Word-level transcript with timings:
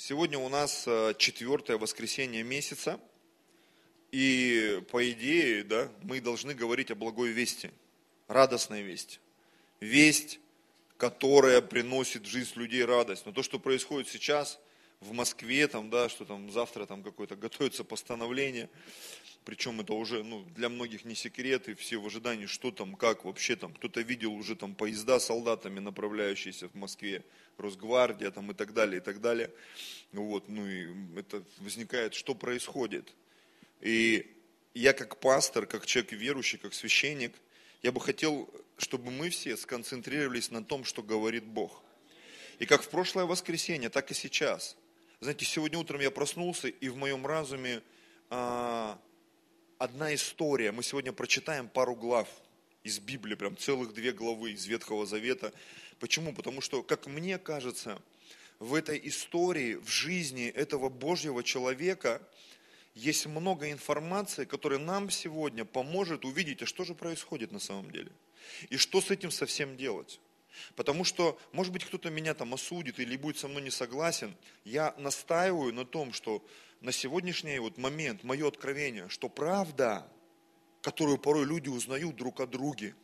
Сегодня 0.00 0.38
у 0.38 0.48
нас 0.48 0.84
э, 0.86 1.12
четвертое 1.18 1.76
воскресенье 1.76 2.44
месяца, 2.44 3.00
и 4.12 4.80
по 4.92 5.10
идее, 5.10 5.64
да, 5.64 5.90
мы 6.02 6.20
должны 6.20 6.54
говорить 6.54 6.92
о 6.92 6.94
благой 6.94 7.30
вести, 7.30 7.72
радостной 8.28 8.82
вести. 8.82 9.18
Весть, 9.80 10.38
которая 10.98 11.60
приносит 11.60 12.22
в 12.22 12.30
жизнь 12.30 12.52
людей 12.54 12.84
радость. 12.84 13.26
Но 13.26 13.32
то, 13.32 13.42
что 13.42 13.58
происходит 13.58 14.08
сейчас 14.08 14.60
в 15.00 15.12
Москве, 15.12 15.68
там, 15.68 15.90
да, 15.90 16.08
что 16.08 16.24
там 16.24 16.50
завтра 16.50 16.86
там 16.86 17.02
какое-то 17.02 17.36
готовится 17.36 17.84
постановление, 17.84 18.68
причем 19.44 19.80
это 19.80 19.94
уже 19.94 20.22
ну, 20.22 20.44
для 20.56 20.68
многих 20.68 21.04
не 21.04 21.14
секрет, 21.14 21.68
и 21.68 21.74
все 21.74 21.98
в 21.98 22.06
ожидании, 22.06 22.46
что 22.46 22.70
там, 22.70 22.94
как 22.96 23.24
вообще 23.24 23.56
там, 23.56 23.72
кто-то 23.72 24.00
видел 24.00 24.34
уже 24.34 24.56
там 24.56 24.74
поезда 24.74 25.20
с 25.20 25.26
солдатами, 25.26 25.78
направляющиеся 25.78 26.68
в 26.68 26.74
Москве, 26.74 27.24
Росгвардия 27.56 28.30
там 28.30 28.50
и 28.50 28.54
так 28.54 28.74
далее, 28.74 28.98
и 28.98 29.00
так 29.00 29.20
далее. 29.20 29.50
Вот, 30.12 30.48
ну 30.48 30.66
и 30.66 30.88
это 31.16 31.42
возникает, 31.58 32.14
что 32.14 32.34
происходит. 32.34 33.14
И 33.80 34.36
я 34.74 34.92
как 34.92 35.18
пастор, 35.18 35.66
как 35.66 35.86
человек 35.86 36.12
верующий, 36.12 36.58
как 36.58 36.74
священник, 36.74 37.34
я 37.82 37.92
бы 37.92 38.00
хотел, 38.00 38.52
чтобы 38.76 39.10
мы 39.10 39.30
все 39.30 39.56
сконцентрировались 39.56 40.50
на 40.50 40.64
том, 40.64 40.84
что 40.84 41.02
говорит 41.02 41.44
Бог. 41.44 41.82
И 42.58 42.66
как 42.66 42.82
в 42.82 42.88
прошлое 42.88 43.24
воскресенье, 43.24 43.88
так 43.88 44.10
и 44.10 44.14
сейчас. 44.14 44.76
Знаете, 45.20 45.44
сегодня 45.44 45.80
утром 45.80 46.00
я 46.00 46.12
проснулся, 46.12 46.68
и 46.68 46.88
в 46.88 46.96
моем 46.96 47.26
разуме 47.26 47.82
а, 48.30 48.96
одна 49.76 50.14
история. 50.14 50.70
Мы 50.70 50.84
сегодня 50.84 51.12
прочитаем 51.12 51.68
пару 51.68 51.96
глав 51.96 52.28
из 52.84 53.00
Библии, 53.00 53.34
прям 53.34 53.56
целых 53.56 53.92
две 53.94 54.12
главы 54.12 54.52
из 54.52 54.64
Ветхого 54.66 55.06
Завета. 55.06 55.52
Почему? 55.98 56.32
Потому 56.32 56.60
что, 56.60 56.84
как 56.84 57.08
мне 57.08 57.36
кажется, 57.36 58.00
в 58.60 58.74
этой 58.74 59.00
истории, 59.08 59.74
в 59.74 59.88
жизни 59.88 60.46
этого 60.46 60.88
Божьего 60.88 61.42
человека 61.42 62.22
есть 62.94 63.26
много 63.26 63.72
информации, 63.72 64.44
которая 64.44 64.78
нам 64.78 65.10
сегодня 65.10 65.64
поможет 65.64 66.24
увидеть, 66.24 66.62
а 66.62 66.66
что 66.66 66.84
же 66.84 66.94
происходит 66.94 67.50
на 67.50 67.58
самом 67.58 67.90
деле. 67.90 68.12
И 68.70 68.76
что 68.76 69.00
с 69.00 69.10
этим 69.10 69.32
совсем 69.32 69.76
делать. 69.76 70.20
Потому 70.76 71.04
что, 71.04 71.38
может 71.52 71.72
быть, 71.72 71.84
кто-то 71.84 72.10
меня 72.10 72.34
там 72.34 72.54
осудит 72.54 72.98
или 72.98 73.16
будет 73.16 73.38
со 73.38 73.48
мной 73.48 73.62
не 73.62 73.70
согласен. 73.70 74.34
Я 74.64 74.94
настаиваю 74.98 75.72
на 75.72 75.84
том, 75.84 76.12
что 76.12 76.44
на 76.80 76.92
сегодняшний 76.92 77.58
вот 77.58 77.78
момент 77.78 78.22
мое 78.24 78.46
откровение, 78.46 79.08
что 79.08 79.28
правда, 79.28 80.06
которую 80.82 81.18
порой 81.18 81.44
люди 81.44 81.68
узнают 81.68 82.16
друг 82.16 82.40
о 82.40 82.46
друге, 82.46 82.94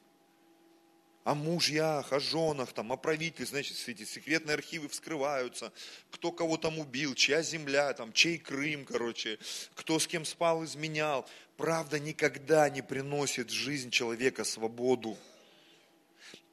о 1.24 1.34
мужьях, 1.34 2.12
о 2.12 2.20
женах, 2.20 2.72
там, 2.72 2.92
о 2.92 2.96
правителях, 2.96 3.48
значит, 3.48 3.76
эти 3.88 4.04
секретные 4.04 4.54
архивы 4.54 4.88
вскрываются, 4.88 5.72
кто 6.10 6.30
кого 6.30 6.58
там 6.58 6.78
убил, 6.78 7.14
чья 7.14 7.42
земля, 7.42 7.92
там, 7.94 8.12
чей 8.12 8.38
Крым, 8.38 8.84
короче, 8.84 9.38
кто 9.74 9.98
с 9.98 10.06
кем 10.06 10.26
спал, 10.26 10.64
изменял. 10.64 11.26
Правда 11.56 11.98
никогда 11.98 12.68
не 12.68 12.82
приносит 12.82 13.50
в 13.50 13.54
жизнь 13.54 13.90
человека 13.90 14.44
свободу. 14.44 15.16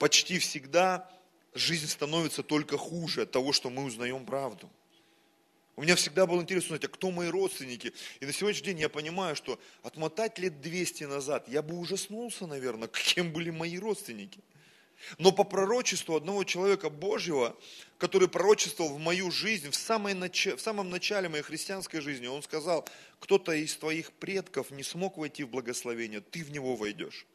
Почти 0.02 0.40
всегда 0.40 1.08
жизнь 1.54 1.88
становится 1.88 2.42
только 2.42 2.76
хуже 2.76 3.22
от 3.22 3.32
того, 3.32 3.54
что 3.54 3.70
мы 3.70 3.84
узнаем 3.84 4.26
правду. 4.26 4.68
У 5.76 5.84
меня 5.84 5.96
всегда 5.96 6.26
был 6.26 6.42
интерес 6.42 6.64
узнать, 6.64 6.84
а 6.86 6.88
кто 6.88 7.12
мои 7.12 7.30
родственники. 7.30 7.94
И 8.20 8.26
на 8.26 8.34
сегодняшний 8.34 8.66
день 8.66 8.80
я 8.80 8.90
понимаю, 8.90 9.36
что 9.36 9.60
отмотать 9.84 10.40
лет 10.40 10.60
200 10.60 11.04
назад, 11.04 11.48
я 11.48 11.62
бы 11.62 11.78
ужаснулся, 11.78 12.48
наверное, 12.48 12.88
кем 13.14 13.32
были 13.32 13.52
мои 13.52 13.78
родственники. 13.78 14.40
Но 15.20 15.32
по 15.32 15.44
пророчеству 15.44 16.16
одного 16.16 16.46
человека 16.46 16.90
Божьего, 16.90 17.56
который 18.00 18.28
пророчествовал 18.28 18.96
в 18.96 19.00
мою 19.00 19.30
жизнь, 19.30 19.70
в, 19.70 19.76
самой 19.76 20.16
нач... 20.16 20.48
в 20.48 20.60
самом 20.60 20.90
начале 20.90 21.30
моей 21.30 21.44
христианской 21.44 22.02
жизни, 22.02 22.26
он 22.26 22.42
сказал, 22.42 22.90
кто-то 23.20 23.52
из 23.52 23.78
твоих 23.78 24.12
предков 24.14 24.72
не 24.72 24.82
смог 24.82 25.20
войти 25.20 25.44
в 25.44 25.50
благословение, 25.50 26.22
ты 26.22 26.44
в 26.44 26.50
него 26.50 26.76
войдешь. 26.76 27.28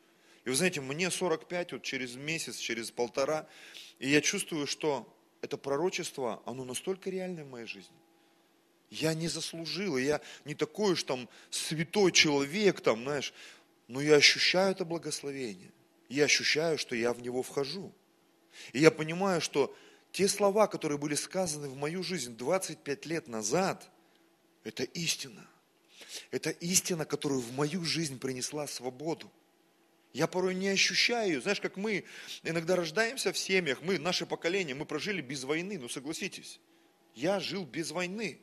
И 0.47 0.49
вы 0.49 0.55
знаете, 0.55 0.81
мне 0.81 1.11
45, 1.11 1.73
вот 1.73 1.83
через 1.83 2.15
месяц, 2.15 2.57
через 2.57 2.93
полтора, 2.93 3.49
и 3.99 4.09
я 4.09 4.21
чувствую, 4.21 4.69
что 4.69 5.13
это 5.43 5.59
пророчество, 5.59 6.41
оно 6.47 6.65
настолько 6.65 7.11
реальное 7.11 7.45
в 7.45 7.51
моей 7.51 7.67
жизни. 7.67 7.97
Я 8.89 9.13
не 9.15 9.27
заслужил, 9.27 9.97
я 9.97 10.21
не 10.45 10.55
такой 10.55 10.93
уж 10.93 11.03
там 11.03 11.29
святой 11.51 12.13
человек, 12.13 12.81
там, 12.81 13.03
знаешь, 13.03 13.35
но 13.89 14.01
я 14.01 14.15
ощущаю 14.15 14.71
это 14.71 14.85
благословение. 14.85 15.73
Я 16.09 16.25
ощущаю, 16.27 16.79
что 16.79 16.95
я 16.95 17.13
в 17.13 17.21
него 17.21 17.43
вхожу. 17.43 17.93
И 18.73 18.79
я 18.79 18.93
понимаю, 18.93 19.41
что 19.41 19.77
те 20.13 20.29
слова, 20.29 20.69
которые 20.69 20.97
были 20.97 21.17
сказаны 21.17 21.69
в 21.69 21.77
мою 21.77 22.05
жизнь 22.05 22.37
25 22.37 23.07
лет 23.07 23.27
назад, 23.27 23.91
это 24.63 24.85
истина. 24.85 25.45
Это 26.31 26.51
истина, 26.51 27.05
которую 27.05 27.41
в 27.41 27.53
мою 27.53 27.85
жизнь 27.85 28.21
принесла 28.21 28.69
свободу. 28.69 29.29
Я 30.17 30.27
порой 30.27 30.55
не 30.55 30.69
ощущаю. 30.69 31.43
Знаешь, 31.43 31.61
как 31.61 31.77
мы 31.77 32.05
иногда 32.43 32.75
рождаемся 32.75 33.35
в 33.35 33.39
семьях, 33.39 33.83
мы, 33.83 33.99
наше 33.99 34.25
поколение, 34.25 34.75
мы 34.75 34.87
прожили 34.87 35.21
без 35.21 35.45
войны, 35.45 35.79
ну 35.79 35.91
согласитесь. 35.91 36.59
Я 37.15 37.39
жил 37.39 37.67
без 37.67 37.91
войны. 37.91 38.39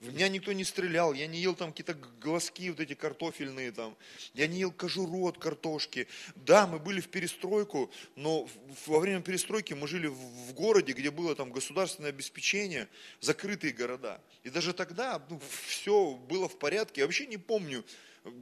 В 0.00 0.12
меня 0.12 0.28
никто 0.28 0.50
не 0.50 0.64
стрелял, 0.64 1.12
я 1.12 1.28
не 1.28 1.38
ел 1.38 1.54
там 1.54 1.70
какие-то 1.70 1.94
глазки 1.94 2.68
вот 2.70 2.80
эти 2.80 2.94
картофельные 2.94 3.70
там, 3.70 3.96
я 4.34 4.48
не 4.48 4.58
ел 4.58 4.72
кожуру 4.72 5.28
от 5.28 5.38
картошки. 5.38 6.08
Да, 6.34 6.66
мы 6.66 6.80
были 6.80 7.00
в 7.00 7.06
перестройку, 7.06 7.88
но 8.16 8.48
во 8.86 8.98
время 8.98 9.22
перестройки 9.22 9.74
мы 9.74 9.86
жили 9.86 10.08
в 10.08 10.52
городе, 10.54 10.94
где 10.94 11.12
было 11.12 11.36
там 11.36 11.52
государственное 11.52 12.10
обеспечение, 12.10 12.88
закрытые 13.20 13.72
города. 13.72 14.20
И 14.42 14.50
даже 14.50 14.72
тогда 14.72 15.24
ну, 15.30 15.40
все 15.64 16.14
было 16.28 16.48
в 16.48 16.58
порядке. 16.58 17.02
Я 17.02 17.06
вообще 17.06 17.26
не 17.26 17.36
помню 17.36 17.84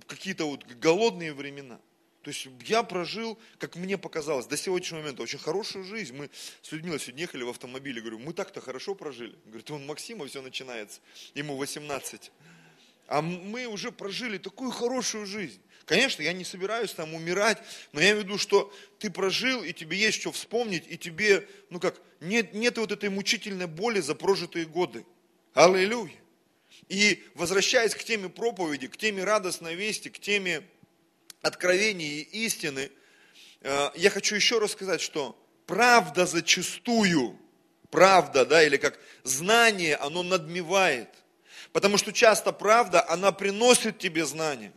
какие-то 0.07 0.47
вот 0.47 0.65
голодные 0.65 1.35
времена. 1.35 1.79
То 2.23 2.31
есть 2.31 2.49
я 2.67 2.83
прожил, 2.83 3.39
как 3.59 3.77
мне 3.77 3.97
показалось, 3.97 4.47
до 4.47 4.57
сегодняшнего 4.57 5.01
момента 5.01 5.23
очень 5.23 5.39
хорошую 5.39 5.85
жизнь. 5.85 6.15
Мы 6.15 6.31
с 6.61 6.71
Людмилой 6.71 7.01
сегодня 7.01 7.23
ехали 7.23 7.43
в 7.45 7.49
автомобиле, 7.49 8.01
говорю, 8.01 8.19
мы 8.19 8.35
так-то 8.35 8.61
хорошо 8.61 8.95
прожили. 8.95 9.35
Говорит, 9.47 9.71
он 9.71 9.87
Максима 9.87 10.27
все 10.27 10.43
начинается, 10.43 11.01
ему 11.35 11.57
18. 11.57 12.31
А 13.07 13.23
мы 13.23 13.67
уже 13.67 13.91
прожили 13.91 14.39
такую 14.39 14.71
хорошую 14.71 15.25
жизнь. 15.27 15.61
Конечно, 15.87 16.23
я 16.23 16.33
не 16.33 16.45
собираюсь 16.45 16.93
там 16.93 17.15
умирать, 17.15 17.59
но 17.93 18.01
я 18.01 18.11
имею 18.11 18.23
в 18.23 18.25
виду, 18.27 18.39
что 18.39 18.73
ты 18.99 19.11
прожил, 19.11 19.65
и 19.65 19.73
тебе 19.73 19.97
есть 19.97 20.21
что 20.21 20.31
вспомнить, 20.31 20.85
и 20.89 20.97
тебе, 20.97 21.49
ну 21.71 21.81
как, 21.81 22.01
нет, 22.21 22.55
нет 22.55 22.79
вот 22.79 22.93
этой 22.93 23.09
мучительной 23.09 23.67
боли 23.67 24.01
за 24.01 24.15
прожитые 24.15 24.67
годы. 24.67 25.05
Аллилуйя. 25.55 26.13
И 26.89 27.25
возвращаясь 27.35 27.95
к 27.95 28.05
теме 28.05 28.29
проповеди, 28.29 28.89
к 28.89 28.97
теме 28.97 29.25
радостной 29.25 29.75
вести, 29.75 30.11
к 30.11 30.21
теме 30.21 30.63
откровений 31.43 32.21
и 32.21 32.45
истины, 32.45 32.91
э, 33.61 33.91
я 33.95 34.11
хочу 34.11 34.35
еще 34.35 34.59
раз 34.59 34.73
сказать, 34.73 35.01
что 35.01 35.37
правда 35.67 36.27
зачастую, 36.27 37.39
правда, 37.91 38.45
да, 38.45 38.63
или 38.63 38.77
как 38.77 38.99
знание, 39.25 39.97
оно 39.97 40.23
надмевает. 40.23 41.09
Потому 41.73 41.99
что 41.99 42.13
часто 42.13 42.53
правда, 42.53 43.09
она 43.09 43.33
приносит 43.33 43.99
тебе 43.99 44.25
знание. 44.25 44.73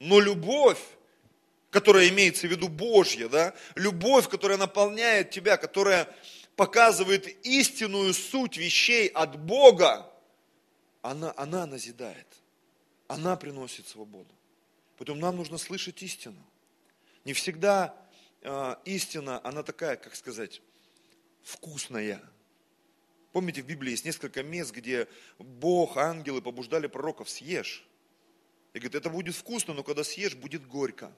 Но 0.00 0.20
любовь, 0.20 0.80
которая 1.70 2.08
имеется 2.08 2.46
в 2.46 2.50
виду 2.50 2.68
Божья, 2.68 3.28
да, 3.28 3.54
любовь, 3.74 4.28
которая 4.28 4.58
наполняет 4.58 5.30
тебя, 5.30 5.56
которая 5.56 6.08
показывает 6.56 7.26
истинную 7.46 8.12
суть 8.14 8.56
вещей 8.56 9.08
от 9.08 9.38
Бога, 9.38 10.10
она, 11.02 11.32
она 11.36 11.66
назидает, 11.66 12.26
она 13.06 13.36
приносит 13.36 13.86
свободу. 13.86 14.35
Поэтому 14.96 15.20
нам 15.20 15.36
нужно 15.36 15.58
слышать 15.58 16.02
истину. 16.02 16.42
Не 17.24 17.32
всегда 17.32 17.94
э, 18.42 18.76
истина, 18.84 19.40
она 19.44 19.62
такая, 19.62 19.96
как 19.96 20.14
сказать, 20.14 20.62
вкусная. 21.42 22.22
Помните, 23.32 23.62
в 23.62 23.66
Библии 23.66 23.90
есть 23.90 24.04
несколько 24.04 24.42
мест, 24.42 24.72
где 24.72 25.08
Бог, 25.38 25.96
ангелы 25.96 26.40
побуждали 26.40 26.86
пророков, 26.86 27.28
съешь. 27.28 27.86
И 28.72 28.78
говорит, 28.78 28.94
это 28.94 29.10
будет 29.10 29.34
вкусно, 29.34 29.74
но 29.74 29.82
когда 29.82 30.04
съешь, 30.04 30.34
будет 30.34 30.66
горько. 30.66 31.14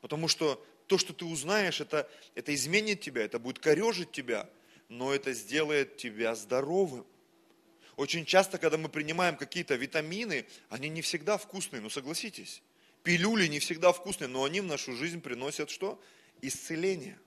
Потому 0.00 0.28
что 0.28 0.62
то, 0.86 0.98
что 0.98 1.12
ты 1.12 1.24
узнаешь, 1.24 1.80
это, 1.80 2.10
это 2.34 2.54
изменит 2.54 3.00
тебя, 3.00 3.22
это 3.22 3.38
будет 3.38 3.58
корежить 3.58 4.12
тебя, 4.12 4.50
но 4.88 5.14
это 5.14 5.32
сделает 5.32 5.96
тебя 5.96 6.34
здоровым. 6.34 7.06
Очень 7.96 8.24
часто, 8.24 8.58
когда 8.58 8.78
мы 8.78 8.88
принимаем 8.88 9.36
какие-то 9.36 9.74
витамины, 9.74 10.46
они 10.70 10.88
не 10.88 11.02
всегда 11.02 11.36
вкусные, 11.36 11.82
ну 11.82 11.90
согласитесь. 11.90 12.62
Пилюли 13.02 13.46
не 13.46 13.58
всегда 13.58 13.92
вкусные, 13.92 14.28
но 14.28 14.44
они 14.44 14.60
в 14.60 14.64
нашу 14.64 14.96
жизнь 14.96 15.20
приносят 15.20 15.70
что? 15.70 16.00
Исцеление. 16.40 17.18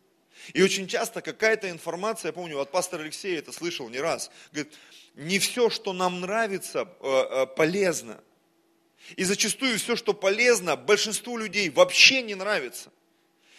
И 0.54 0.62
очень 0.62 0.88
часто 0.88 1.22
какая-то 1.22 1.70
информация, 1.70 2.30
я 2.30 2.34
помню, 2.34 2.60
от 2.60 2.72
пастора 2.72 3.04
Алексея 3.04 3.40
это 3.40 3.52
слышал 3.52 3.90
не 3.90 4.00
раз, 4.00 4.32
говорит, 4.52 4.74
не 5.16 5.40
все, 5.40 5.70
что 5.70 5.94
нам 5.94 6.22
нравится, 6.22 6.90
э, 7.00 7.08
э, 7.08 7.46
полезно. 7.48 8.22
И 9.16 9.24
зачастую 9.24 9.78
все, 9.78 9.96
что 9.96 10.14
полезно, 10.14 10.76
большинству 10.76 11.38
людей 11.38 11.70
вообще 11.70 12.22
не 12.22 12.36
нравится. 12.36 12.92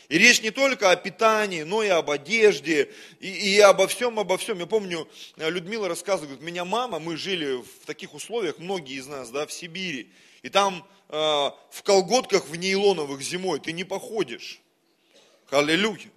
И 0.09 0.19
речь 0.19 0.41
не 0.43 0.51
только 0.51 0.91
о 0.91 0.97
питании, 0.97 1.63
но 1.63 1.83
и 1.83 1.89
об 1.89 2.11
одежде, 2.11 2.93
и, 3.19 3.29
и 3.29 3.61
обо 3.61 3.89
всем, 3.89 4.19
обо 4.21 4.39
всем. 4.39 4.59
Я 4.59 4.67
помню, 4.67 5.09
э, 5.37 5.51
Людмила 5.51 5.89
рассказывает, 5.89 6.41
меня 6.41 6.65
мама, 6.65 6.99
мы 6.99 7.17
жили 7.17 7.57
в 7.57 7.87
таких 7.87 8.15
условиях, 8.15 8.59
многие 8.59 8.97
из 8.97 9.07
нас, 9.07 9.31
да, 9.31 9.47
в 9.47 9.53
Сибири. 9.53 10.13
И 10.43 10.49
там 10.49 10.87
э, 11.09 11.15
в 11.17 11.83
колготках 11.83 12.47
в 12.47 12.55
нейлоновых 12.55 13.21
зимой 13.21 13.59
ты 13.59 13.73
не 13.73 13.85
походишь. 13.85 14.61
Аллилуйя. 15.51 16.11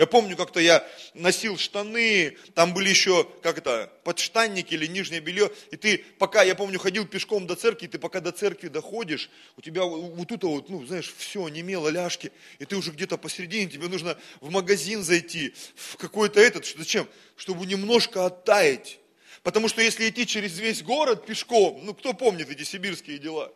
Я 0.00 0.06
помню, 0.06 0.34
как-то 0.34 0.60
я 0.60 0.82
носил 1.12 1.58
штаны, 1.58 2.38
там 2.54 2.72
были 2.72 2.88
еще, 2.88 3.28
как 3.42 3.58
это, 3.58 3.92
подштанники 4.02 4.72
или 4.72 4.86
нижнее 4.86 5.20
белье, 5.20 5.50
и 5.70 5.76
ты, 5.76 5.98
пока, 6.18 6.42
я 6.42 6.54
помню, 6.54 6.78
ходил 6.78 7.06
пешком 7.06 7.46
до 7.46 7.54
церкви, 7.54 7.86
ты 7.86 7.98
пока 7.98 8.20
до 8.20 8.32
церкви 8.32 8.68
доходишь, 8.68 9.28
у 9.58 9.60
тебя 9.60 9.84
вот 9.84 10.26
тут 10.26 10.42
вот, 10.44 10.70
ну, 10.70 10.86
знаешь, 10.86 11.12
все, 11.18 11.46
немело, 11.48 11.88
ляжки, 11.88 12.32
и 12.58 12.64
ты 12.64 12.76
уже 12.76 12.92
где-то 12.92 13.18
посередине, 13.18 13.66
тебе 13.66 13.88
нужно 13.88 14.16
в 14.40 14.50
магазин 14.50 15.02
зайти, 15.02 15.52
в 15.74 15.98
какой-то 15.98 16.40
этот, 16.40 16.64
зачем? 16.78 17.06
Чтобы 17.36 17.66
немножко 17.66 18.24
оттаять. 18.24 19.00
Потому 19.42 19.68
что 19.68 19.82
если 19.82 20.08
идти 20.08 20.26
через 20.26 20.58
весь 20.58 20.82
город 20.82 21.26
пешком, 21.26 21.78
ну, 21.84 21.92
кто 21.92 22.14
помнит 22.14 22.48
эти 22.48 22.62
сибирские 22.62 23.18
дела? 23.18 23.52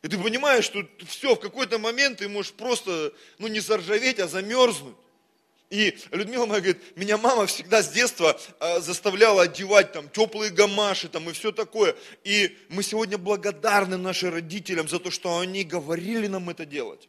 И 0.00 0.08
ты 0.08 0.16
понимаешь, 0.16 0.64
что 0.64 0.88
все, 1.06 1.34
в 1.34 1.40
какой-то 1.40 1.78
момент 1.78 2.20
ты 2.20 2.28
можешь 2.30 2.52
просто, 2.52 3.12
ну, 3.36 3.48
не 3.48 3.60
заржаветь, 3.60 4.18
а 4.18 4.28
замерзнуть. 4.28 4.96
И 5.74 5.98
Людмила 6.12 6.46
моя 6.46 6.60
говорит, 6.60 6.96
меня 6.96 7.18
мама 7.18 7.48
всегда 7.48 7.82
с 7.82 7.88
детства 7.88 8.38
э, 8.60 8.80
заставляла 8.80 9.42
одевать 9.42 9.90
там 9.90 10.08
теплые 10.08 10.52
гамаши 10.52 11.08
там 11.08 11.28
и 11.28 11.32
все 11.32 11.50
такое. 11.50 11.96
И 12.22 12.56
мы 12.68 12.84
сегодня 12.84 13.18
благодарны 13.18 13.96
нашим 13.96 14.32
родителям 14.32 14.88
за 14.88 15.00
то, 15.00 15.10
что 15.10 15.36
они 15.40 15.64
говорили 15.64 16.28
нам 16.28 16.48
это 16.48 16.64
делать. 16.64 17.08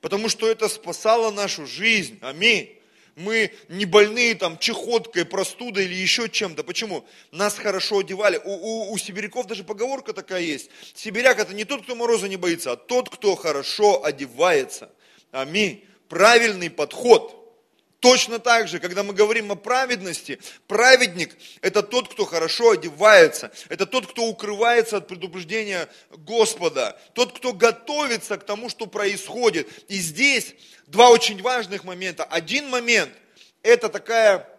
Потому 0.00 0.28
что 0.28 0.48
это 0.48 0.68
спасало 0.68 1.32
нашу 1.32 1.66
жизнь. 1.66 2.20
Аминь. 2.20 2.78
Мы 3.16 3.50
не 3.68 3.84
больные 3.84 4.36
там 4.36 4.58
чехоткой, 4.58 5.24
простудой 5.24 5.86
или 5.86 5.94
еще 5.94 6.28
чем-то. 6.28 6.62
Почему? 6.62 7.04
Нас 7.32 7.58
хорошо 7.58 7.98
одевали. 7.98 8.40
У, 8.44 8.52
у, 8.52 8.92
у 8.92 8.98
сибиряков 8.98 9.48
даже 9.48 9.64
поговорка 9.64 10.12
такая 10.12 10.42
есть. 10.42 10.70
Сибиряк 10.94 11.40
это 11.40 11.52
не 11.52 11.64
тот, 11.64 11.82
кто 11.82 11.96
мороза 11.96 12.28
не 12.28 12.36
боится, 12.36 12.70
а 12.70 12.76
тот, 12.76 13.10
кто 13.10 13.34
хорошо 13.34 14.04
одевается. 14.04 14.92
Аминь. 15.32 15.84
Правильный 16.08 16.70
подход. 16.70 17.40
Точно 18.04 18.38
так 18.38 18.68
же, 18.68 18.80
когда 18.80 19.02
мы 19.02 19.14
говорим 19.14 19.50
о 19.50 19.54
праведности, 19.54 20.38
праведник– 20.66 21.34
это 21.62 21.82
тот, 21.82 22.12
кто 22.12 22.26
хорошо 22.26 22.72
одевается, 22.72 23.50
это 23.70 23.86
тот, 23.86 24.06
кто 24.06 24.26
укрывается 24.26 24.98
от 24.98 25.08
предупреждения 25.08 25.88
Господа, 26.10 27.00
тот, 27.14 27.32
кто 27.32 27.54
готовится 27.54 28.36
к 28.36 28.44
тому, 28.44 28.68
что 28.68 28.84
происходит. 28.84 29.70
И 29.88 29.96
здесь 29.96 30.54
два 30.86 31.08
очень 31.08 31.40
важных 31.40 31.84
момента. 31.84 32.24
Один 32.24 32.68
момент– 32.68 33.10
это 33.62 33.88
такая 33.88 34.53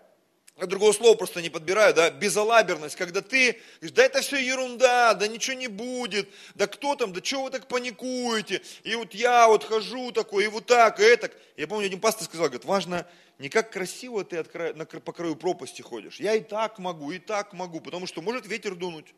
другого 0.57 0.93
слова 0.93 1.15
просто 1.15 1.41
не 1.41 1.49
подбираю, 1.49 1.93
да, 1.93 2.09
безалаберность, 2.09 2.95
когда 2.95 3.21
ты 3.21 3.59
говоришь, 3.81 3.95
да 3.95 4.05
это 4.05 4.21
все 4.21 4.37
ерунда, 4.37 5.13
да 5.13 5.27
ничего 5.27 5.57
не 5.57 5.67
будет, 5.67 6.29
да 6.55 6.67
кто 6.67 6.95
там, 6.95 7.11
да 7.11 7.19
чего 7.19 7.43
вы 7.43 7.49
так 7.51 7.67
паникуете, 7.67 8.61
и 8.83 8.95
вот 8.95 9.13
я 9.13 9.47
вот 9.49 9.65
хожу 9.65 10.13
такой, 10.13 10.45
и 10.45 10.47
вот 10.47 10.65
так, 10.65 10.99
и 10.99 11.03
это. 11.03 11.29
Я 11.57 11.67
помню, 11.67 11.87
один 11.87 11.99
пастор 11.99 12.23
сказал, 12.23 12.45
говорит, 12.45 12.65
важно 12.65 13.05
не 13.37 13.49
как 13.49 13.69
красиво 13.69 14.23
ты 14.23 14.37
от 14.37 14.53
на, 14.77 14.85
по 14.85 15.11
краю 15.11 15.35
пропасти 15.35 15.81
ходишь, 15.81 16.21
я 16.21 16.35
и 16.35 16.41
так 16.41 16.79
могу, 16.79 17.11
и 17.11 17.19
так 17.19 17.51
могу, 17.51 17.81
потому 17.81 18.07
что 18.07 18.21
может 18.21 18.47
ветер 18.47 18.75
дунуть, 18.75 19.13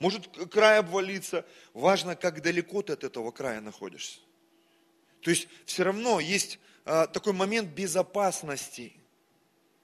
может 0.00 0.26
край 0.50 0.80
обвалиться, 0.80 1.46
важно, 1.72 2.16
как 2.16 2.42
далеко 2.42 2.82
ты 2.82 2.94
от 2.94 3.04
этого 3.04 3.30
края 3.30 3.60
находишься. 3.60 4.18
То 5.20 5.30
есть 5.30 5.46
все 5.66 5.84
равно 5.84 6.18
есть 6.18 6.58
а, 6.84 7.06
такой 7.06 7.32
момент 7.32 7.68
безопасности– 7.68 8.94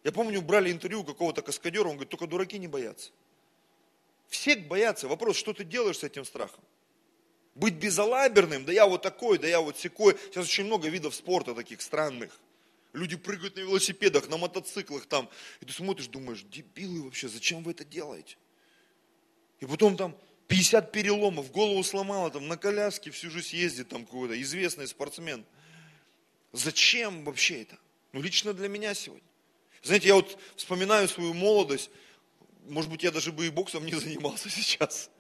я 0.07 0.13
помню, 0.13 0.41
брали 0.41 0.71
интервью 0.71 1.03
какого-то 1.03 1.43
каскадера, 1.43 1.89
он 1.89 1.95
говорит, 1.95 2.11
только 2.11 2.29
дураки 2.29 2.61
не 2.61 2.69
боятся. 2.69 3.11
Все 4.29 4.55
боятся. 4.55 5.09
Вопрос, 5.09 5.37
что 5.37 5.53
ты 5.53 5.65
делаешь 5.65 5.99
с 5.99 6.05
этим 6.05 6.25
страхом? 6.25 6.63
Быть 7.57 7.75
безалаберным, 7.75 8.65
да 8.65 8.73
я 8.73 8.87
вот 8.87 9.03
такой, 9.03 9.37
да 9.37 9.49
я 9.49 9.61
вот 9.61 9.77
секой. 9.79 10.17
Сейчас 10.27 10.47
очень 10.47 10.67
много 10.67 10.89
видов 10.89 11.13
спорта 11.13 11.57
таких 11.57 11.83
странных. 11.83 12.39
Люди 12.93 13.17
прыгают 13.17 13.57
на 13.57 13.63
велосипедах, 13.63 14.29
на 14.29 14.37
мотоциклах 14.37 15.07
там. 15.07 15.29
И 15.61 15.65
ты 15.65 15.73
смотришь, 15.73 16.07
думаешь, 16.07 16.43
дебилы 16.43 17.03
вообще, 17.03 17.27
зачем 17.27 17.65
вы 17.65 17.73
это 17.73 17.85
делаете? 17.85 18.37
И 19.59 19.67
потом 19.67 19.97
там 19.97 20.17
50 20.47 20.93
переломов, 20.93 21.51
голову 21.51 21.83
сломало, 21.83 22.31
там 22.31 22.47
на 22.47 22.57
коляске 22.57 23.11
всю 23.11 23.29
жизнь 23.29 23.57
ездит 23.57 23.89
там 23.89 24.05
какой-то 24.05 24.41
известный 24.41 24.87
спортсмен. 24.87 25.45
Зачем 26.53 27.25
вообще 27.25 27.63
это? 27.63 27.77
Ну, 28.13 28.23
лично 28.23 28.53
для 28.53 28.69
меня 28.69 28.95
сегодня. 28.95 29.27
Знаете, 29.87 30.09
я 30.09 30.17
вот 30.17 30.37
вспоминаю 30.57 31.09
свою 31.09 31.33
молодость, 31.33 31.91
может 32.69 32.91
быть, 32.91 33.05
я 33.05 33.13
даже 33.13 33.31
бы 33.31 33.47
и 33.47 33.51
боксом 33.51 33.87
не 33.87 33.95
занимался 34.01 34.51
сейчас. 34.51 35.11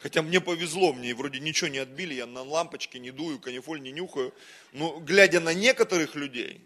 Хотя 0.00 0.22
мне 0.22 0.40
повезло, 0.40 0.92
мне 0.92 1.14
вроде 1.14 1.38
ничего 1.38 1.68
не 1.68 1.78
отбили, 1.78 2.14
я 2.14 2.26
на 2.26 2.42
лампочке 2.42 2.98
не 2.98 3.12
дую, 3.12 3.38
канифоль 3.38 3.80
не 3.80 3.92
нюхаю. 3.92 4.34
Но 4.72 4.98
глядя 4.98 5.38
на 5.38 5.54
некоторых 5.54 6.16
людей, 6.16 6.60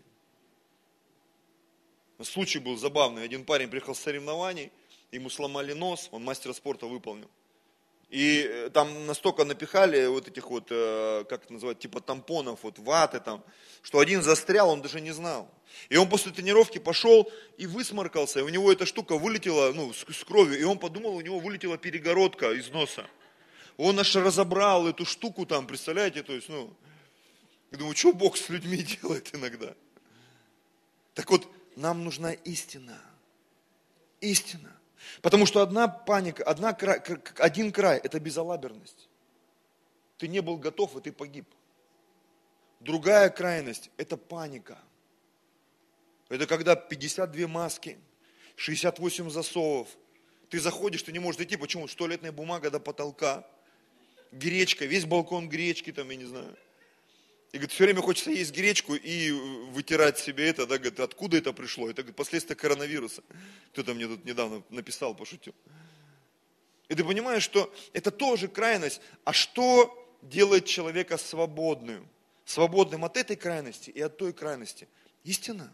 случай 2.22 2.58
был 2.58 2.78
забавный. 2.78 3.24
Один 3.24 3.44
парень 3.44 3.68
приехал 3.68 3.94
с 3.94 4.00
соревнований, 4.00 4.70
ему 5.10 5.28
сломали 5.28 5.74
нос, 5.74 6.08
он 6.12 6.24
мастера 6.24 6.54
спорта 6.54 6.86
выполнил. 6.86 7.30
И 8.12 8.46
э, 8.46 8.68
там 8.68 9.06
настолько 9.06 9.46
напихали 9.46 10.04
вот 10.04 10.28
этих 10.28 10.50
вот, 10.50 10.66
э, 10.68 11.24
как 11.30 11.44
это 11.44 11.52
называют, 11.54 11.78
типа 11.78 12.02
тампонов, 12.02 12.58
вот 12.62 12.78
ваты 12.78 13.20
там, 13.20 13.42
что 13.80 14.00
один 14.00 14.20
застрял, 14.20 14.68
он 14.68 14.82
даже 14.82 15.00
не 15.00 15.12
знал. 15.12 15.50
И 15.88 15.96
он 15.96 16.10
после 16.10 16.30
тренировки 16.30 16.76
пошел 16.76 17.32
и 17.56 17.66
высморкался, 17.66 18.40
и 18.40 18.42
у 18.42 18.50
него 18.50 18.70
эта 18.70 18.84
штука 18.84 19.16
вылетела, 19.16 19.72
ну, 19.72 19.94
с, 19.94 20.04
с 20.04 20.24
кровью, 20.24 20.60
и 20.60 20.62
он 20.62 20.78
подумал, 20.78 21.16
у 21.16 21.22
него 21.22 21.38
вылетела 21.38 21.78
перегородка 21.78 22.52
из 22.52 22.68
носа. 22.68 23.06
Он 23.78 23.98
аж 23.98 24.14
разобрал 24.14 24.86
эту 24.86 25.06
штуку 25.06 25.46
там, 25.46 25.66
представляете, 25.66 26.22
то 26.22 26.34
есть, 26.34 26.50
ну, 26.50 26.76
я 27.70 27.78
думаю, 27.78 27.96
что 27.96 28.12
Бог 28.12 28.36
с 28.36 28.50
людьми 28.50 28.76
делает 29.02 29.34
иногда? 29.34 29.74
Так 31.14 31.30
вот, 31.30 31.48
нам 31.76 32.04
нужна 32.04 32.34
истина. 32.34 33.00
Истина. 34.20 34.81
Потому 35.20 35.46
что 35.46 35.62
одна 35.62 35.88
паника, 35.88 36.44
одна, 36.44 36.70
один 37.38 37.72
край– 37.72 37.98
это 38.02 38.20
безалаберность. 38.20 39.08
Ты 40.18 40.28
не 40.28 40.40
был 40.40 40.56
готов, 40.56 40.96
и 40.96 41.00
ты 41.00 41.12
погиб. 41.12 41.46
Другая 42.80 43.30
крайность– 43.30 43.90
это 43.96 44.16
паника. 44.16 44.78
Это 46.28 46.46
когда 46.46 46.74
52 46.74 47.46
маски, 47.46 47.98
68 48.56 49.30
засовов. 49.30 49.88
Ты 50.48 50.60
заходишь, 50.60 51.02
ты 51.02 51.12
не 51.12 51.18
можешь 51.18 51.38
зайти. 51.38 51.56
Почему? 51.56 51.86
Туалетная 51.88 52.32
бумага 52.32 52.70
до 52.70 52.80
потолка. 52.80 53.46
Гречка, 54.30 54.84
весь 54.84 55.04
балкон 55.04 55.48
гречки 55.48 55.92
там, 55.92 56.08
я 56.10 56.16
не 56.16 56.24
знаю. 56.24 56.56
И 57.52 57.58
говорит, 57.58 57.72
все 57.72 57.84
время 57.84 58.00
хочется 58.00 58.30
есть 58.30 58.54
гречку 58.54 58.94
и 58.94 59.30
вытирать 59.30 60.18
себе 60.18 60.48
это, 60.48 60.66
да, 60.66 60.78
говорит, 60.78 60.98
откуда 61.00 61.36
это 61.36 61.52
пришло? 61.52 61.90
Это 61.90 62.02
говорит, 62.02 62.16
последствия 62.16 62.56
коронавируса. 62.56 63.22
Кто-то 63.72 63.92
мне 63.92 64.06
тут 64.06 64.24
недавно 64.24 64.62
написал, 64.70 65.14
пошутил. 65.14 65.54
И 66.88 66.94
ты 66.94 67.04
понимаешь, 67.04 67.42
что 67.42 67.72
это 67.92 68.10
тоже 68.10 68.48
крайность. 68.48 69.02
А 69.24 69.34
что 69.34 69.94
делает 70.22 70.64
человека 70.64 71.18
свободным? 71.18 72.08
Свободным 72.46 73.04
от 73.04 73.18
этой 73.18 73.36
крайности 73.36 73.90
и 73.90 74.00
от 74.00 74.16
той 74.16 74.32
крайности. 74.32 74.88
Истина. 75.22 75.70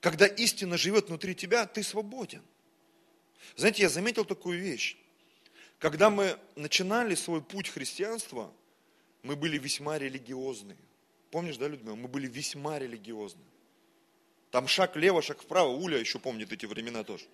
Когда 0.00 0.26
истина 0.26 0.76
живет 0.76 1.08
внутри 1.08 1.34
тебя, 1.34 1.64
ты 1.64 1.82
свободен. 1.82 2.42
Знаете, 3.56 3.82
я 3.82 3.88
заметил 3.88 4.26
такую 4.26 4.60
вещь. 4.60 4.98
Когда 5.78 6.10
мы 6.10 6.38
начинали 6.56 7.14
свой 7.14 7.40
путь 7.40 7.70
христианства– 7.70 8.52
мы 9.22 9.36
были 9.36 9.58
весьма 9.58 9.98
религиозны. 9.98 10.76
Помнишь, 11.30 11.56
да, 11.56 11.68
Людмила? 11.68 11.94
Мы 11.94 12.08
были 12.08 12.26
весьма 12.26 12.78
религиозны. 12.78 13.42
Там 14.50 14.68
шаг 14.68 14.94
влево, 14.94 15.22
шаг 15.22 15.40
вправо. 15.40 15.68
Уля 15.68 15.98
еще 15.98 16.18
помнит 16.18 16.52
эти 16.52 16.66
времена 16.66 17.04
тоже. 17.04 17.24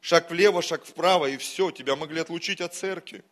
Шаг 0.00 0.30
влево, 0.30 0.62
шаг 0.62 0.84
вправо, 0.84 1.26
и 1.26 1.36
все, 1.36 1.70
тебя 1.70 1.96
могли 1.96 2.20
отлучить 2.20 2.60
от 2.60 2.74
церкви. 2.74 3.24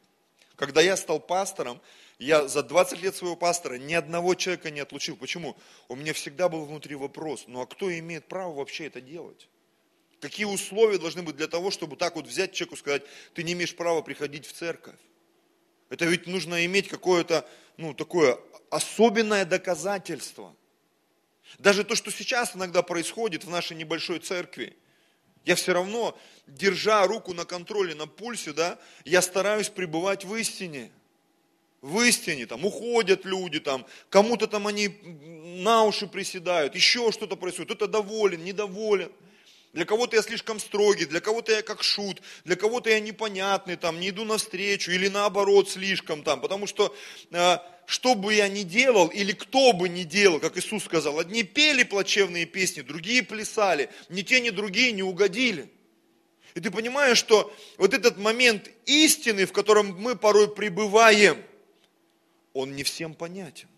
Когда 0.56 0.80
я 0.80 0.96
стал 0.96 1.20
пастором, 1.20 1.80
я 2.18 2.46
за 2.46 2.62
20 2.62 3.02
лет 3.02 3.16
своего 3.16 3.34
пастора 3.34 3.74
ни 3.74 3.94
одного 3.94 4.34
человека 4.34 4.70
не 4.70 4.80
отлучил. 4.80 5.16
Почему? 5.16 5.56
У 5.88 5.96
меня 5.96 6.12
всегда 6.12 6.48
был 6.48 6.64
внутри 6.66 6.94
вопрос, 6.94 7.44
ну 7.46 7.60
а 7.60 7.66
кто 7.66 7.90
имеет 7.98 8.26
право 8.28 8.52
вообще 8.54 8.86
это 8.86 9.00
делать? 9.00 9.48
Какие 10.20 10.44
условия 10.44 10.98
должны 10.98 11.22
быть 11.22 11.36
для 11.36 11.48
того, 11.48 11.70
чтобы 11.70 11.96
так 11.96 12.14
вот 12.14 12.26
взять 12.26 12.52
человеку 12.52 12.74
и 12.74 12.78
сказать, 12.78 13.02
ты 13.32 13.42
не 13.42 13.54
имеешь 13.54 13.74
права 13.74 14.02
приходить 14.02 14.46
в 14.46 14.52
церковь? 14.52 14.98
Это 15.90 16.06
ведь 16.06 16.26
нужно 16.26 16.64
иметь 16.64 16.88
какое-то, 16.88 17.46
ну, 17.76 17.92
такое 17.92 18.38
особенное 18.70 19.44
доказательство. 19.44 20.56
Даже 21.58 21.84
то, 21.84 21.96
что 21.96 22.10
сейчас 22.10 22.56
иногда 22.56 22.82
происходит 22.82 23.44
в 23.44 23.50
нашей 23.50 23.76
небольшой 23.76 24.20
церкви, 24.20 24.76
я 25.44 25.56
все 25.56 25.72
равно, 25.72 26.16
держа 26.46 27.06
руку 27.06 27.34
на 27.34 27.44
контроле, 27.44 27.94
на 27.94 28.06
пульсе, 28.06 28.52
да, 28.52 28.78
я 29.04 29.20
стараюсь 29.20 29.68
пребывать 29.68 30.24
в 30.24 30.34
истине. 30.36 30.90
в 31.82 32.00
истине, 32.02 32.46
там 32.46 32.64
уходят 32.64 33.24
люди, 33.24 33.58
там, 33.58 33.86
кому-то 34.10 34.46
там 34.46 34.66
они 34.66 34.88
на 35.62 35.84
уши 35.84 36.06
приседают, 36.06 36.74
еще 36.74 37.10
что-то 37.10 37.36
происходит, 37.36 37.70
кто-то 37.74 37.90
доволен, 37.90 38.44
недоволен. 38.44 39.10
Для 39.72 39.84
кого-то 39.84 40.16
я 40.16 40.22
слишком 40.22 40.58
строгий, 40.58 41.04
для 41.04 41.20
кого-то 41.20 41.52
я 41.52 41.62
как 41.62 41.84
шут, 41.84 42.20
для 42.44 42.56
кого-то 42.56 42.90
я 42.90 42.98
непонятный, 42.98 43.76
там, 43.76 44.00
не 44.00 44.08
иду 44.08 44.24
навстречу, 44.24 44.90
или 44.90 45.06
наоборот 45.06 45.70
слишком 45.70 46.24
там, 46.24 46.40
потому 46.40 46.66
что 46.66 46.94
э, 47.30 47.58
что 47.86 48.16
бы 48.16 48.34
я 48.34 48.48
ни 48.48 48.62
делал, 48.62 49.06
или 49.08 49.32
кто 49.32 49.72
бы 49.72 49.88
ни 49.88 50.02
делал, 50.02 50.40
как 50.40 50.56
Иисус 50.56 50.84
сказал, 50.84 51.20
одни 51.20 51.44
пели 51.44 51.84
плачевные 51.84 52.46
песни, 52.46 52.80
другие 52.80 53.22
плясали, 53.22 53.90
ни 54.08 54.22
те, 54.22 54.40
ни 54.40 54.50
другие 54.50 54.90
не 54.90 55.04
угодили. 55.04 55.70
И 56.54 56.60
ты 56.60 56.72
понимаешь, 56.72 57.18
что 57.18 57.54
вот 57.78 57.94
этот 57.94 58.18
момент 58.18 58.68
истины, 58.86 59.46
в 59.46 59.52
котором 59.52 59.94
мы 60.00 60.16
порой 60.16 60.52
пребываем, 60.52 61.40
он 62.54 62.74
не 62.74 62.82
всем 62.82 63.14
понятен. 63.14 63.68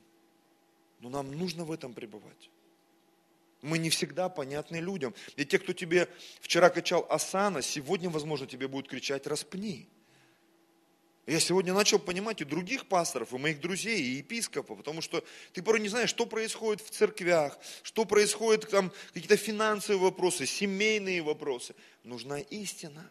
Но 1.00 1.10
нам 1.10 1.32
нужно 1.36 1.64
в 1.64 1.72
этом 1.72 1.92
пребывать. 1.92 2.51
Мы 3.62 3.78
не 3.78 3.90
всегда 3.90 4.28
понятны 4.28 4.76
людям. 4.76 5.14
И 5.36 5.44
те, 5.44 5.58
кто 5.58 5.72
тебе 5.72 6.08
вчера 6.40 6.68
кричал 6.68 7.06
Асана, 7.08 7.62
сегодня, 7.62 8.10
возможно, 8.10 8.46
тебе 8.46 8.68
будут 8.68 8.88
кричать 8.88 9.26
«распни». 9.26 9.88
Я 11.24 11.38
сегодня 11.38 11.72
начал 11.72 12.00
понимать 12.00 12.40
и 12.40 12.44
других 12.44 12.86
пасторов, 12.86 13.32
и 13.32 13.38
моих 13.38 13.60
друзей, 13.60 14.02
и 14.02 14.16
епископов, 14.16 14.78
потому 14.78 15.00
что 15.00 15.22
ты 15.52 15.62
порой 15.62 15.80
не 15.80 15.88
знаешь, 15.88 16.10
что 16.10 16.26
происходит 16.26 16.84
в 16.84 16.90
церквях, 16.90 17.56
что 17.84 18.04
происходит 18.04 18.68
там, 18.68 18.92
какие-то 19.14 19.36
финансовые 19.36 20.02
вопросы, 20.02 20.46
семейные 20.46 21.22
вопросы. 21.22 21.76
Нужна 22.02 22.40
истина. 22.40 23.08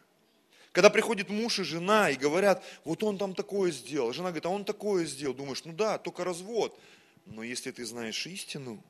Когда 0.74 0.89
приходит 0.89 1.29
муж 1.29 1.60
и 1.60 1.63
жена 1.63 2.10
и 2.10 2.15
говорят, 2.15 2.62
вот 2.84 3.01
он 3.01 3.17
там 3.17 3.34
такое 3.34 3.72
сделал, 3.72 4.12
жена 4.12 4.29
говорит, 4.29 4.46
а 4.46 4.50
он 4.50 4.65
такое 4.65 5.05
сделал, 5.05 5.34
думаешь, 5.34 5.63
ну 5.63 5.72
да, 5.72 5.98
только 5.98 6.25
развод. 6.25 6.77
Но 7.25 7.43
если 7.43 7.72
ты 7.72 7.86
знаешь 7.86 8.27
истину, 8.27 8.84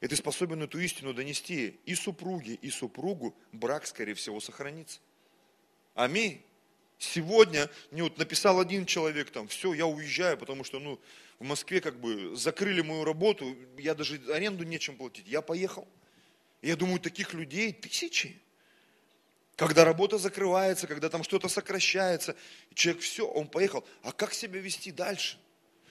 и 0.00 0.08
ты 0.08 0.16
способен 0.16 0.62
эту 0.62 0.78
истину 0.80 1.14
донести 1.14 1.78
и 1.84 1.94
супруге, 1.94 2.54
и 2.54 2.70
супругу, 2.70 3.34
брак, 3.52 3.86
скорее 3.86 4.14
всего, 4.14 4.40
сохранится. 4.40 5.00
Аминь. 5.94 6.42
Сегодня 6.98 7.68
мне 7.90 8.02
вот 8.02 8.16
написал 8.16 8.58
один 8.58 8.86
человек 8.86 9.30
там, 9.30 9.48
все, 9.48 9.74
я 9.74 9.86
уезжаю, 9.86 10.38
потому 10.38 10.64
что 10.64 10.78
ну, 10.78 10.98
в 11.38 11.44
Москве 11.44 11.80
как 11.80 12.00
бы 12.00 12.34
закрыли 12.36 12.80
мою 12.80 13.04
работу, 13.04 13.54
я 13.76 13.94
даже 13.94 14.20
аренду 14.32 14.64
нечем 14.64 14.96
платить. 14.96 15.26
Я 15.26 15.42
поехал. 15.42 15.86
Я 16.62 16.76
думаю, 16.76 16.98
таких 17.00 17.34
людей 17.34 17.72
тысячи. 17.72 18.40
Когда 19.56 19.84
работа 19.84 20.18
закрывается, 20.18 20.86
когда 20.86 21.08
там 21.08 21.22
что-то 21.22 21.48
сокращается, 21.48 22.34
человек 22.74 23.02
все, 23.02 23.26
он 23.26 23.48
поехал. 23.48 23.86
А 24.02 24.12
как 24.12 24.32
себя 24.32 24.60
вести 24.60 24.90
дальше? 24.90 25.38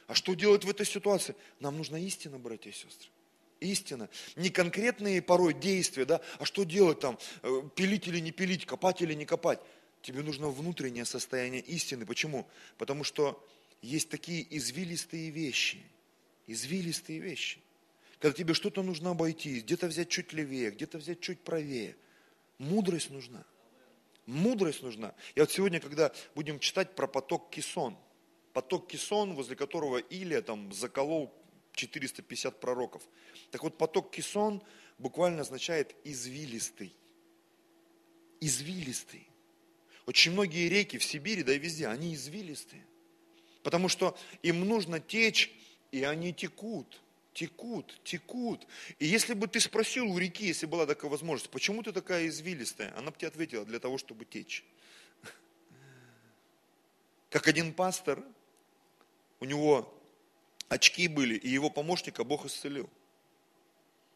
А 0.07 0.13
что 0.15 0.33
делать 0.33 0.65
в 0.65 0.69
этой 0.69 0.85
ситуации? 0.85 1.35
Нам 1.59 1.77
нужна 1.77 1.99
истина, 1.99 2.37
братья 2.37 2.69
и 2.69 2.73
сестры 2.73 3.09
истина. 3.59 4.09
Не 4.35 4.49
конкретные 4.49 5.21
порой 5.21 5.53
действия, 5.53 6.05
да, 6.05 6.21
а 6.39 6.45
что 6.45 6.63
делать 6.63 6.99
там, 6.99 7.17
э, 7.43 7.61
пилить 7.75 8.07
или 8.07 8.19
не 8.19 8.31
пилить, 8.31 8.65
копать 8.65 9.01
или 9.01 9.13
не 9.13 9.25
копать. 9.25 9.59
Тебе 10.01 10.21
нужно 10.21 10.49
внутреннее 10.49 11.05
состояние 11.05 11.61
истины. 11.61 12.05
Почему? 12.05 12.47
Потому 12.77 13.03
что 13.03 13.43
есть 13.81 14.09
такие 14.09 14.45
извилистые 14.55 15.29
вещи, 15.29 15.83
извилистые 16.47 17.19
вещи. 17.19 17.59
Когда 18.19 18.35
тебе 18.35 18.53
что-то 18.53 18.81
нужно 18.83 19.11
обойти, 19.11 19.59
где-то 19.59 19.87
взять 19.87 20.09
чуть 20.09 20.33
левее, 20.33 20.71
где-то 20.71 20.97
взять 20.97 21.19
чуть 21.19 21.41
правее. 21.41 21.95
Мудрость 22.57 23.09
нужна. 23.09 23.43
Мудрость 24.25 24.81
нужна. 24.81 25.13
Я 25.35 25.43
вот 25.43 25.51
сегодня, 25.51 25.79
когда 25.79 26.11
будем 26.33 26.59
читать 26.59 26.95
про 26.95 27.07
поток 27.07 27.49
Кисон, 27.49 27.97
поток 28.53 28.87
Кисон, 28.87 29.33
возле 29.33 29.55
которого 29.55 29.97
Илия 29.97 30.41
там 30.41 30.71
заколол 30.73 31.33
450 31.75 32.59
пророков. 32.59 33.03
Так 33.51 33.63
вот, 33.63 33.77
поток 33.77 34.11
кисон 34.11 34.63
буквально 34.97 35.41
означает 35.41 35.95
извилистый. 36.03 36.95
Извилистый. 38.41 39.27
Очень 40.05 40.33
многие 40.33 40.69
реки 40.69 40.97
в 40.97 41.03
Сибири, 41.03 41.43
да 41.43 41.53
и 41.53 41.59
везде, 41.59 41.87
они 41.87 42.13
извилистые. 42.13 42.85
Потому 43.63 43.89
что 43.89 44.17
им 44.43 44.67
нужно 44.67 44.99
течь, 44.99 45.51
и 45.91 46.03
они 46.03 46.33
текут, 46.33 47.01
текут, 47.33 47.99
текут. 48.03 48.67
И 48.99 49.07
если 49.07 49.33
бы 49.33 49.47
ты 49.47 49.59
спросил 49.59 50.11
у 50.11 50.17
реки, 50.17 50.45
если 50.45 50.67
была 50.67 50.85
такая 50.85 51.09
возможность, 51.09 51.49
почему 51.49 51.81
ты 51.81 51.91
такая 51.91 52.27
извилистая, 52.27 52.95
она 52.97 53.09
бы 53.09 53.17
тебе 53.17 53.29
ответила, 53.29 53.65
для 53.65 53.79
того, 53.79 53.97
чтобы 53.97 54.25
течь. 54.25 54.63
Как 57.29 57.47
один 57.47 57.73
пастор, 57.73 58.23
у 59.39 59.45
него 59.45 59.94
очки 60.75 61.07
были, 61.07 61.35
и 61.35 61.49
его 61.49 61.69
помощника 61.69 62.23
Бог 62.23 62.45
исцелил. 62.45 62.89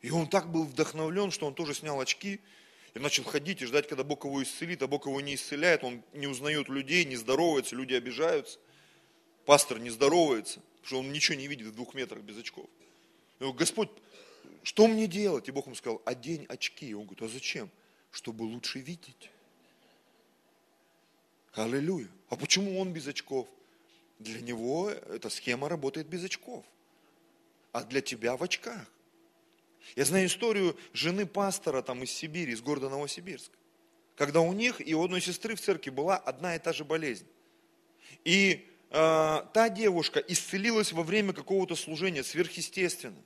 И 0.01 0.11
он 0.11 0.27
так 0.27 0.51
был 0.51 0.63
вдохновлен, 0.63 1.31
что 1.31 1.45
он 1.45 1.53
тоже 1.53 1.73
снял 1.73 1.99
очки 1.99 2.39
и 2.93 2.99
начал 2.99 3.23
ходить 3.23 3.61
и 3.61 3.65
ждать, 3.65 3.87
когда 3.87 4.03
Бог 4.03 4.25
его 4.25 4.41
исцелит, 4.41 4.81
а 4.81 4.87
Бог 4.87 5.05
его 5.05 5.19
не 5.21 5.35
исцеляет, 5.35 5.83
он 5.83 6.03
не 6.13 6.27
узнает 6.27 6.69
людей, 6.69 7.05
не 7.05 7.15
здоровается, 7.15 7.75
люди 7.75 7.93
обижаются. 7.93 8.59
Пастор 9.45 9.79
не 9.79 9.89
здоровается, 9.89 10.59
потому 10.59 10.85
что 10.85 10.99
он 10.99 11.11
ничего 11.11 11.37
не 11.37 11.47
видит 11.47 11.67
в 11.67 11.75
двух 11.75 11.93
метрах 11.93 12.21
без 12.21 12.37
очков. 12.37 12.67
И 13.39 13.43
говорит, 13.43 13.59
Господь, 13.59 13.89
что 14.63 14.87
мне 14.87 15.07
делать? 15.07 15.47
И 15.47 15.51
Бог 15.51 15.65
ему 15.65 15.75
сказал, 15.75 16.01
одень 16.05 16.45
очки. 16.49 16.89
И 16.89 16.93
он 16.93 17.05
говорит, 17.05 17.23
а 17.23 17.27
зачем? 17.27 17.69
Чтобы 18.11 18.43
лучше 18.43 18.79
видеть. 18.79 19.31
Аллилуйя. 21.53 22.07
А 22.29 22.35
почему 22.35 22.79
он 22.79 22.93
без 22.93 23.07
очков? 23.07 23.47
Для 24.19 24.41
него 24.41 24.89
эта 24.89 25.29
схема 25.29 25.69
работает 25.69 26.07
без 26.07 26.25
очков, 26.25 26.65
а 27.71 27.83
для 27.83 28.01
тебя 28.01 28.35
в 28.35 28.43
очках. 28.43 28.85
Я 29.95 30.03
знаю 30.03 30.27
историю 30.27 30.77
жены 30.91 31.25
пастора 31.25 31.81
там 31.81 32.03
из 32.03 32.11
Сибири, 32.11 32.51
из 32.51 32.61
города 32.61 32.89
Новосибирск, 32.89 33.49
когда 34.17 34.41
у 34.41 34.51
них 34.51 34.85
и 34.85 34.93
у 34.93 35.03
одной 35.03 35.21
сестры 35.21 35.55
в 35.55 35.61
церкви 35.61 35.89
была 35.89 36.17
одна 36.17 36.57
и 36.57 36.59
та 36.59 36.73
же 36.73 36.83
болезнь. 36.83 37.25
И 38.25 38.67
э, 38.89 39.41
та 39.53 39.69
девушка 39.69 40.19
исцелилась 40.19 40.91
во 40.91 41.03
время 41.03 41.31
какого-то 41.31 41.77
служения 41.77 42.23
сверхъестественно. 42.23 43.23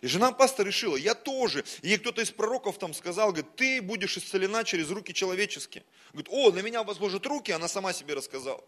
И 0.00 0.06
жена 0.06 0.30
пастора 0.30 0.68
решила, 0.68 0.94
я 0.94 1.16
тоже. 1.16 1.64
ей 1.82 1.98
кто-то 1.98 2.22
из 2.22 2.30
пророков 2.30 2.78
там 2.78 2.94
сказал, 2.94 3.32
говорит, 3.32 3.56
ты 3.56 3.82
будешь 3.82 4.16
исцелена 4.16 4.62
через 4.62 4.90
руки 4.90 5.12
человеческие. 5.12 5.82
Говорит, 6.12 6.28
о, 6.30 6.52
на 6.52 6.60
меня 6.62 6.84
возложат 6.84 7.26
руки, 7.26 7.50
она 7.50 7.66
сама 7.66 7.92
себе 7.92 8.14
рассказала 8.14 8.62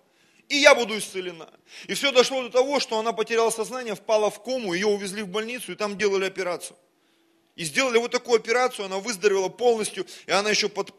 и 0.52 0.59
я 0.59 0.75
буду 0.75 0.99
исцелена. 0.99 1.49
И 1.87 1.94
все 1.94 2.12
дошло 2.12 2.42
до 2.42 2.50
того, 2.50 2.78
что 2.78 2.99
она 2.99 3.14
потеряла 3.14 3.49
сознание, 3.49 3.94
впала 3.94 4.30
в 4.30 4.42
кому, 4.42 4.75
ее 4.75 4.87
увезли 4.87 5.23
в 5.23 5.28
больницу, 5.28 5.73
и 5.73 5.75
там 5.75 5.97
делали 5.97 6.26
операцию. 6.26 6.76
И 7.56 7.64
сделали 7.64 7.97
вот 7.97 8.11
такую 8.11 8.37
операцию, 8.37 8.85
она 8.85 8.99
выздоровела 8.99 9.49
полностью, 9.49 10.06
и 10.26 10.30
она 10.30 10.50
еще 10.50 10.68
под, 10.68 10.92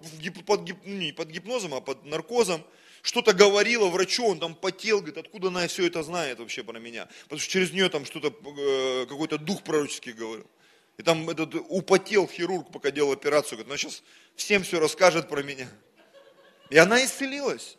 под, 0.45 0.67
ну, 0.85 0.93
не 0.95 1.11
под 1.11 1.29
гипнозом, 1.29 1.75
а 1.75 1.81
под 1.81 2.03
наркозом, 2.03 2.63
что-то 3.03 3.33
говорила 3.33 3.89
врачу, 3.89 4.25
он 4.25 4.39
там 4.39 4.55
потел, 4.55 4.97
говорит, 4.97 5.17
откуда 5.19 5.49
она 5.49 5.67
все 5.67 5.85
это 5.85 6.01
знает 6.01 6.39
вообще 6.39 6.63
про 6.63 6.79
меня. 6.79 7.07
Потому 7.23 7.39
что 7.39 7.51
через 7.51 7.71
нее 7.71 7.89
там 7.89 8.05
что-то, 8.05 8.29
э, 8.29 9.05
какой-то 9.07 9.37
дух 9.37 9.61
пророческий 9.61 10.13
говорил. 10.13 10.47
И 10.97 11.03
там 11.03 11.29
этот 11.29 11.53
употел 11.69 12.27
хирург, 12.27 12.71
пока 12.71 12.89
делал 12.89 13.11
операцию, 13.11 13.59
говорит, 13.59 13.69
она 13.69 13.77
сейчас 13.77 14.01
всем 14.35 14.63
все 14.63 14.79
расскажет 14.79 15.29
про 15.29 15.43
меня. 15.43 15.69
И 16.71 16.77
она 16.77 17.05
исцелилась. 17.05 17.77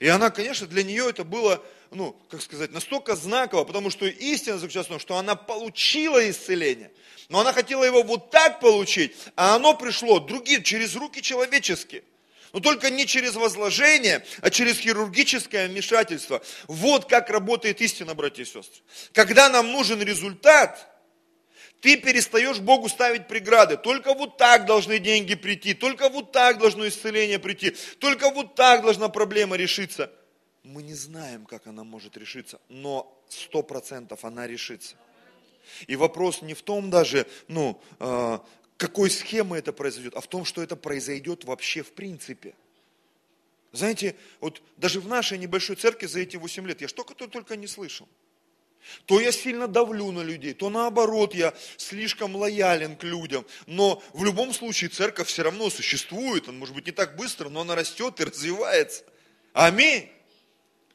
И 0.00 0.08
она, 0.08 0.30
конечно, 0.30 0.66
для 0.66 0.82
нее 0.82 1.10
это 1.10 1.24
было, 1.24 1.62
ну, 1.90 2.16
как 2.30 2.40
сказать, 2.40 2.72
настолько 2.72 3.14
знаково, 3.16 3.64
потому 3.64 3.90
что 3.90 4.06
истина 4.06 4.58
заключалась 4.58 4.86
в 4.86 4.90
том, 4.90 4.98
что 4.98 5.18
она 5.18 5.36
получила 5.36 6.28
исцеление. 6.28 6.90
Но 7.28 7.40
она 7.40 7.52
хотела 7.52 7.84
его 7.84 8.02
вот 8.02 8.30
так 8.30 8.60
получить, 8.60 9.14
а 9.36 9.54
оно 9.54 9.74
пришло 9.74 10.18
другим, 10.18 10.62
через 10.62 10.96
руки 10.96 11.20
человеческие. 11.20 12.02
Но 12.54 12.60
только 12.60 12.90
не 12.90 13.06
через 13.06 13.34
возложение, 13.34 14.24
а 14.40 14.50
через 14.50 14.78
хирургическое 14.78 15.68
вмешательство. 15.68 16.42
Вот 16.66 17.04
как 17.04 17.28
работает 17.28 17.80
истина, 17.82 18.14
братья 18.14 18.42
и 18.42 18.46
сестры. 18.46 18.82
Когда 19.12 19.50
нам 19.50 19.70
нужен 19.70 20.02
результат, 20.02 20.89
ты 21.80 21.96
перестаешь 21.96 22.58
Богу 22.58 22.88
ставить 22.88 23.26
преграды. 23.26 23.76
Только 23.76 24.14
вот 24.14 24.36
так 24.36 24.66
должны 24.66 24.98
деньги 24.98 25.34
прийти, 25.34 25.74
только 25.74 26.08
вот 26.08 26.32
так 26.32 26.58
должно 26.58 26.86
исцеление 26.86 27.38
прийти, 27.38 27.74
только 27.98 28.30
вот 28.30 28.54
так 28.54 28.82
должна 28.82 29.08
проблема 29.08 29.56
решиться. 29.56 30.12
Мы 30.62 30.82
не 30.82 30.94
знаем, 30.94 31.46
как 31.46 31.66
она 31.66 31.84
может 31.84 32.16
решиться, 32.16 32.60
но 32.68 33.18
сто 33.28 33.62
процентов 33.62 34.24
она 34.24 34.46
решится. 34.46 34.96
И 35.86 35.96
вопрос 35.96 36.42
не 36.42 36.54
в 36.54 36.62
том 36.62 36.90
даже, 36.90 37.26
ну, 37.48 37.80
э, 37.98 38.38
какой 38.76 39.10
схемы 39.10 39.56
это 39.56 39.72
произойдет, 39.72 40.14
а 40.16 40.20
в 40.20 40.26
том, 40.26 40.44
что 40.44 40.62
это 40.62 40.76
произойдет 40.76 41.44
вообще 41.44 41.82
в 41.82 41.92
принципе. 41.92 42.54
Знаете, 43.72 44.16
вот 44.40 44.62
даже 44.76 45.00
в 45.00 45.06
нашей 45.06 45.38
небольшой 45.38 45.76
церкви 45.76 46.06
за 46.06 46.20
эти 46.20 46.36
8 46.36 46.66
лет 46.66 46.80
я 46.80 46.88
что-то 46.88 47.28
только 47.28 47.56
не 47.56 47.66
слышал. 47.66 48.08
То 49.06 49.20
я 49.20 49.32
сильно 49.32 49.68
давлю 49.68 50.10
на 50.10 50.22
людей, 50.22 50.52
то 50.54 50.70
наоборот 50.70 51.34
я 51.34 51.54
слишком 51.76 52.36
лоялен 52.36 52.96
к 52.96 53.04
людям. 53.04 53.44
Но 53.66 54.02
в 54.12 54.24
любом 54.24 54.52
случае 54.52 54.90
церковь 54.90 55.28
все 55.28 55.42
равно 55.42 55.70
существует, 55.70 56.48
она 56.48 56.58
может 56.58 56.74
быть 56.74 56.86
не 56.86 56.92
так 56.92 57.16
быстро, 57.16 57.48
но 57.48 57.60
она 57.60 57.74
растет 57.74 58.20
и 58.20 58.24
развивается. 58.24 59.04
Аминь. 59.52 60.08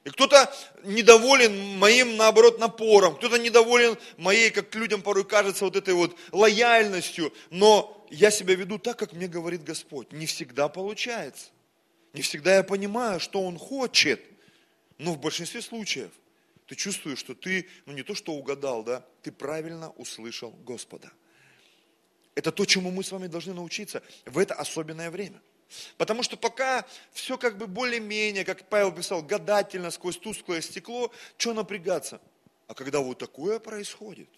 И 0.06 0.10
кто-то 0.12 0.54
недоволен 0.84 1.80
моим, 1.80 2.15
наоборот, 2.15 2.60
напором, 2.60 3.15
кто-то 3.15 3.38
недоволен 3.38 3.98
моей, 4.18 4.51
как 4.51 4.74
людям 4.75 5.01
порой 5.01 5.25
кажется, 5.25 5.65
вот 5.65 5.75
этой 5.75 5.96
вот 5.96 6.15
лояльностью, 6.32 7.34
но 7.50 8.06
я 8.12 8.30
себя 8.30 8.54
веду 8.54 8.77
так, 8.77 8.98
как 9.00 9.13
мне 9.13 9.27
говорит 9.27 9.63
Господь. 9.63 10.12
Не 10.12 10.27
всегда 10.27 10.68
получается. 10.68 11.48
Не 12.13 12.22
всегда 12.22 12.58
я 12.58 12.63
понимаю, 12.63 13.20
что 13.20 13.42
Он 13.42 13.58
хочет. 13.58 14.22
Но 15.00 15.13
в 15.13 15.20
большинстве 15.20 15.62
случаев 15.62 16.12
ты 16.68 16.76
чувствуешь, 16.76 17.20
что 17.20 17.36
ты, 17.36 17.70
ну 17.86 17.94
не 17.94 18.04
то 18.04 18.16
что 18.16 18.34
угадал, 18.34 18.84
да, 18.84 19.06
ты 19.22 19.32
правильно 19.32 19.92
услышал 19.92 20.52
Господа. 20.52 21.12
Это 22.34 22.52
то, 22.52 22.66
чему 22.66 22.92
мы 22.92 23.04
с 23.04 23.12
вами 23.12 23.28
должны 23.28 23.54
научиться 23.54 24.04
в 24.26 24.38
это 24.38 24.54
особенное 24.56 25.10
время– 25.12 25.42
Потому 25.98 26.24
что 26.24 26.38
пока 26.38 26.86
все 27.12 27.38
как 27.38 27.58
бы 27.58 27.68
более-менее, 27.68 28.46
как 28.46 28.68
Павел 28.70 28.92
писал, 28.92 29.24
гадательно, 29.24 29.92
сквозь 29.92 30.18
тусклое 30.18 30.62
стекло, 30.62 31.12
что 31.38 31.54
напрягаться? 31.54 32.22
А 32.68 32.74
когда 32.74 33.00
вот 33.00 33.18
такое 33.18 33.60
происходит, 33.60 34.30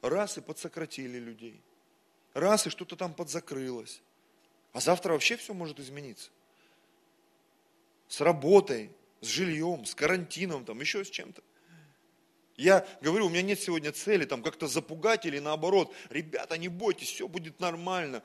раз 0.00 0.38
и 0.38 0.40
подсократили 0.40 1.18
людей, 1.18 1.60
раз 2.34 2.66
и 2.66 2.70
что-то 2.70 2.96
там 2.96 3.14
подзакрылось, 3.14 4.02
а 4.72 4.80
завтра 4.80 5.12
вообще 5.12 5.36
все 5.36 5.54
может 5.54 5.78
измениться. 5.78 6.30
С 8.08 8.20
работой, 8.20 8.90
с 9.22 9.26
жильем, 9.26 9.86
с 9.86 9.94
карантином, 9.94 10.66
там 10.66 10.78
еще 10.80 11.04
с 11.04 11.08
чем-то. 11.10 11.42
Я 12.56 12.86
говорю, 13.00 13.26
у 13.26 13.30
меня 13.30 13.40
нет 13.40 13.58
сегодня 13.58 13.92
цели 13.92 14.26
там 14.26 14.42
как-то 14.42 14.68
запугать 14.68 15.24
или 15.24 15.38
наоборот, 15.38 15.94
ребята, 16.10 16.58
не 16.58 16.68
бойтесь, 16.68 17.08
все 17.08 17.26
будет 17.26 17.58
нормально 17.60 18.22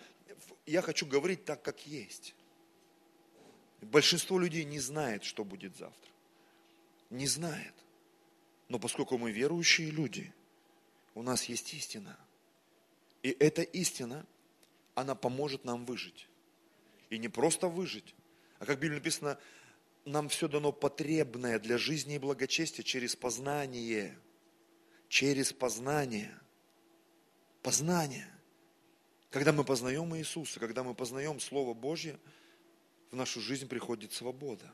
я 0.67 0.81
хочу 0.81 1.05
говорить 1.05 1.45
так, 1.45 1.63
как 1.63 1.87
есть. 1.87 2.35
Большинство 3.81 4.37
людей 4.37 4.65
не 4.65 4.79
знает, 4.79 5.23
что 5.23 5.43
будет 5.43 5.75
завтра. 5.77 6.11
Не 7.09 7.25
знает. 7.25 7.73
Но 8.67 8.77
поскольку 8.77 9.17
мы 9.17 9.31
верующие 9.31 9.89
люди, 9.89 10.33
у 11.15 11.23
нас 11.23 11.45
есть 11.45 11.73
истина. 11.73 12.19
И 13.23 13.29
эта 13.29 13.61
истина, 13.61 14.25
она 14.93 15.15
поможет 15.15 15.63
нам 15.63 15.85
выжить. 15.85 16.27
И 17.09 17.17
не 17.17 17.29
просто 17.29 17.69
выжить, 17.69 18.13
а 18.59 18.65
как 18.65 18.77
в 18.77 18.81
Библии 18.81 18.97
написано, 18.97 19.39
нам 20.07 20.29
все 20.29 20.47
дано 20.47 20.71
потребное 20.71 21.59
для 21.59 21.77
жизни 21.77 22.15
и 22.15 22.19
благочестия 22.19 22.83
через 22.83 23.15
познание. 23.15 24.17
Через 25.09 25.53
познание. 25.53 26.33
Познание. 27.61 28.27
Когда 29.29 29.51
мы 29.51 29.63
познаем 29.63 30.15
Иисуса, 30.15 30.59
когда 30.59 30.83
мы 30.83 30.95
познаем 30.95 31.39
Слово 31.39 31.73
Божье, 31.73 32.17
в 33.11 33.15
нашу 33.15 33.41
жизнь 33.41 33.67
приходит 33.67 34.13
свобода. 34.13 34.73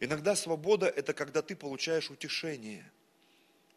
Иногда 0.00 0.36
свобода– 0.36 0.86
это 0.96 1.14
когда 1.14 1.42
ты 1.42 1.56
получаешь 1.56 2.10
утешение. 2.10 2.90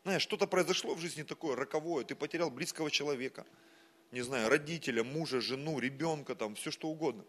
Знаешь, 0.04 0.22
что-то 0.22 0.46
произошло 0.46 0.94
в 0.94 1.00
жизни 1.00 1.24
такое 1.24 1.56
роковое, 1.56 2.06
ты 2.06 2.16
потерял 2.16 2.52
близкого 2.52 2.92
человека, 2.92 3.46
не 4.12 4.22
знаю, 4.22 4.50
родителя, 4.50 5.04
мужа, 5.04 5.42
жену, 5.42 5.80
ребенка, 5.80 6.36
там, 6.36 6.56
все 6.56 6.70
что 6.70 6.90
угодно. 6.90 7.26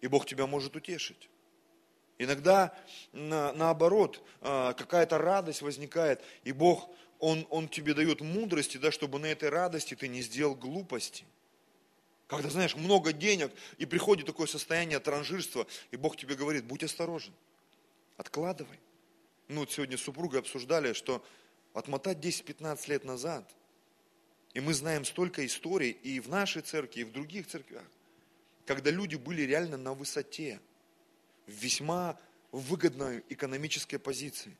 И 0.00 0.06
Бог 0.06 0.26
тебя 0.26 0.46
может 0.46 0.76
утешить. 0.76 1.30
Иногда 2.18 2.76
на, 3.12 3.52
наоборот, 3.52 4.22
а, 4.40 4.72
какая-то 4.74 5.18
радость 5.18 5.62
возникает, 5.62 6.20
и 6.44 6.52
Бог, 6.52 6.90
Он, 7.18 7.46
Он 7.50 7.68
тебе 7.68 7.94
дает 7.94 8.20
мудрости, 8.20 8.76
да, 8.76 8.90
чтобы 8.90 9.18
на 9.18 9.26
этой 9.26 9.48
радости 9.48 9.94
ты 9.94 10.08
не 10.08 10.22
сделал 10.22 10.54
глупости– 10.54 11.24
когда, 12.28 12.50
знаешь, 12.50 12.76
много 12.76 13.12
денег, 13.12 13.50
и 13.78 13.86
приходит 13.86 14.26
такое 14.26 14.46
состояние 14.46 15.00
транжирства, 15.00 15.66
и 15.90 15.96
Бог 15.96 16.16
тебе 16.16 16.36
говорит, 16.36 16.64
будь 16.64 16.84
осторожен, 16.84 17.32
откладывай. 18.18 18.78
Ну, 19.48 19.60
вот 19.60 19.72
сегодня 19.72 19.96
с 19.96 20.02
супругой 20.02 20.40
обсуждали, 20.40 20.92
что 20.92 21.24
отмотать 21.72 22.18
10-15 22.18 22.90
лет 22.90 23.04
назад, 23.04 23.50
и 24.52 24.60
мы 24.60 24.74
знаем 24.74 25.06
столько 25.06 25.44
историй 25.44 25.90
и 25.90 26.20
в 26.20 26.28
нашей 26.28 26.60
церкви, 26.60 27.00
и 27.00 27.04
в 27.04 27.12
других 27.12 27.46
церквях, 27.46 27.84
когда 28.66 28.90
люди 28.90 29.16
были 29.16 29.42
реально 29.42 29.78
на 29.78 29.94
высоте, 29.94 30.60
в 31.48 31.52
весьма 31.52 32.20
выгодной 32.52 33.24
экономической 33.28 33.98
позиции. 33.98 34.56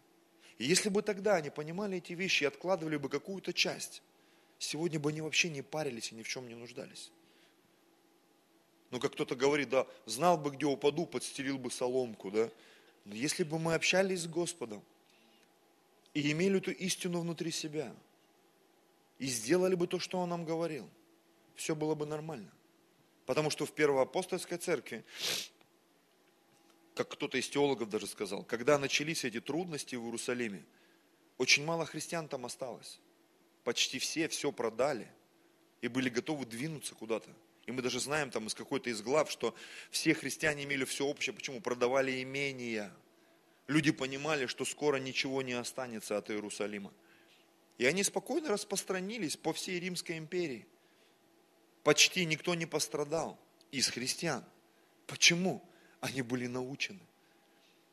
И 0.57 0.65
если 0.65 0.89
бы 0.89 1.03
тогда 1.03 1.37
они 1.37 1.51
понимали 1.51 1.99
эти 1.99 2.15
вещи 2.15 2.43
и 2.43 2.47
откладывали 2.47 2.97
бы 2.97 3.09
какую-то 3.09 3.53
часть, 3.53 4.03
сегодня 4.59 4.99
бы 4.99 5.11
они 5.11 5.21
вообще 5.21 5.51
не 5.51 5.63
парились 5.63 6.11
и 6.11 6.17
ни 6.17 6.23
в 6.23 6.29
чем 6.29 6.49
не 6.49 6.55
нуждались. 6.55 7.13
Ну, 8.91 8.99
как 8.99 9.13
кто-то 9.13 9.37
говорит, 9.37 9.69
да, 9.69 9.87
знал 10.07 10.39
бы, 10.39 10.51
где 10.51 10.65
упаду, 10.65 11.07
подстелил 11.07 11.59
бы 11.59 11.71
соломку, 11.71 12.31
да. 12.31 12.51
Но 13.05 13.15
если 13.15 13.45
бы 13.45 13.59
мы 13.59 13.75
общались 13.75 14.23
с 14.23 14.27
Господом 14.27 14.83
и 16.15 16.33
имели 16.33 16.59
эту 16.59 16.73
истину 16.73 17.21
внутри 17.21 17.53
себя, 17.53 17.95
и 19.19 19.27
сделали 19.27 19.75
бы 19.75 19.87
то, 19.87 19.99
что 19.99 20.19
Он 20.19 20.31
нам 20.31 20.45
говорил, 20.45 20.89
все 21.55 21.75
было 21.75 21.95
бы 21.95 22.07
нормально. 22.07 22.51
Потому 23.27 23.51
что 23.51 23.67
в 23.67 23.73
Первоапостольской 23.73 24.57
церкви, 24.57 25.05
как 26.99 27.11
кто-то 27.11 27.39
из 27.39 27.49
теологов 27.49 27.89
даже 27.89 28.09
сказал, 28.09 28.43
когда 28.43 28.77
начались 28.77 29.25
эти 29.25 29.41
трудности 29.41 29.95
в 29.95 30.03
Иерусалиме, 30.03 30.65
очень 31.37 31.65
мало 31.65 31.87
христиан 31.87 32.27
там 32.27 32.45
осталось. 32.45 32.99
Почти 33.63 34.01
все 34.01 34.27
все 34.27 34.51
продали 34.51 35.09
и 35.81 35.87
были 35.87 36.09
готовы 36.09 36.45
двинуться 36.45 36.97
куда-то. 36.97 37.31
И 37.67 37.71
мы 37.71 37.83
даже 37.83 38.01
знаем 38.01 38.33
там 38.33 38.49
из 38.49 38.55
какой-то 38.55 38.91
из 38.91 39.01
глав, 39.01 39.31
что 39.31 39.55
все 39.93 40.13
христиане 40.13 40.65
имели 40.65 40.85
все 40.85 41.07
общее. 41.07 41.33
Почему? 41.33 41.61
Продавали 41.61 42.21
имения. 42.21 42.93
Люди 43.69 43.93
понимали, 43.93 44.47
что 44.47 44.65
скоро 44.65 44.97
ничего 44.97 45.43
не 45.43 45.53
останется 45.53 46.19
от 46.19 46.33
Иерусалима. 46.33 46.93
И 47.77 47.87
они 47.87 48.03
спокойно 48.03 48.49
распространились 48.49 49.37
по 49.37 49.53
всей 49.53 49.79
Римской 49.79 50.19
империи. 50.19 50.67
Почти 51.85 52.25
никто 52.25 52.57
не 52.57 52.67
пострадал 52.67 53.39
из 53.71 53.87
христиан. 53.87 54.45
Почему? 55.07 55.63
Они 56.01 56.23
были 56.23 56.47
научены. 56.47 57.01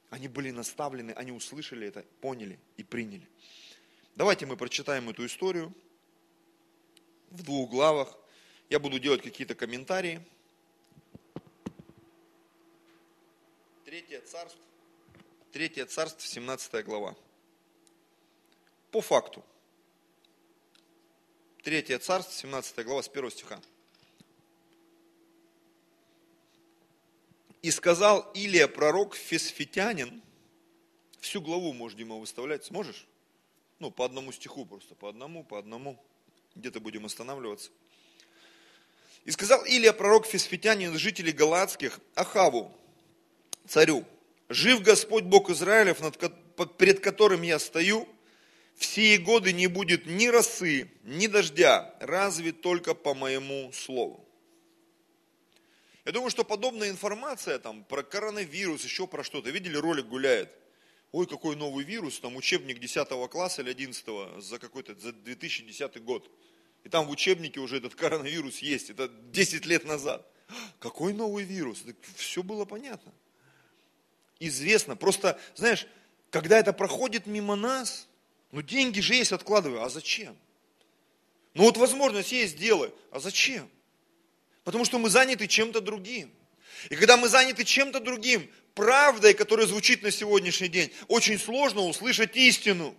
Они 0.10 0.28
были 0.28 0.52
наставлены, 0.52 1.12
они 1.12 1.32
услышали 1.32 1.88
это, 1.88 2.06
поняли 2.22 2.60
и 2.78 2.84
приняли. 2.84 3.28
Давайте 4.15 4.46
мы 4.46 4.56
прочитаем 4.56 5.10
эту 5.10 5.26
историю 5.26 5.74
в 7.32 7.44
двух 7.44 7.70
главах. 7.70 8.18
Я 8.70 8.80
буду 8.80 9.00
делать 9.00 9.22
какие-то 9.22 9.56
комментарии. 9.56 10.26
Третье 13.84 14.22
царство, 14.22 14.62
Третье 15.52 15.86
царство, 15.86 16.22
17 16.22 16.86
глава. 16.86 17.15
По 18.91 19.02
факту. 19.02 19.44
Третье 21.63 21.98
царство, 22.00 22.34
17 22.34 22.86
глава, 22.86 23.02
с 23.02 23.08
1 23.08 23.32
стиха. 23.32 23.62
И 27.65 27.71
сказал 27.71 28.30
Илия 28.36 28.67
пророк 28.67 29.15
Фесфитянин, 29.15 30.21
всю 31.19 31.41
главу 31.41 31.73
можешь, 31.73 31.97
Дима, 31.97 32.15
выставлять, 32.15 32.63
сможешь? 32.63 33.08
Ну, 33.80 33.89
по 33.89 34.06
одному 34.06 34.32
стиху 34.32 34.67
просто, 34.67 34.93
по 34.93 35.10
одному, 35.10 35.43
по 35.43 35.58
одному. 35.58 35.99
Где-то 36.54 36.80
будем 36.80 37.08
останавливаться. 37.08 37.71
И 39.23 39.32
сказал 39.32 39.65
Илия, 39.65 39.93
пророк 39.93 40.28
Фисфитянин, 40.28 40.95
жителей 40.99 41.32
Галатских, 41.32 41.99
Ахаву, 42.13 42.71
царю, 43.67 44.06
жив 44.47 44.84
Господь 44.84 45.23
Бог 45.23 45.49
Израилев, 45.49 46.04
пред 46.78 46.99
которым 46.99 47.41
я 47.41 47.58
стою, 47.58 48.08
все 48.75 49.17
годы 49.17 49.54
не 49.54 49.65
будет 49.65 50.06
ни 50.06 50.28
росы, 50.28 50.91
ни 51.01 51.25
дождя, 51.25 51.95
разве 51.99 52.51
только 52.51 52.93
по 52.93 53.15
моему 53.15 53.71
слову. 53.73 54.24
Я 56.06 56.12
думаю, 56.12 56.30
что 56.30 56.44
подобная 56.44 56.89
информация 56.89 57.58
там 57.58 57.84
про 57.84 58.04
коронавирус, 58.04 58.84
еще 58.84 59.08
про 59.08 59.24
что-то. 59.24 59.50
Видели, 59.50 59.76
ролик 59.76 60.06
гуляет. 60.06 60.56
Ой, 61.12 61.26
какой 61.26 61.56
новый 61.56 61.84
вирус, 61.84 62.20
там 62.20 62.36
учебник 62.36 62.80
10 62.80 63.08
класса 63.30 63.63
или 63.63 63.72
11 63.72 64.44
за 64.44 64.60
какой-то, 64.60 64.94
за 64.96 65.13
2010 65.13 66.04
год. 66.04 66.30
И 66.84 66.89
там 66.89 67.08
в 67.08 67.10
учебнике 67.10 67.60
уже 67.60 67.78
этот 67.78 67.96
коронавирус 67.96 68.60
есть. 68.60 68.91
Это 68.91 69.08
10 69.08 69.65
лет 69.65 69.86
назад. 69.86 70.30
Какой 70.80 71.13
новый 71.13 71.44
вирус? 71.44 71.84
Все 72.15 72.44
было 72.44 72.65
понятно. 72.65 73.12
Известно. 74.39 74.96
Просто, 74.96 75.39
знаешь, 75.56 75.88
когда 76.30 76.60
это 76.60 76.74
проходит 76.74 77.26
мимо 77.26 77.56
нас, 77.56 78.08
ну 78.52 78.62
деньги 78.62 79.00
же 79.00 79.15
есть, 79.15 79.32
откладываю. 79.32 79.82
А 79.82 79.89
зачем? 79.89 80.38
Ну 81.56 81.63
вот 81.63 81.78
возможность 81.78 82.32
есть, 82.32 82.58
делай. 82.58 82.91
А 83.10 83.20
зачем? 83.20 83.68
Потому 84.65 84.84
что 84.84 84.99
мы 84.99 85.10
заняты 85.10 85.47
чем-то 85.47 85.80
другим. 85.80 86.30
И 86.89 86.95
когда 86.95 87.15
мы 87.15 87.30
заняты 87.30 87.63
чем-то 87.63 88.01
другим, 88.01 88.51
правдой, 88.73 89.34
которая 89.34 89.65
звучит 89.65 90.04
на 90.04 90.12
сегодняшний 90.12 90.67
день, 90.67 90.91
очень 91.08 91.39
сложно 91.39 91.82
услышать 91.82 92.36
истину. 92.36 92.93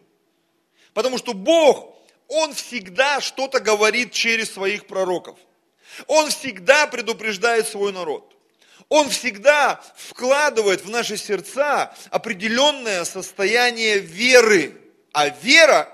Потому 0.95 1.19
что 1.19 1.35
Бог 1.35 1.95
он 2.29 2.55
всегда 2.55 3.21
что-то 3.21 3.61
говорит 3.61 4.13
через 4.13 4.53
своих 4.53 4.87
пророков. 4.87 5.39
Он 6.07 6.31
всегда 6.31 6.87
предупреждает 6.87 7.67
свой 7.67 7.93
народ. 7.93 8.33
Он 8.89 9.09
всегда 9.09 9.81
вкладывает 9.97 10.85
в 10.85 10.91
наши 10.91 11.17
сердца 11.17 11.95
определенное 12.11 13.05
состояние 13.05 13.99
веры. 13.99 14.81
А 15.13 15.29
вера 15.29 15.93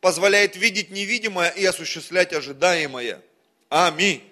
позволяет 0.00 0.56
видеть 0.56 0.90
невидимое 0.90 1.50
и 1.50 1.64
осуществлять 1.64 2.32
ожидаемое. 2.32 3.22
Аминь. 3.68 4.22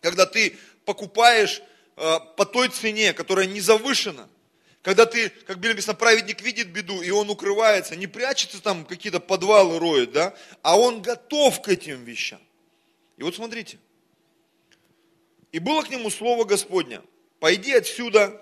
Когда 0.00 0.26
ты 0.26 0.56
покупаешь 0.84 1.62
э, 1.96 2.18
по 2.36 2.46
той 2.46 2.68
цене, 2.68 3.12
которая 3.12 3.46
не 3.46 3.60
завышена, 3.60 4.28
когда 4.82 5.04
ты, 5.04 5.28
как 5.28 5.56
Библия 5.56 5.72
написано, 5.72 5.94
праведник 5.94 6.40
видит 6.40 6.68
беду, 6.68 7.02
и 7.02 7.10
он 7.10 7.28
укрывается, 7.28 7.96
не 7.96 8.06
прячется 8.06 8.62
там, 8.62 8.86
какие-то 8.86 9.20
подвалы 9.20 9.78
роет, 9.78 10.12
да, 10.12 10.34
а 10.62 10.78
он 10.78 11.02
готов 11.02 11.60
к 11.60 11.68
этим 11.68 12.02
вещам. 12.04 12.40
И 13.18 13.22
вот 13.22 13.34
смотрите. 13.34 13.78
И 15.52 15.58
было 15.58 15.82
к 15.82 15.90
нему 15.90 16.08
слово 16.08 16.44
Господня. 16.44 17.02
Пойди 17.40 17.72
отсюда 17.74 18.40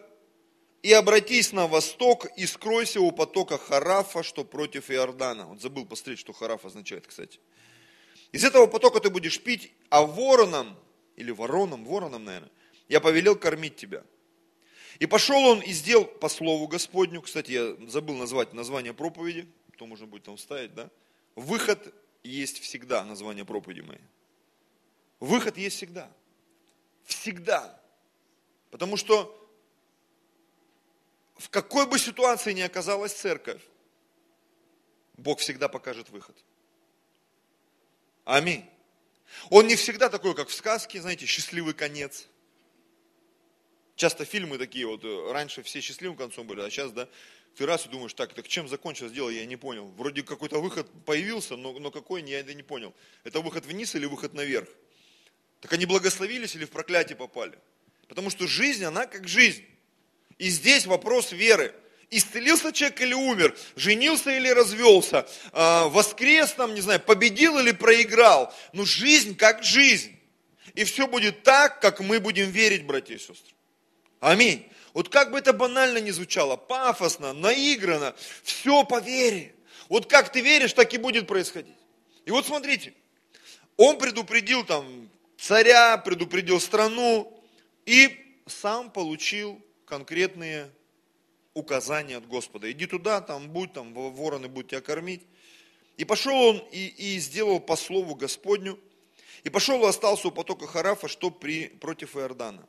и 0.82 0.92
обратись 0.92 1.52
на 1.52 1.66
восток 1.66 2.26
и 2.36 2.46
скройся 2.46 3.00
у 3.00 3.10
потока 3.10 3.58
Харафа, 3.58 4.22
что 4.22 4.44
против 4.44 4.90
Иордана. 4.90 5.46
Вот 5.46 5.60
забыл 5.60 5.86
посмотреть, 5.86 6.20
что 6.20 6.32
Хараф 6.32 6.64
означает, 6.64 7.06
кстати. 7.06 7.40
Из 8.30 8.44
этого 8.44 8.66
потока 8.66 9.00
ты 9.00 9.10
будешь 9.10 9.40
пить, 9.40 9.72
а 9.88 10.02
вороном, 10.02 10.76
или 11.18 11.32
вороном, 11.32 11.84
вороном, 11.84 12.24
наверное, 12.24 12.50
я 12.88 13.00
повелел 13.00 13.36
кормить 13.36 13.76
тебя. 13.76 14.04
И 14.98 15.06
пошел 15.06 15.44
он 15.44 15.60
и 15.60 15.72
сделал 15.72 16.04
по 16.04 16.28
слову 16.28 16.66
Господню. 16.66 17.20
Кстати, 17.22 17.52
я 17.52 17.88
забыл 17.88 18.16
назвать 18.16 18.52
название 18.52 18.94
проповеди, 18.94 19.46
то 19.76 19.86
можно 19.86 20.06
будет 20.06 20.24
там 20.24 20.36
вставить, 20.36 20.74
да? 20.74 20.90
Выход 21.34 21.94
есть 22.24 22.60
всегда, 22.60 23.04
название 23.04 23.44
проповеди 23.44 23.80
моей. 23.80 24.00
Выход 25.20 25.56
есть 25.56 25.76
всегда. 25.76 26.10
Всегда. 27.04 27.80
Потому 28.70 28.96
что 28.96 29.34
в 31.36 31.48
какой 31.50 31.86
бы 31.86 31.98
ситуации 31.98 32.52
ни 32.52 32.60
оказалась 32.60 33.12
церковь, 33.12 33.62
Бог 35.16 35.40
всегда 35.40 35.68
покажет 35.68 36.10
выход. 36.10 36.36
Аминь. 38.24 38.64
Он 39.50 39.66
не 39.66 39.76
всегда 39.76 40.08
такой, 40.08 40.34
как 40.34 40.48
в 40.48 40.54
сказке, 40.54 41.00
знаете, 41.00 41.26
счастливый 41.26 41.74
конец. 41.74 42.26
Часто 43.96 44.24
фильмы 44.24 44.58
такие 44.58 44.86
вот, 44.86 45.04
э, 45.04 45.32
раньше 45.32 45.62
все 45.62 45.80
счастливым 45.80 46.16
концом 46.16 46.46
были, 46.46 46.60
а 46.60 46.70
сейчас, 46.70 46.92
да, 46.92 47.08
ты 47.56 47.66
раз 47.66 47.86
и 47.86 47.88
думаешь, 47.88 48.14
так, 48.14 48.32
так 48.32 48.46
чем 48.46 48.68
закончилось 48.68 49.12
дело, 49.12 49.30
я 49.30 49.44
не 49.44 49.56
понял. 49.56 49.88
Вроде 49.96 50.22
какой-то 50.22 50.60
выход 50.60 50.88
появился, 51.04 51.56
но, 51.56 51.72
но 51.72 51.90
какой, 51.90 52.22
я 52.22 52.38
это 52.38 52.54
не 52.54 52.62
понял. 52.62 52.94
Это 53.24 53.40
выход 53.40 53.66
вниз 53.66 53.96
или 53.96 54.06
выход 54.06 54.34
наверх? 54.34 54.68
Так 55.60 55.72
они 55.72 55.84
благословились 55.84 56.54
или 56.54 56.64
в 56.64 56.70
проклятие 56.70 57.16
попали? 57.16 57.58
Потому 58.06 58.30
что 58.30 58.46
жизнь, 58.46 58.84
она 58.84 59.06
как 59.06 59.26
жизнь. 59.26 59.64
И 60.38 60.48
здесь 60.48 60.86
вопрос 60.86 61.32
веры. 61.32 61.74
Исцелился 62.10 62.72
человек 62.72 63.00
или 63.02 63.12
умер, 63.12 63.56
женился 63.76 64.30
или 64.30 64.48
развелся, 64.48 65.28
а, 65.52 65.88
воскрес 65.88 66.52
там, 66.52 66.74
не 66.74 66.80
знаю, 66.80 67.00
победил 67.00 67.58
или 67.58 67.72
проиграл. 67.72 68.54
Но 68.72 68.84
жизнь 68.84 69.36
как 69.36 69.62
жизнь. 69.62 70.18
И 70.74 70.84
все 70.84 71.06
будет 71.06 71.42
так, 71.42 71.80
как 71.80 72.00
мы 72.00 72.20
будем 72.20 72.50
верить, 72.50 72.86
братья 72.86 73.14
и 73.14 73.18
сестры. 73.18 73.54
Аминь. 74.20 74.66
Вот 74.94 75.10
как 75.10 75.30
бы 75.30 75.38
это 75.38 75.52
банально 75.52 75.98
ни 75.98 76.10
звучало, 76.10 76.56
пафосно, 76.56 77.32
наиграно, 77.32 78.14
все 78.42 78.84
по 78.84 79.00
вере. 79.00 79.54
Вот 79.88 80.06
как 80.06 80.32
ты 80.32 80.40
веришь, 80.40 80.72
так 80.72 80.92
и 80.94 80.98
будет 80.98 81.26
происходить. 81.26 81.76
И 82.24 82.30
вот 82.30 82.46
смотрите, 82.46 82.94
он 83.76 83.98
предупредил 83.98 84.64
там 84.64 85.10
царя, 85.38 85.98
предупредил 85.98 86.60
страну 86.60 87.38
и 87.86 88.40
сам 88.46 88.90
получил 88.90 89.60
конкретные 89.86 90.70
указания 91.58 92.16
от 92.16 92.26
Господа. 92.26 92.70
Иди 92.70 92.86
туда, 92.86 93.20
там 93.20 93.48
будь, 93.48 93.72
там 93.72 93.92
вороны 93.92 94.48
будут 94.48 94.70
тебя 94.70 94.80
кормить. 94.80 95.22
И 95.96 96.04
пошел 96.04 96.34
он 96.34 96.58
и, 96.70 96.86
и 96.86 97.18
сделал 97.18 97.60
по 97.60 97.76
слову 97.76 98.14
Господню. 98.14 98.78
И 99.44 99.50
пошел 99.50 99.82
и 99.84 99.88
остался 99.88 100.28
у 100.28 100.30
потока 100.30 100.66
Харафа, 100.66 101.08
что 101.08 101.30
при, 101.30 101.68
против 101.68 102.16
Иордана. 102.16 102.66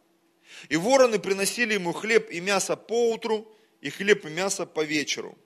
И 0.68 0.78
вороны 0.78 1.20
приносили 1.20 1.76
ему 1.76 1.94
хлеб 1.94 2.30
и 2.32 2.40
мясо 2.40 2.76
по 2.76 3.12
утру, 3.14 3.48
и 3.82 3.90
хлеб 3.90 4.26
и 4.26 4.30
мясо 4.30 4.66
по 4.66 4.84
вечеру. 4.84 5.38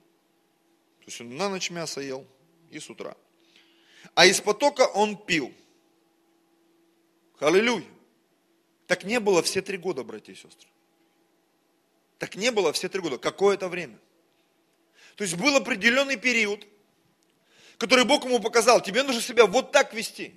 То 1.00 1.06
есть 1.06 1.20
он 1.20 1.36
на 1.36 1.48
ночь 1.50 1.70
мясо 1.70 2.00
ел 2.00 2.26
и 2.70 2.80
с 2.80 2.88
утра. 2.88 3.16
А 4.14 4.26
из 4.26 4.40
потока 4.40 4.86
он 4.86 5.16
пил. 5.16 5.52
Аллилуйя. 7.38 7.84
Так 8.86 9.04
не 9.04 9.20
было 9.20 9.42
все 9.42 9.60
три 9.60 9.76
года, 9.76 10.02
братья 10.04 10.32
и 10.32 10.36
сестры. 10.36 10.68
Так 12.18 12.36
не 12.36 12.50
было 12.50 12.72
все 12.72 12.88
три 12.88 13.00
года, 13.00 13.18
какое-то 13.18 13.68
время. 13.68 13.98
То 15.16 15.24
есть 15.24 15.36
был 15.36 15.56
определенный 15.56 16.16
период, 16.16 16.66
который 17.78 18.04
Бог 18.04 18.24
ему 18.24 18.40
показал, 18.40 18.80
тебе 18.80 19.02
нужно 19.02 19.20
себя 19.20 19.46
вот 19.46 19.72
так 19.72 19.94
вести. 19.94 20.34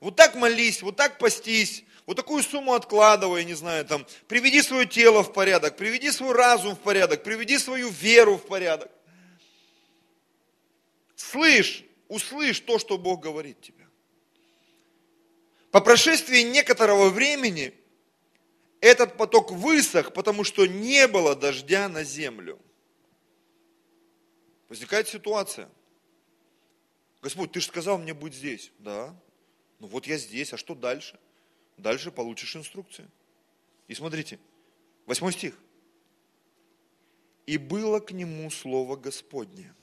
Вот 0.00 0.16
так 0.16 0.34
молись, 0.34 0.82
вот 0.82 0.96
так 0.96 1.18
постись, 1.18 1.84
вот 2.06 2.16
такую 2.16 2.42
сумму 2.42 2.74
откладывай, 2.74 3.44
не 3.44 3.54
знаю, 3.54 3.84
там, 3.84 4.06
приведи 4.28 4.62
свое 4.62 4.86
тело 4.86 5.22
в 5.22 5.32
порядок, 5.32 5.76
приведи 5.76 6.10
свой 6.10 6.32
разум 6.34 6.74
в 6.74 6.78
порядок, 6.78 7.22
приведи 7.22 7.58
свою 7.58 7.90
веру 7.90 8.36
в 8.36 8.46
порядок. 8.46 8.90
Слышь, 11.16 11.84
услышь 12.06 12.60
то, 12.60 12.78
что 12.78 12.96
Бог 12.96 13.20
говорит 13.20 13.60
тебе. 13.60 13.86
По 15.70 15.80
прошествии 15.80 16.40
некоторого 16.40 17.10
времени 17.10 17.74
этот 18.80 19.16
поток 19.16 19.50
высох, 19.50 20.12
потому 20.12 20.44
что 20.44 20.66
не 20.66 21.06
было 21.08 21.34
дождя 21.34 21.88
на 21.88 22.04
землю. 22.04 22.58
Возникает 24.68 25.08
ситуация. 25.08 25.68
Господь, 27.22 27.52
ты 27.52 27.60
же 27.60 27.66
сказал 27.66 27.98
мне 27.98 28.14
быть 28.14 28.34
здесь. 28.34 28.70
Да. 28.78 29.14
Ну 29.80 29.86
вот 29.88 30.06
я 30.06 30.16
здесь, 30.18 30.52
а 30.52 30.56
что 30.56 30.74
дальше? 30.74 31.18
Дальше 31.76 32.10
получишь 32.10 32.54
инструкцию. 32.56 33.10
И 33.86 33.94
смотрите, 33.94 34.38
восьмой 35.06 35.32
стих. 35.32 35.58
И 37.46 37.56
было 37.56 37.98
к 38.00 38.12
нему 38.12 38.50
слово 38.50 38.96
Господне. 38.96 39.74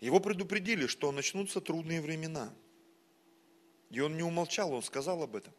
Его 0.00 0.20
предупредили, 0.20 0.86
что 0.86 1.12
начнутся 1.12 1.60
трудные 1.60 2.00
времена. 2.00 2.52
И 3.90 4.00
он 4.00 4.16
не 4.16 4.22
умолчал, 4.22 4.72
он 4.72 4.82
сказал 4.82 5.22
об 5.22 5.36
этом. 5.36 5.54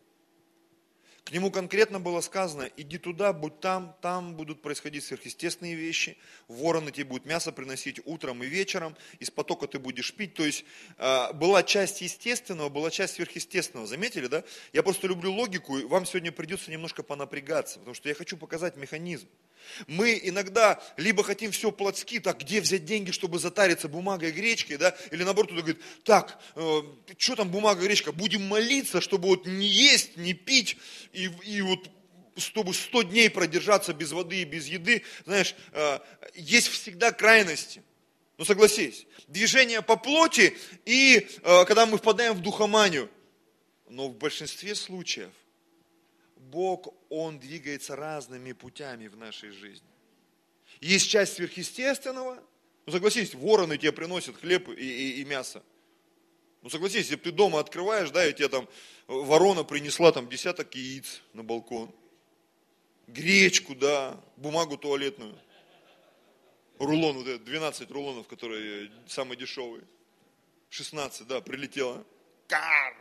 К 1.25 1.31
нему 1.31 1.49
конкретно 1.49 1.99
было 1.99 2.21
сказано, 2.21 2.69
иди 2.77 2.99
туда, 2.99 3.33
будь 3.33 3.59
там, 3.59 3.97
там 3.99 4.35
будут 4.35 4.61
происходить 4.61 5.03
сверхъестественные 5.03 5.73
вещи, 5.73 6.19
вороны 6.47 6.91
тебе 6.91 7.05
будут 7.05 7.25
мясо 7.25 7.51
приносить 7.51 7.99
утром 8.05 8.43
и 8.43 8.45
вечером, 8.45 8.95
из 9.17 9.31
потока 9.31 9.65
ты 9.65 9.79
будешь 9.79 10.13
пить. 10.13 10.35
То 10.35 10.45
есть 10.45 10.65
а, 10.99 11.33
была 11.33 11.63
часть 11.63 12.01
естественного, 12.01 12.69
была 12.69 12.91
часть 12.91 13.15
сверхъестественного. 13.15 13.87
Заметили, 13.87 14.27
да? 14.27 14.43
Я 14.71 14.83
просто 14.83 15.07
люблю 15.07 15.33
логику, 15.33 15.79
и 15.79 15.85
вам 15.85 16.05
сегодня 16.05 16.31
придется 16.31 16.69
немножко 16.69 17.01
понапрягаться, 17.01 17.79
потому 17.79 17.95
что 17.95 18.07
я 18.07 18.13
хочу 18.13 18.37
показать 18.37 18.77
механизм. 18.77 19.27
Мы 19.87 20.19
иногда 20.23 20.81
либо 20.97 21.23
хотим 21.23 21.51
все 21.51 21.71
плотски, 21.71 22.19
так 22.19 22.39
где 22.39 22.61
взять 22.61 22.85
деньги, 22.85 23.11
чтобы 23.11 23.39
затариться 23.39 23.87
бумагой 23.87 24.29
и 24.29 24.31
гречкой, 24.31 24.77
да, 24.77 24.95
или 25.11 25.23
наоборот, 25.23 25.51
кто-то 25.51 25.61
говорит, 25.61 25.83
так, 26.03 26.39
э, 26.55 26.81
что 27.17 27.35
там 27.35 27.49
бумага 27.49 27.81
и 27.81 27.85
гречка, 27.85 28.11
будем 28.11 28.47
молиться, 28.47 29.01
чтобы 29.01 29.27
вот 29.27 29.45
не 29.45 29.67
есть, 29.67 30.17
не 30.17 30.33
пить, 30.33 30.77
и, 31.13 31.29
и 31.43 31.61
вот 31.61 31.89
чтобы 32.37 32.73
сто 32.73 33.01
дней 33.01 33.29
продержаться 33.29 33.93
без 33.93 34.11
воды 34.11 34.41
и 34.41 34.45
без 34.45 34.67
еды, 34.67 35.03
знаешь, 35.25 35.55
э, 35.71 35.99
есть 36.33 36.67
всегда 36.67 37.11
крайности. 37.11 37.81
Ну 38.37 38.43
согласись, 38.43 39.05
движение 39.27 39.81
по 39.81 39.95
плоти 39.95 40.57
и 40.85 41.27
э, 41.43 41.65
когда 41.65 41.85
мы 41.85 41.97
впадаем 41.97 42.33
в 42.33 42.41
духоманию. 42.41 43.09
Но 43.87 44.09
в 44.09 44.17
большинстве 44.17 44.75
случаев 44.75 45.31
Бог, 46.51 46.93
Он 47.09 47.39
двигается 47.39 47.95
разными 47.95 48.51
путями 48.53 49.07
в 49.07 49.17
нашей 49.17 49.49
жизни. 49.49 49.87
Есть 50.81 51.09
часть 51.09 51.33
сверхъестественного, 51.33 52.43
ну 52.85 52.91
согласись, 52.91 53.33
вороны 53.33 53.77
тебе 53.77 53.91
приносят 53.91 54.37
хлеб 54.37 54.69
и, 54.69 54.73
и, 54.73 55.21
и 55.21 55.25
мясо. 55.25 55.63
Ну 56.61 56.69
согласись, 56.69 57.09
если 57.09 57.15
ты 57.15 57.31
дома 57.31 57.59
открываешь, 57.59 58.11
да, 58.11 58.27
и 58.27 58.33
тебе 58.33 58.49
там 58.49 58.67
ворона 59.07 59.63
принесла 59.63 60.11
там 60.11 60.27
десяток 60.29 60.75
яиц 60.75 61.21
на 61.33 61.43
балкон, 61.43 61.93
гречку, 63.07 63.75
да, 63.75 64.19
бумагу 64.37 64.77
туалетную, 64.77 65.37
рулон, 66.79 67.17
вот 67.17 67.27
этот, 67.27 67.43
12 67.45 67.89
рулонов, 67.91 68.27
которые 68.27 68.91
самые 69.07 69.37
дешевые, 69.37 69.83
16, 70.69 71.27
да, 71.27 71.41
прилетело, 71.41 72.05
кар, 72.47 72.95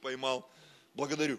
поймал, 0.00 0.48
благодарю. 0.94 1.38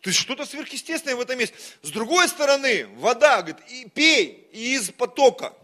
То 0.00 0.10
есть 0.10 0.20
что-то 0.20 0.46
сверхъестественное 0.46 1.16
в 1.16 1.20
этом 1.20 1.38
есть. 1.38 1.54
С 1.82 1.90
другой 1.90 2.28
стороны, 2.28 2.86
вода, 2.96 3.42
говорит, 3.42 3.58
и 3.68 3.88
пей 3.88 4.48
из 4.52 4.90
потока. 4.90 5.54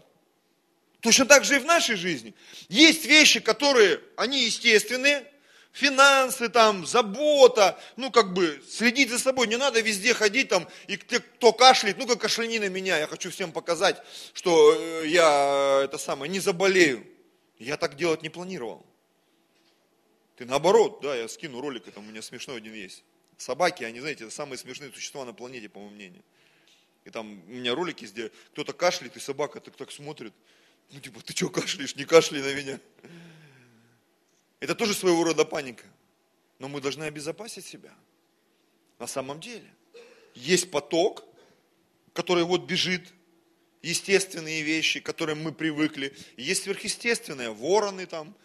Точно 0.99 1.25
так 1.25 1.45
же 1.45 1.55
и 1.55 1.59
в 1.59 1.65
нашей 1.65 1.95
жизни. 1.95 2.33
Есть 2.67 3.05
вещи, 3.05 3.39
которые, 3.39 4.01
они 4.17 4.43
естественные, 4.43 5.31
финансы 5.71 6.49
там, 6.49 6.85
забота, 6.85 7.79
ну 7.95 8.09
как 8.09 8.33
бы 8.33 8.63
следить 8.67 9.09
за 9.09 9.19
собой, 9.19 9.47
не 9.47 9.57
надо 9.57 9.81
везде 9.81 10.13
ходить 10.13 10.47
там, 10.47 10.67
и 10.87 10.95
кто 10.95 11.51
кашляет, 11.53 11.97
ну-ка 11.97 12.15
кашляни 12.15 12.59
на 12.59 12.69
меня, 12.69 12.97
я 12.97 13.07
хочу 13.07 13.29
всем 13.29 13.51
показать, 13.51 14.01
что 14.33 14.73
э, 14.73 15.07
я 15.07 15.81
это 15.83 15.97
самое, 15.97 16.31
не 16.31 16.39
заболею. 16.39 17.05
Я 17.59 17.77
так 17.77 17.95
делать 17.95 18.21
не 18.21 18.29
планировал. 18.29 18.85
Ты 20.37 20.45
наоборот, 20.45 20.99
да, 21.01 21.15
я 21.15 21.27
скину 21.27 21.61
ролик, 21.61 21.87
это 21.87 21.99
у 21.99 22.03
меня 22.03 22.21
смешной 22.21 22.57
один 22.57 22.73
есть. 22.73 23.03
Собаки, 23.37 23.83
они, 23.83 23.99
знаете, 23.99 24.29
самые 24.29 24.57
смешные 24.57 24.91
существа 24.91 25.25
на 25.25 25.33
планете, 25.33 25.69
по 25.69 25.79
моему 25.79 25.95
мнению. 25.95 26.23
И 27.03 27.09
там 27.09 27.43
у 27.47 27.51
меня 27.51 27.75
ролики, 27.75 28.05
где 28.05 28.31
кто-то 28.51 28.73
кашляет, 28.73 29.15
и 29.15 29.19
собака 29.19 29.59
так, 29.59 29.75
так 29.75 29.91
смотрит. 29.91 30.33
Ну, 30.91 30.99
типа, 30.99 31.21
ты 31.21 31.35
что 31.35 31.49
кашляешь, 31.49 31.95
не 31.95 32.05
кашляй 32.05 32.41
на 32.41 32.53
меня. 32.53 32.79
Это 34.59 34.75
тоже 34.75 34.93
своего 34.93 35.23
рода 35.23 35.45
паника. 35.45 35.85
Но 36.59 36.67
мы 36.67 36.81
должны 36.81 37.03
обезопасить 37.03 37.65
себя. 37.65 37.93
На 38.97 39.07
самом 39.07 39.39
деле. 39.39 39.69
Есть 40.33 40.71
поток, 40.71 41.23
который 42.13 42.43
вот 42.43 42.65
бежит, 42.65 43.13
естественные 43.81 44.63
вещи, 44.63 44.99
к 44.99 45.05
которым 45.05 45.43
мы 45.43 45.51
привыкли. 45.51 46.15
Есть 46.37 46.63
сверхъестественное, 46.63 47.51
вороны 47.51 48.05
там, 48.05 48.35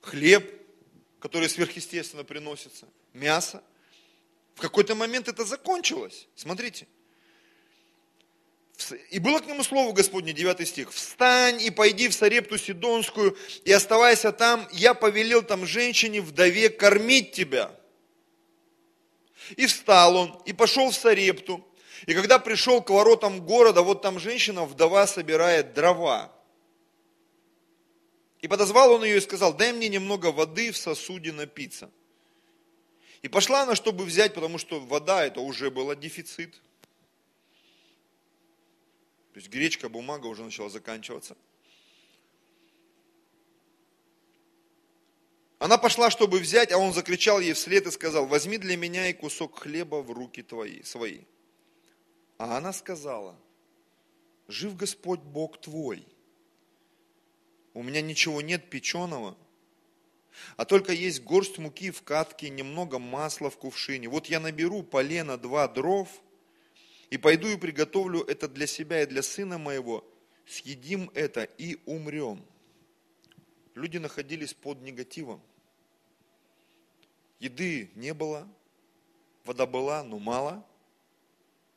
хлеб, 0.00 0.48
который 1.18 1.48
сверхъестественно 1.48 2.22
приносится, 2.22 2.86
мясо. 3.12 3.62
В 4.54 4.60
какой-то 4.60 4.94
момент 4.94 5.28
это 5.28 5.44
закончилось. 5.44 6.28
Смотрите. 6.34 6.86
И 9.10 9.18
было 9.18 9.38
к 9.38 9.46
нему 9.46 9.62
слово 9.62 9.92
Господне, 9.92 10.32
9 10.32 10.66
стих. 10.66 10.92
«Встань 10.92 11.62
и 11.62 11.70
пойди 11.70 12.08
в 12.08 12.14
Сарепту 12.14 12.58
Сидонскую, 12.58 13.36
и 13.64 13.72
оставайся 13.72 14.32
там, 14.32 14.66
я 14.72 14.94
повелел 14.94 15.42
там 15.42 15.64
женщине, 15.66 16.20
вдове, 16.20 16.70
кормить 16.70 17.32
тебя». 17.32 17.74
И 19.56 19.66
встал 19.66 20.16
он, 20.16 20.42
и 20.46 20.52
пошел 20.52 20.90
в 20.90 20.94
Сарепту. 20.94 21.64
И 22.06 22.14
когда 22.14 22.38
пришел 22.38 22.82
к 22.82 22.90
воротам 22.90 23.44
города, 23.44 23.82
вот 23.82 24.02
там 24.02 24.18
женщина, 24.18 24.64
вдова, 24.64 25.06
собирает 25.06 25.74
дрова. 25.74 26.32
И 28.40 28.48
подозвал 28.48 28.92
он 28.92 29.04
ее 29.04 29.18
и 29.18 29.20
сказал, 29.20 29.54
дай 29.54 29.72
мне 29.72 29.88
немного 29.88 30.32
воды 30.32 30.70
в 30.70 30.76
сосуде 30.76 31.32
напиться. 31.32 31.90
И 33.24 33.28
пошла 33.28 33.62
она, 33.62 33.74
чтобы 33.74 34.04
взять, 34.04 34.34
потому 34.34 34.58
что 34.58 34.80
вода 34.80 35.24
это 35.24 35.40
уже 35.40 35.70
был 35.70 35.94
дефицит. 35.94 36.52
То 39.32 39.40
есть 39.40 39.48
гречка, 39.48 39.88
бумага 39.88 40.26
уже 40.26 40.44
начала 40.44 40.68
заканчиваться. 40.68 41.34
Она 45.58 45.78
пошла, 45.78 46.10
чтобы 46.10 46.38
взять, 46.38 46.70
а 46.70 46.76
он 46.76 46.92
закричал 46.92 47.40
ей 47.40 47.54
вслед 47.54 47.86
и 47.86 47.90
сказал, 47.90 48.26
возьми 48.26 48.58
для 48.58 48.76
меня 48.76 49.08
и 49.08 49.14
кусок 49.14 49.58
хлеба 49.58 50.02
в 50.02 50.10
руки 50.10 50.42
твои, 50.42 50.82
свои. 50.82 51.22
А 52.36 52.58
она 52.58 52.74
сказала, 52.74 53.40
жив 54.48 54.76
Господь 54.76 55.20
Бог 55.20 55.58
твой. 55.58 56.06
У 57.72 57.82
меня 57.82 58.02
ничего 58.02 58.42
нет 58.42 58.68
печеного, 58.68 59.34
а 60.56 60.64
только 60.64 60.92
есть 60.92 61.22
горсть 61.22 61.58
муки 61.58 61.90
в 61.90 62.02
катке, 62.02 62.48
немного 62.48 62.98
масла 62.98 63.50
в 63.50 63.56
кувшине. 63.56 64.08
Вот 64.08 64.26
я 64.26 64.40
наберу 64.40 64.82
полено 64.82 65.36
два 65.36 65.68
дров 65.68 66.08
и 67.10 67.18
пойду 67.18 67.48
и 67.48 67.56
приготовлю 67.56 68.22
это 68.22 68.48
для 68.48 68.66
себя 68.66 69.02
и 69.02 69.06
для 69.06 69.22
сына 69.22 69.58
моего. 69.58 70.04
Съедим 70.46 71.10
это 71.14 71.44
и 71.44 71.78
умрем. 71.86 72.44
Люди 73.74 73.98
находились 73.98 74.54
под 74.54 74.82
негативом. 74.82 75.40
Еды 77.40 77.90
не 77.94 78.14
было, 78.14 78.48
вода 79.44 79.66
была, 79.66 80.02
но 80.04 80.18
мало. 80.18 80.64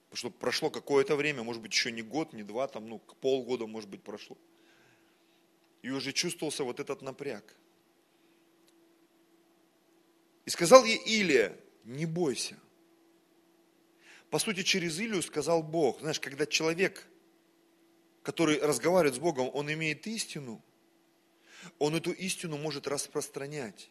Потому 0.10 0.17
что 0.17 0.30
прошло 0.30 0.70
какое-то 0.70 1.15
время, 1.15 1.43
может 1.43 1.62
быть, 1.62 1.74
еще 1.74 1.91
не 1.91 2.02
год, 2.02 2.32
не 2.34 2.43
два, 2.43 2.67
там, 2.67 2.88
ну, 2.88 3.00
полгода, 3.00 3.67
может 3.67 3.89
быть, 3.89 4.02
прошло. 4.04 4.38
И 5.82 5.89
уже 5.89 6.13
чувствовался 6.13 6.63
вот 6.63 6.80
этот 6.80 7.02
напряг– 7.02 7.56
и 10.48 10.50
сказал 10.50 10.86
ей 10.86 10.96
Илия, 11.06 11.60
не 11.84 12.06
бойся. 12.06 12.58
По 14.30 14.40
сути, 14.40 14.64
через 14.64 14.98
Илию 14.98 15.22
сказал 15.22 15.62
Бог. 15.62 16.00
Знаешь, 16.00 16.22
когда 16.22 16.46
человек, 16.46 17.06
который 18.24 18.58
разговаривает 18.58 19.16
с 19.16 19.20
Богом, 19.20 19.52
он 19.54 19.70
имеет 19.74 20.08
истину, 20.08 20.64
он 21.80 21.98
эту 21.98 22.14
истину 22.14 22.56
может 22.58 22.88
распространять. 22.88 23.90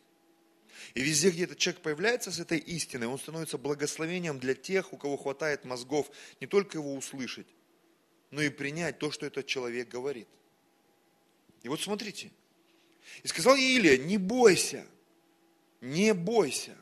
И 0.95 1.03
везде, 1.03 1.29
где 1.29 1.45
этот 1.45 1.59
человек 1.59 1.83
появляется 1.83 2.33
с 2.33 2.41
этой 2.41 2.59
истиной, 2.59 3.07
он 3.07 3.19
становится 3.19 3.59
благословением 3.59 4.39
для 4.39 4.55
тех, 4.55 4.95
у 4.95 4.97
кого 4.97 5.19
хватает 5.19 5.67
мозгов 5.67 6.11
не 6.41 6.47
только 6.47 6.79
его 6.79 6.95
услышать, 6.95 7.49
но 8.31 8.41
и 8.41 8.49
принять 8.49 8.99
то, 8.99 9.11
что 9.11 9.27
этот 9.27 9.45
человек 9.45 9.89
говорит. 9.89 10.29
И 11.63 11.69
вот 11.69 11.83
смотрите. 11.83 12.31
И 13.23 13.29
сказал 13.29 13.57
ей 13.57 13.77
Илия, 13.77 13.99
не 13.99 14.17
бойся, 14.17 14.87
не 15.87 16.15
бойся. 16.15 16.77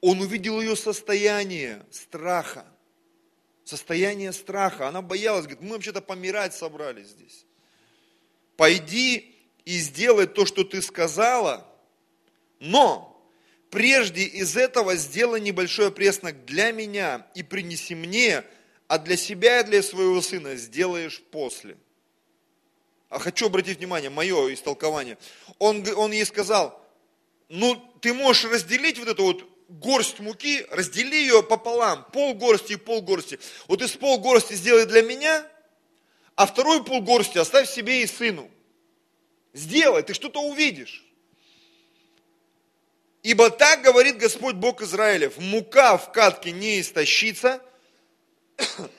Он 0.00 0.20
увидел 0.20 0.60
ее 0.60 0.76
состояние 0.76 1.84
страха. 1.90 2.64
Состояние 3.64 4.32
страха. 4.32 4.88
Она 4.88 5.02
боялась, 5.02 5.44
говорит, 5.44 5.62
мы 5.62 5.74
вообще-то 5.74 6.00
помирать 6.00 6.54
собрались 6.54 7.08
здесь. 7.08 7.44
Пойди 8.56 9.34
и 9.64 9.78
сделай 9.78 10.26
то, 10.26 10.46
что 10.46 10.64
ты 10.64 10.80
сказала, 10.82 11.66
но 12.58 13.22
прежде 13.70 14.22
из 14.22 14.56
этого 14.56 14.96
сделай 14.96 15.40
небольшой 15.40 15.92
преснок 15.92 16.44
для 16.44 16.72
меня 16.72 17.26
и 17.34 17.42
принеси 17.42 17.94
мне, 17.94 18.44
а 18.86 18.98
для 18.98 19.16
себя 19.16 19.60
и 19.60 19.64
для 19.64 19.82
своего 19.82 20.20
сына 20.22 20.56
сделаешь 20.56 21.22
после. 21.30 21.76
А 23.10 23.18
хочу 23.18 23.46
обратить 23.46 23.78
внимание, 23.78 24.10
мое 24.10 24.52
истолкование. 24.52 25.18
Он, 25.58 25.84
он 25.96 26.12
ей 26.12 26.24
сказал, 26.24 26.87
ну, 27.48 27.76
ты 28.00 28.12
можешь 28.12 28.44
разделить 28.44 28.98
вот 28.98 29.08
эту 29.08 29.24
вот 29.24 29.48
горсть 29.68 30.18
муки, 30.20 30.66
раздели 30.70 31.16
ее 31.16 31.42
пополам, 31.42 32.06
пол 32.12 32.34
горсти 32.34 32.72
и 32.72 32.76
пол 32.76 33.02
горсти. 33.02 33.38
Вот 33.66 33.82
из 33.82 33.92
пол 33.92 34.18
горсти 34.18 34.54
сделай 34.54 34.86
для 34.86 35.02
меня, 35.02 35.46
а 36.34 36.46
второй 36.46 36.84
пол 36.84 37.02
горсти 37.02 37.38
оставь 37.38 37.70
себе 37.70 38.02
и 38.02 38.06
сыну. 38.06 38.50
Сделай, 39.52 40.02
ты 40.02 40.14
что-то 40.14 40.40
увидишь. 40.40 41.04
Ибо 43.22 43.50
так 43.50 43.82
говорит 43.82 44.16
Господь 44.16 44.54
Бог 44.54 44.80
Израилев, 44.80 45.38
мука 45.38 45.98
в 45.98 46.12
катке 46.12 46.52
не 46.52 46.80
истощится, 46.80 47.62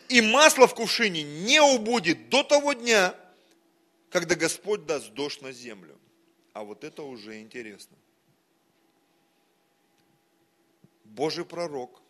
и 0.07 0.21
масло 0.21 0.67
в 0.67 0.75
кувшине 0.75 1.23
не 1.23 1.61
убудет 1.61 2.29
до 2.29 2.43
того 2.43 2.73
дня, 2.73 3.15
когда 4.09 4.35
Господь 4.35 4.85
даст 4.85 5.11
дождь 5.13 5.41
на 5.41 5.51
землю. 5.51 5.97
А 6.53 6.63
вот 6.63 6.83
это 6.83 7.03
уже 7.03 7.39
интересно. 7.39 7.95
Божий 11.09 11.45
пророк 11.45 12.01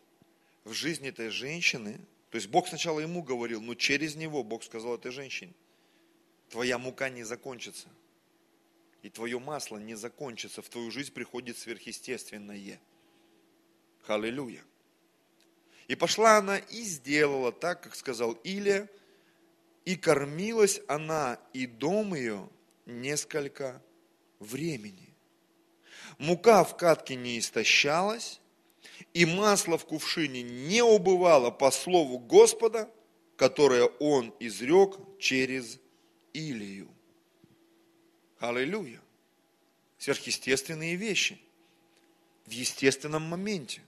в 0.64 0.72
жизни 0.72 1.08
этой 1.08 1.30
женщины, 1.30 1.98
то 2.30 2.36
есть 2.36 2.48
Бог 2.48 2.68
сначала 2.68 3.00
ему 3.00 3.22
говорил, 3.22 3.60
но 3.60 3.74
через 3.74 4.14
него 4.14 4.44
Бог 4.44 4.62
сказал 4.62 4.94
этой 4.94 5.10
женщине, 5.10 5.52
твоя 6.50 6.78
мука 6.78 7.08
не 7.08 7.24
закончится, 7.24 7.88
и 9.02 9.08
твое 9.08 9.38
масло 9.38 9.78
не 9.78 9.94
закончится, 9.94 10.62
в 10.62 10.68
твою 10.68 10.90
жизнь 10.90 11.12
приходит 11.12 11.56
сверхъестественное. 11.58 12.80
Аллилуйя. 14.06 14.62
И 15.88 15.94
пошла 15.94 16.36
она 16.36 16.58
и 16.58 16.82
сделала 16.82 17.52
так, 17.52 17.82
как 17.82 17.94
сказал 17.94 18.32
Илия, 18.44 18.88
и 19.84 19.96
кормилась 19.96 20.80
она 20.88 21.38
и 21.52 21.66
дом 21.66 22.14
ее 22.14 22.48
несколько 22.86 23.82
времени. 24.38 25.14
Мука 26.18 26.64
в 26.64 26.76
катке 26.76 27.16
не 27.16 27.38
истощалась, 27.38 28.40
и 29.14 29.24
масло 29.26 29.78
в 29.78 29.84
кувшине 29.84 30.42
не 30.42 30.82
убывало 30.82 31.50
по 31.50 31.70
слову 31.70 32.18
Господа, 32.18 32.90
которое 33.36 33.84
он 33.84 34.34
изрек 34.40 34.96
через 35.18 35.78
Илию. 36.32 36.88
Аллилуйя. 38.38 39.00
Сверхъестественные 39.98 40.96
вещи 40.96 41.40
в 42.46 42.50
естественном 42.52 43.22
моменте. 43.22 43.82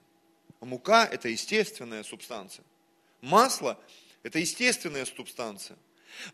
Мука– 0.61 1.05
это 1.13 1.29
естественная 1.29 2.03
субстанция. 2.05 2.65
Масло– 3.21 3.79
это 4.23 4.39
естественная 4.39 5.05
субстанция. 5.05 5.79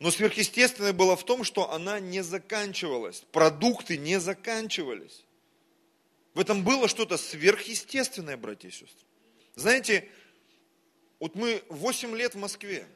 Но 0.01 0.11
сверхъестественное 0.11 0.93
было 0.93 1.17
в 1.17 1.25
том, 1.25 1.45
что 1.45 1.71
она 1.71 2.01
не 2.01 2.23
заканчивалась. 2.23 3.25
Продукты 3.33 3.97
не 3.97 4.19
заканчивались. 4.19 5.25
В 6.39 6.41
этом 6.41 6.63
было 6.63 6.87
что-то 6.87 7.17
сверхъестественное, 7.17 8.37
братья 8.37 8.69
и 8.69 8.71
сестры. 8.71 9.05
Знаете, 9.57 10.09
вот 11.19 11.35
мы 11.35 11.65
8 11.69 12.15
лет 12.17 12.37
в 12.37 12.39
Москве. 12.39 12.87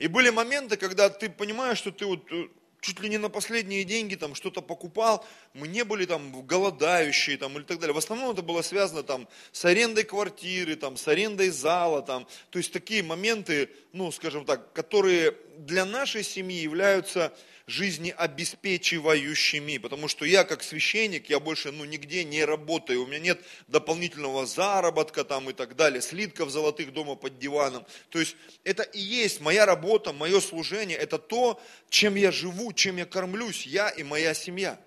И 0.00 0.08
были 0.08 0.30
моменты, 0.30 0.76
когда 0.76 1.08
ты 1.08 1.30
понимаешь, 1.30 1.78
что 1.78 1.92
ты 1.92 2.04
вот 2.04 2.26
э, 2.32 2.48
чуть 2.80 2.98
ли 2.98 3.08
не 3.08 3.18
на 3.18 3.28
последние 3.28 3.84
деньги 3.84 4.16
там 4.16 4.34
что-то 4.34 4.60
покупал, 4.60 5.24
мы 5.54 5.68
не 5.68 5.84
были 5.84 6.04
там 6.04 6.44
голодающие 6.44 7.36
там 7.36 7.56
или 7.56 7.62
так 7.62 7.78
далее. 7.78 7.94
В 7.94 7.98
основном 7.98 8.32
это 8.32 8.42
было 8.42 8.62
связано 8.62 9.04
там 9.04 9.28
с 9.52 9.64
арендой 9.64 10.02
квартиры, 10.02 10.74
там, 10.74 10.96
с 10.96 11.06
арендой 11.06 11.50
зала, 11.50 12.02
там, 12.02 12.26
то 12.50 12.58
есть 12.58 12.72
такие 12.72 13.04
моменты, 13.04 13.70
ну, 13.92 14.10
скажем 14.10 14.44
так, 14.44 14.72
которые 14.72 15.36
для 15.58 15.84
нашей 15.84 16.24
семьи 16.24 16.60
являются 16.60 17.32
жизнеобеспечивающими, 17.68 19.78
потому 19.78 20.08
что 20.08 20.24
я 20.24 20.42
как 20.44 20.64
священник, 20.64 21.28
я 21.28 21.38
больше 21.38 21.70
ну, 21.70 21.84
нигде 21.84 22.24
не 22.24 22.42
работаю, 22.44 23.04
у 23.04 23.06
меня 23.06 23.18
нет 23.18 23.40
дополнительного 23.68 24.46
заработка 24.46 25.22
там 25.22 25.50
и 25.50 25.52
так 25.52 25.76
далее, 25.76 26.00
слитков 26.00 26.48
золотых 26.50 26.94
дома 26.94 27.14
под 27.14 27.38
диваном. 27.38 27.84
То 28.08 28.18
есть 28.18 28.36
это 28.64 28.82
и 28.82 28.98
есть 28.98 29.40
моя 29.40 29.66
работа, 29.66 30.14
мое 30.14 30.40
служение, 30.40 30.96
это 30.96 31.18
то, 31.18 31.60
чем 31.90 32.14
я 32.14 32.32
живу, 32.32 32.72
чем 32.72 32.96
я 32.96 33.04
кормлюсь, 33.04 33.66
я 33.66 33.90
и 33.90 34.02
моя 34.02 34.32
семья. 34.32 34.80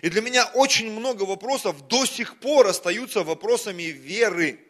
И 0.00 0.08
для 0.08 0.22
меня 0.22 0.46
очень 0.54 0.92
много 0.92 1.24
вопросов 1.24 1.88
до 1.88 2.06
сих 2.06 2.38
пор 2.38 2.68
остаются 2.68 3.24
вопросами 3.24 3.82
веры. 3.82 4.60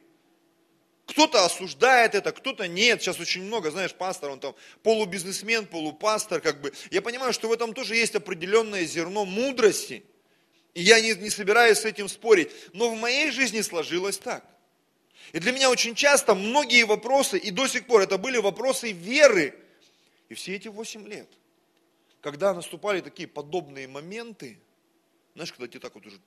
Кто-то 1.06 1.44
осуждает 1.44 2.14
это, 2.14 2.32
кто-то 2.32 2.66
нет. 2.66 3.02
Сейчас 3.02 3.20
очень 3.20 3.42
много, 3.42 3.70
знаешь, 3.70 3.94
пастор, 3.94 4.30
он 4.30 4.40
там 4.40 4.54
полубизнесмен, 4.82 5.66
полупастор, 5.66 6.40
как 6.40 6.60
бы. 6.60 6.72
Я 6.90 7.02
понимаю, 7.02 7.32
что 7.32 7.48
в 7.48 7.52
этом 7.52 7.74
тоже 7.74 7.94
есть 7.96 8.14
определенное 8.14 8.84
зерно 8.84 9.24
мудрости. 9.24 10.02
И 10.72 10.82
я 10.82 11.00
не, 11.00 11.14
не 11.14 11.30
собираюсь 11.30 11.78
с 11.78 11.84
этим 11.84 12.08
спорить. 12.08 12.50
Но 12.72 12.90
в 12.90 12.98
моей 12.98 13.30
жизни 13.30 13.60
сложилось 13.60 14.18
так. 14.18 14.44
И 15.32 15.40
для 15.40 15.52
меня 15.52 15.70
очень 15.70 15.94
часто 15.94 16.34
многие 16.34 16.84
вопросы, 16.84 17.38
и 17.38 17.50
до 17.50 17.66
сих 17.66 17.86
пор 17.86 18.02
это 18.02 18.18
были 18.18 18.38
вопросы 18.38 18.92
веры. 18.92 19.54
И 20.28 20.34
все 20.34 20.54
эти 20.54 20.68
восемь 20.68 21.06
лет, 21.06 21.28
когда 22.20 22.54
наступали 22.54 23.00
такие 23.00 23.28
подобные 23.28 23.88
моменты, 23.88 24.58
знаешь, 25.34 25.52
когда 25.52 25.66
тебе 25.66 25.80
так 25.80 25.94
вот 25.94 26.06
уже, 26.06 26.18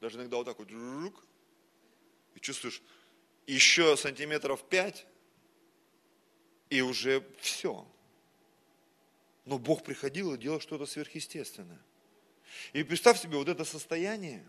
даже 0.00 0.18
иногда 0.18 0.36
вот 0.36 0.46
так 0.46 0.58
вот, 0.58 0.68
и 2.38 2.40
чувствуешь 2.40 2.80
еще 3.48 3.96
сантиметров 3.96 4.64
пять, 4.68 5.06
и 6.70 6.80
уже 6.80 7.26
все. 7.40 7.84
Но 9.44 9.58
Бог 9.58 9.82
приходил 9.82 10.32
и 10.32 10.38
делал 10.38 10.60
что-то 10.60 10.86
сверхъестественное. 10.86 11.80
И 12.72 12.84
представь 12.84 13.20
себе 13.20 13.36
вот 13.36 13.48
это 13.48 13.64
состояние 13.64 14.46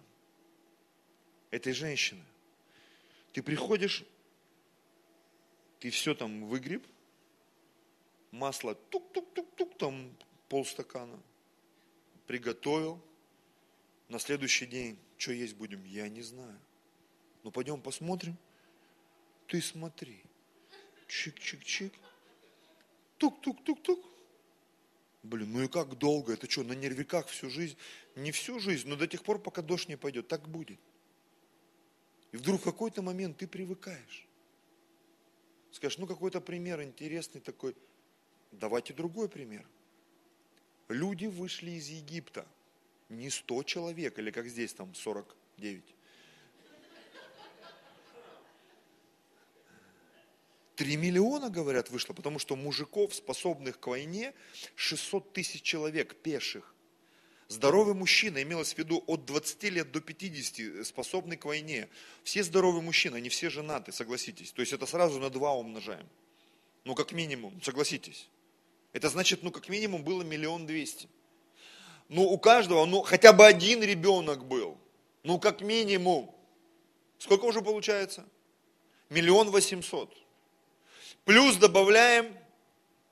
этой 1.50 1.74
женщины. 1.74 2.24
Ты 3.34 3.42
приходишь, 3.42 4.04
ты 5.80 5.90
все 5.90 6.14
там 6.14 6.46
выгреб, 6.46 6.86
масло 8.30 8.76
тук-тук-тук-тук, 8.76 9.78
там 9.78 10.16
полстакана, 10.48 11.20
приготовил. 12.28 13.02
На 14.10 14.20
следующий 14.20 14.66
день, 14.68 15.00
что 15.18 15.32
есть 15.32 15.56
будем, 15.56 15.84
я 15.86 16.08
не 16.08 16.22
знаю. 16.22 16.60
Ну 17.44 17.52
пойдем 17.52 17.82
посмотрим. 17.82 18.38
Ты 19.48 19.62
смотри. 19.62 20.24
Чик-чик-чик. 21.08 21.94
Тук-тук-тук-тук. 23.18 24.06
Блин, 25.24 25.52
ну 25.52 25.64
и 25.64 25.68
как 25.68 25.98
долго? 25.98 26.34
Это 26.34 26.50
что, 26.50 26.64
на 26.64 26.74
нервиках 26.74 27.28
всю 27.28 27.50
жизнь? 27.50 27.78
Не 28.16 28.32
всю 28.32 28.60
жизнь, 28.60 28.88
но 28.88 28.96
до 28.96 29.08
тех 29.08 29.24
пор, 29.24 29.40
пока 29.40 29.62
дождь 29.62 29.90
не 29.90 29.98
пойдет. 29.98 30.28
Так 30.28 30.48
будет. 30.48 30.80
И 32.32 32.38
вдруг 32.38 32.62
в 32.62 32.64
какой-то 32.64 33.02
момент 33.02 33.38
ты 33.38 33.48
привыкаешь. 33.48 34.28
Скажешь, 35.72 35.98
ну 35.98 36.08
какой-то 36.08 36.42
пример 36.42 36.82
интересный 36.82 37.42
такой. 37.42 37.76
Давайте 38.52 38.94
другой 38.94 39.30
пример. 39.30 39.68
Люди 40.88 41.26
вышли 41.26 41.72
из 41.72 41.88
Египта. 41.88 42.48
Не 43.10 43.30
100 43.30 43.64
человек, 43.64 44.20
или 44.20 44.32
как 44.32 44.48
здесь 44.48 44.74
там 44.74 44.94
49. 44.94 45.84
3 50.80 50.96
миллиона, 50.96 51.50
говорят, 51.50 51.90
вышло, 51.90 52.14
потому 52.14 52.40
что 52.40 52.56
мужиков, 52.56 53.14
способных 53.14 53.82
к 53.82 53.88
войне, 53.88 54.34
600 54.76 55.34
тысяч 55.34 55.62
человек 55.62 56.16
пеших. 56.16 56.74
Здоровый 57.50 57.96
мужчина, 57.96 58.42
имелось 58.42 58.76
в 58.76 58.78
виду 58.78 59.04
от 59.06 59.26
20 59.26 59.64
лет 59.64 59.92
до 59.92 60.00
50, 60.00 60.88
способный 60.88 61.36
к 61.36 61.44
войне. 61.44 61.90
Все 62.24 62.44
здоровые 62.44 62.82
мужчины, 62.82 63.18
они 63.18 63.28
все 63.28 63.50
женаты, 63.50 63.92
согласитесь. 63.92 64.54
То 64.54 64.62
есть 64.62 64.72
это 64.72 64.86
сразу 64.86 65.20
на 65.20 65.30
два 65.30 65.54
умножаем. 65.54 66.08
Ну, 66.86 66.96
как 66.96 67.12
минимум, 67.12 67.62
согласитесь. 67.62 68.30
Это 68.94 69.10
значит, 69.10 69.44
ну, 69.44 69.52
как 69.52 69.68
минимум 69.68 70.06
было 70.06 70.22
миллион 70.22 70.66
двести. 70.66 71.10
Ну, 72.08 72.24
у 72.24 72.38
каждого, 72.38 72.86
ну, 72.86 73.02
хотя 73.02 73.34
бы 73.34 73.46
один 73.46 73.84
ребенок 73.84 74.46
был. 74.46 74.78
Ну, 75.24 75.40
как 75.40 75.60
минимум. 75.60 76.34
Сколько 77.18 77.44
уже 77.44 77.62
получается? 77.62 78.26
Миллион 79.10 79.52
восемьсот. 79.52 80.16
Плюс 81.30 81.58
добавляем, 81.58 82.36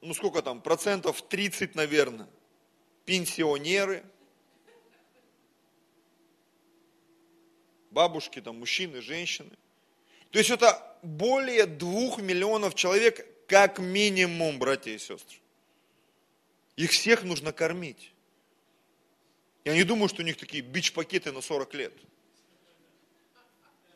ну 0.01 0.12
сколько 0.15 0.41
там, 0.41 0.60
процентов 0.60 1.21
30, 1.21 1.75
наверное, 1.75 2.27
пенсионеры, 3.06 4.03
бабушки, 7.91 8.41
там, 8.41 8.58
мужчины, 8.58 9.01
женщины. 9.01 9.51
То 10.32 10.39
есть 10.39 10.49
это 10.49 10.97
более 11.03 11.67
двух 11.67 12.19
миллионов 12.19 12.73
человек, 12.73 13.23
как 13.47 13.77
минимум, 13.77 14.58
братья 14.58 14.89
и 14.89 14.97
сестры. 14.97 15.38
Их 16.75 16.89
всех 16.89 17.21
нужно 17.21 17.53
кормить. 17.53 18.13
Я 19.63 19.75
не 19.75 19.84
думаю, 19.84 20.10
что 20.10 20.23
у 20.23 20.25
них 20.25 20.38
такие 20.38 20.63
бич-пакеты 20.63 21.32
на 21.32 21.41
40 21.41 21.73
лет. 21.75 21.93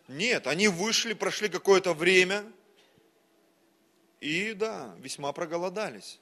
Нет, 0.07 0.45
они 0.45 0.67
вышли, 0.67 1.13
прошли 1.13 1.49
какое-то 1.49 1.95
время– 1.95 2.45
и 4.21 4.53
да, 4.53 4.95
весьма 4.99 5.34
проголодались. 5.34 6.19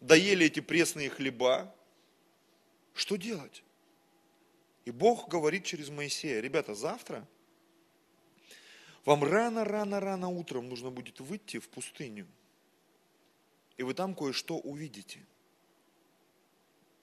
Доели 0.00 0.46
эти 0.46 0.60
пресные 0.60 1.08
хлеба. 1.08 1.72
Что 2.94 3.16
делать? 3.16 3.62
И 4.84 4.90
Бог 4.90 5.28
говорит 5.28 5.64
через 5.64 5.88
Моисея, 5.88 6.40
ребята, 6.40 6.74
завтра 6.74 7.26
вам 9.04 9.22
рано-рано-рано 9.22 10.28
утром 10.28 10.68
нужно 10.68 10.90
будет 10.90 11.20
выйти 11.20 11.60
в 11.60 11.68
пустыню. 11.68 12.26
И 13.76 13.84
вы 13.84 13.94
там 13.94 14.14
кое-что 14.14 14.58
увидите. 14.58 15.24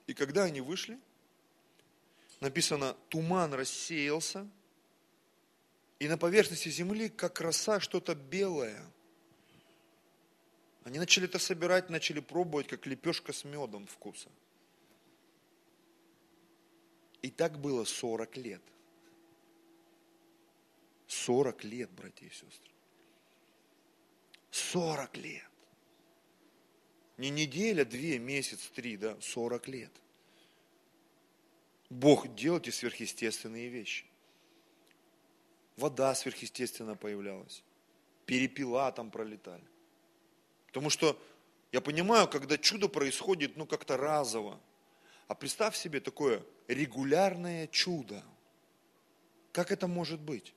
И 0.06 0.12
когда 0.12 0.44
они 0.44 0.60
вышли, 0.60 0.98
написано, 2.40 2.94
туман 3.08 3.54
рассеялся, 3.54 4.46
и 5.98 6.08
на 6.08 6.18
поверхности 6.18 6.68
земли, 6.68 7.08
как 7.08 7.40
роса, 7.40 7.80
что-то 7.80 8.14
белое– 8.14 8.84
они 10.84 10.98
начали 10.98 11.26
это 11.26 11.38
собирать, 11.38 11.88
начали 11.88 12.20
пробовать, 12.20 12.68
как 12.68 12.86
лепешка 12.86 13.32
с 13.32 13.44
медом 13.44 13.86
вкуса. 13.86 14.28
И 17.22 17.30
так 17.30 17.58
было 17.58 17.84
40 17.84 18.36
лет. 18.36 18.62
40 21.06 21.64
лет, 21.64 21.90
братья 21.90 22.26
и 22.26 22.30
сестры. 22.30 22.70
40 24.50 25.16
лет. 25.16 25.50
Не 27.16 27.30
неделя, 27.30 27.86
две, 27.86 28.18
месяц, 28.18 28.68
три, 28.74 28.98
да, 28.98 29.16
40 29.20 29.68
лет. 29.68 29.92
Бог, 31.88 32.34
делайте 32.34 32.72
сверхъестественные 32.72 33.68
вещи. 33.68 34.04
Вода 35.76 36.14
сверхъестественно 36.14 36.94
появлялась. 36.94 37.62
Перепела 38.26 38.92
там 38.92 39.10
пролетали. 39.10 39.64
Потому 40.74 40.90
что 40.90 41.16
я 41.70 41.80
понимаю, 41.80 42.26
когда 42.26 42.58
чудо 42.58 42.88
происходит, 42.88 43.56
ну, 43.56 43.64
как-то 43.64 43.96
разово. 43.96 44.60
А 45.28 45.36
представь 45.36 45.76
себе 45.76 46.00
такое 46.00 46.44
регулярное 46.66 47.68
чудо. 47.68 48.24
Как 49.52 49.70
это 49.70 49.86
может 49.86 50.18
быть? 50.18 50.52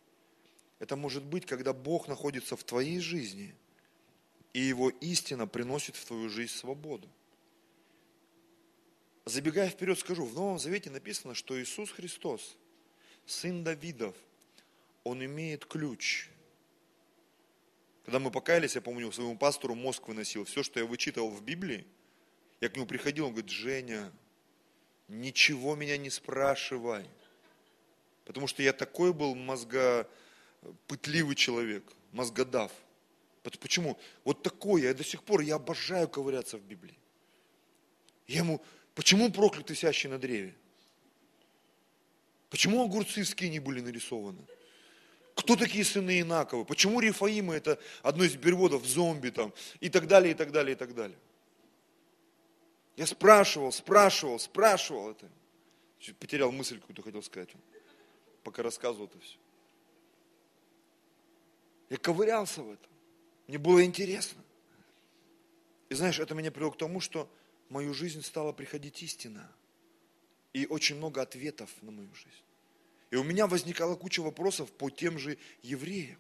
Это 0.80 0.96
может 0.96 1.24
быть, 1.24 1.46
когда 1.46 1.72
Бог 1.72 2.08
находится 2.08 2.58
в 2.58 2.64
твоей 2.64 3.00
жизни, 3.00 3.54
и 4.54 4.60
Его 4.60 4.90
истина 4.90 5.46
приносит 5.46 5.96
в 5.96 6.04
твою 6.04 6.30
жизнь 6.30 6.54
свободу. 6.54 7.08
Забегая 9.26 9.70
вперед, 9.70 10.00
скажу, 10.00 10.26
в 10.26 10.34
Новом 10.34 10.58
Завете 10.58 10.90
написано, 10.90 11.36
что 11.36 11.62
Иисус 11.62 11.92
Христос, 11.92 12.58
сын 13.28 13.64
Давидов, 13.64 14.16
Он 15.04 15.24
имеет 15.24 15.68
ключ– 15.68 16.30
когда 18.08 18.20
мы 18.20 18.32
покаялись, 18.32 18.76
я 18.76 18.82
помню, 18.82 19.12
своему 19.12 19.38
пастору 19.38 19.76
мозг 19.76 20.08
выносил. 20.08 20.46
Все, 20.46 20.64
что 20.64 20.80
я 20.80 20.86
вычитывал 20.86 21.30
в 21.30 21.44
Библии, 21.44 21.86
я 22.62 22.70
к 22.70 22.76
нему 22.78 22.86
приходил, 22.86 23.26
он 23.26 23.34
говорит, 23.34 23.52
Женя, 23.52 24.14
ничего 25.10 25.76
меня 25.76 25.98
не 25.98 26.10
спрашивай. 26.10 27.06
Потому 28.24 28.48
что 28.48 28.64
я 28.64 28.72
такой 28.72 29.12
был 29.12 29.36
мозгопытливый 29.36 31.36
человек, 31.36 31.84
мозгодав. 32.14 32.72
Почему? 33.44 34.00
Вот 34.24 34.42
такой, 34.42 34.84
я 34.84 34.94
до 34.94 35.04
сих 35.04 35.22
пор, 35.22 35.42
я 35.42 35.56
обожаю 35.56 36.08
ковыряться 36.08 36.58
в 36.58 36.62
Библии. 36.62 36.98
Я 38.26 38.38
ему, 38.38 38.64
почему 38.96 39.30
проклятый 39.34 39.76
сящий 39.76 40.08
на 40.08 40.18
древе? 40.18 40.56
Почему 42.50 42.86
огурцы 42.86 43.24
в 43.24 43.28
скине 43.28 43.60
были 43.60 43.82
нарисованы? 43.82 44.46
Кто 45.38 45.56
такие 45.56 45.86
сыны 45.86 46.20
Инаковы? 46.22 46.66
Почему 46.66 47.00
Рифаимы 47.00 47.54
это 47.54 47.80
одно 48.02 48.24
из 48.24 48.36
переводов 48.36 48.84
зомби 48.86 49.30
там? 49.30 49.54
И 49.80 49.88
так 49.88 50.08
далее, 50.08 50.32
и 50.32 50.34
так 50.34 50.52
далее, 50.52 50.74
и 50.74 50.78
так 50.78 50.96
далее. 50.96 51.18
Я 52.96 53.06
спрашивал, 53.06 53.72
спрашивал, 53.72 54.40
спрашивал 54.40 55.12
это. 55.12 55.30
Чуть 56.00 56.18
потерял 56.18 56.52
мысль 56.52 56.80
какую-то, 56.80 57.04
хотел 57.04 57.22
сказать. 57.22 57.50
Пока 58.44 58.64
рассказывал 58.64 59.06
это 59.06 59.20
все. 59.20 59.38
Я 61.92 61.98
ковырялся 61.98 62.64
в 62.64 62.72
этом. 62.72 62.92
Мне 63.46 63.60
было 63.60 63.86
интересно. 63.86 64.42
И 65.90 65.94
знаешь, 65.94 66.20
это 66.20 66.34
меня 66.34 66.52
привело 66.52 66.72
к 66.72 66.78
тому, 66.78 67.00
что 67.00 67.30
в 67.70 67.74
мою 67.74 67.94
жизнь 67.94 68.24
стала 68.24 68.54
приходить 68.54 69.04
истина. 69.04 69.48
И 70.54 70.66
очень 70.66 70.96
много 70.96 71.22
ответов 71.22 71.70
на 71.84 71.92
мою 71.92 72.12
жизнь. 72.16 72.47
И 73.12 73.16
у 73.16 73.24
меня 73.24 73.48
возникала 73.48 73.96
куча 73.96 74.22
вопросов 74.22 74.72
по 74.72 74.90
тем 74.90 75.18
же 75.18 75.38
евреям. 75.62 76.20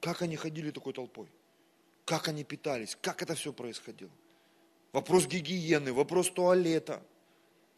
Как 0.00 0.22
они 0.22 0.36
ходили 0.36 0.70
такой 0.70 0.92
толпой? 0.92 1.28
Как 2.04 2.28
они 2.28 2.44
питались? 2.44 2.96
Как 3.00 3.22
это 3.22 3.34
все 3.34 3.52
происходило? 3.52 4.12
Вопрос 4.92 5.26
гигиены, 5.26 5.92
вопрос 5.92 6.30
туалета. 6.30 7.02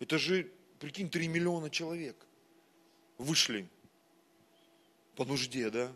Это 0.00 0.18
же, 0.18 0.50
прикинь, 0.78 1.10
3 1.10 1.28
миллиона 1.28 1.70
человек 1.70 2.26
вышли 3.16 3.68
по 5.16 5.24
нужде, 5.24 5.70
да? 5.70 5.92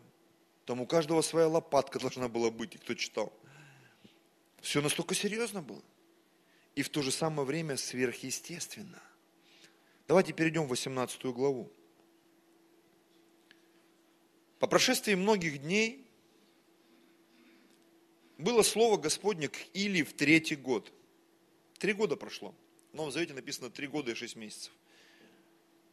Там 0.64 0.80
у 0.80 0.86
каждого 0.86 1.22
своя 1.22 1.48
лопатка 1.48 1.98
должна 1.98 2.28
была 2.28 2.50
быть, 2.50 2.74
и 2.74 2.78
кто 2.78 2.94
читал. 2.94 3.32
Все 4.60 4.80
настолько 4.80 5.14
серьезно 5.14 5.60
было. 5.60 5.82
И 6.74 6.82
в 6.82 6.88
то 6.88 7.02
же 7.02 7.10
самое 7.10 7.46
время 7.46 7.76
сверхъестественно. 7.76 9.02
Давайте 10.08 10.32
перейдем 10.32 10.64
в 10.64 10.68
18 10.68 11.24
главу. 11.26 11.70
По 14.62 14.68
прошествии 14.68 15.14
многих 15.14 15.60
дней 15.60 16.06
было 18.38 18.62
слово 18.62 18.96
Господне 18.96 19.48
к 19.48 19.56
Или 19.74 20.02
в 20.02 20.12
третий 20.12 20.54
год. 20.54 20.92
Три 21.78 21.92
года 21.92 22.14
прошло. 22.14 22.54
В 22.92 22.94
Новом 22.94 23.10
Завете 23.10 23.34
написано 23.34 23.70
три 23.70 23.88
года 23.88 24.12
и 24.12 24.14
шесть 24.14 24.36
месяцев. 24.36 24.72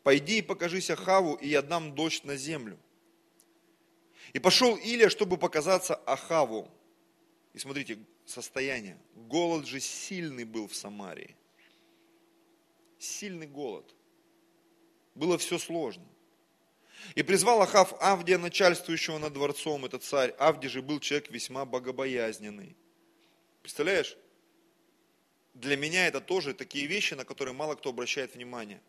Пойди 0.03 0.37
и 0.37 0.41
покажись 0.43 0.91
Ахаву, 0.91 1.33
и 1.33 1.47
я 1.47 1.63
дам 1.63 1.95
дождь 1.95 2.23
на 2.25 2.35
землю. 2.35 2.77
И 4.33 4.39
пошел 4.39 4.75
Илия, 4.75 5.09
чтобы 5.09 5.37
показаться 5.37 5.95
Ахаву. 5.95 6.69
И 7.53 7.57
смотрите, 7.57 7.97
состояние. 8.23 8.99
Голод 9.15 9.65
же 9.65 9.79
сильный 9.79 10.43
был 10.43 10.67
в 10.67 10.75
Самарии. 10.75 11.35
Сильный 12.99 13.47
голод. 13.47 13.95
Было 15.15 15.39
все 15.39 15.57
сложно. 15.57 16.05
И 17.15 17.23
призвал 17.23 17.61
Ахав 17.61 17.93
Авдия, 18.01 18.37
начальствующего 18.37 19.17
над 19.17 19.33
дворцом, 19.33 19.85
этот 19.85 20.03
царь. 20.03 20.31
Авди 20.37 20.67
же 20.67 20.81
был 20.81 20.99
человек 20.99 21.29
весьма 21.29 21.65
богобоязненный. 21.65 22.75
Представляешь? 23.61 24.17
Для 25.53 25.75
меня 25.75 26.07
это 26.07 26.21
тоже 26.21 26.53
такие 26.53 26.85
вещи, 26.87 27.15
на 27.15 27.25
которые 27.25 27.53
мало 27.53 27.75
кто 27.75 27.89
обращает 27.89 28.35
внимание. 28.35 28.81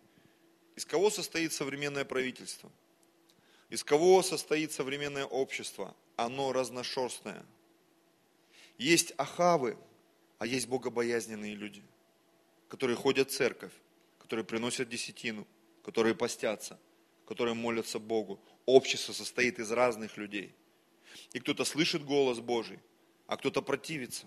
Из 0.77 0.85
кого 0.85 1.11
состоит 1.11 1.53
современное 1.53 2.05
правительство? 2.05 2.71
Из 3.71 3.83
кого 3.85 4.23
состоит 4.23 4.73
современное 4.73 5.25
общество? 5.25 5.97
Оно 6.17 6.53
разношерстное. 6.53 7.45
Есть 8.79 9.13
ахавы, 9.17 9.77
а 10.39 10.47
есть 10.47 10.69
богобоязненные 10.69 11.55
люди, 11.55 11.83
которые 12.69 12.97
ходят 12.97 13.31
в 13.31 13.35
церковь, 13.35 13.73
которые 14.19 14.45
приносят 14.45 14.89
десятину, 14.89 15.47
которые 15.83 16.15
постятся– 16.15 16.79
которые 17.31 17.55
молятся 17.55 18.01
Богу. 18.01 18.41
Общество 18.67 19.13
состоит 19.13 19.61
из 19.61 19.71
разных 19.71 20.17
людей. 20.17 20.53
И 21.33 21.39
кто-то 21.39 21.65
слышит 21.65 22.05
голос 22.05 22.41
Божий, 22.41 22.81
а 23.29 23.37
кто-то 23.37 23.63
противится. 23.63 24.27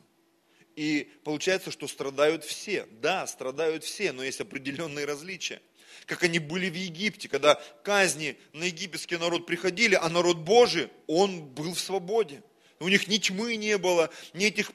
И 0.78 1.12
получается, 1.26 1.70
что 1.70 1.89
страдают 1.89 2.45
все. 2.45 2.88
Да, 3.01 3.28
страдают 3.28 3.84
все, 3.84 4.14
но 4.14 4.24
есть 4.24 4.39
определенные 4.39 5.04
различия. 5.04 5.62
Как 6.06 6.24
они 6.24 6.39
были 6.39 6.70
в 6.70 6.76
Египте, 6.76 7.28
когда 7.28 7.62
казни 7.84 8.38
на 8.54 8.64
египетский 8.64 9.18
народ 9.18 9.45
приходили, 9.45 9.95
а 9.95 10.08
народ 10.08 10.38
Божий, 10.38 10.88
он 11.06 11.43
был 11.43 11.74
в 11.74 11.82
свободе. 11.82 12.41
У 12.80 12.88
них 12.88 13.10
ни 13.10 13.18
тьмы 13.18 13.58
не 13.58 13.78
было, 13.78 14.12
ни 14.34 14.45
этих 14.45 14.72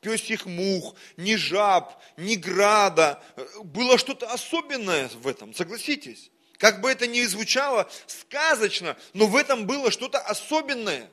песих 0.00 0.46
мух, 0.46 0.94
ни 1.18 1.34
жаб, 1.36 2.02
ни 2.16 2.36
града. 2.36 3.22
Было 3.64 3.98
что-то 3.98 4.32
особенное 4.32 5.08
в 5.08 5.26
этом, 5.26 5.52
согласитесь. 5.52 6.30
Как 6.58 6.80
бы 6.80 6.90
это 6.90 7.06
ни 7.06 7.22
звучало 7.24 7.90
сказочно, 8.06 8.96
но 9.12 9.26
в 9.26 9.36
этом 9.36 9.66
было 9.66 9.90
что-то 9.90 10.18
особенное. 10.18 11.10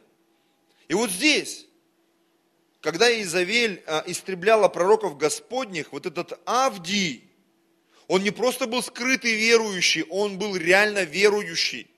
И 0.87 0.93
вот 0.93 1.09
здесь, 1.09 1.65
когда 2.81 3.09
Изавель 3.21 3.83
а, 3.85 4.03
истребляла 4.05 4.69
пророков 4.69 5.17
Господних, 5.17 5.91
вот 5.91 6.05
этот 6.05 6.39
Авдий, 6.45 7.29
он 8.07 8.23
не 8.23 8.31
просто 8.31 8.67
был 8.67 8.83
скрытый 8.83 9.33
верующий, 9.33 10.03
он 10.03 10.37
был 10.37 10.55
реально 10.55 11.03
верующий. 11.03 11.89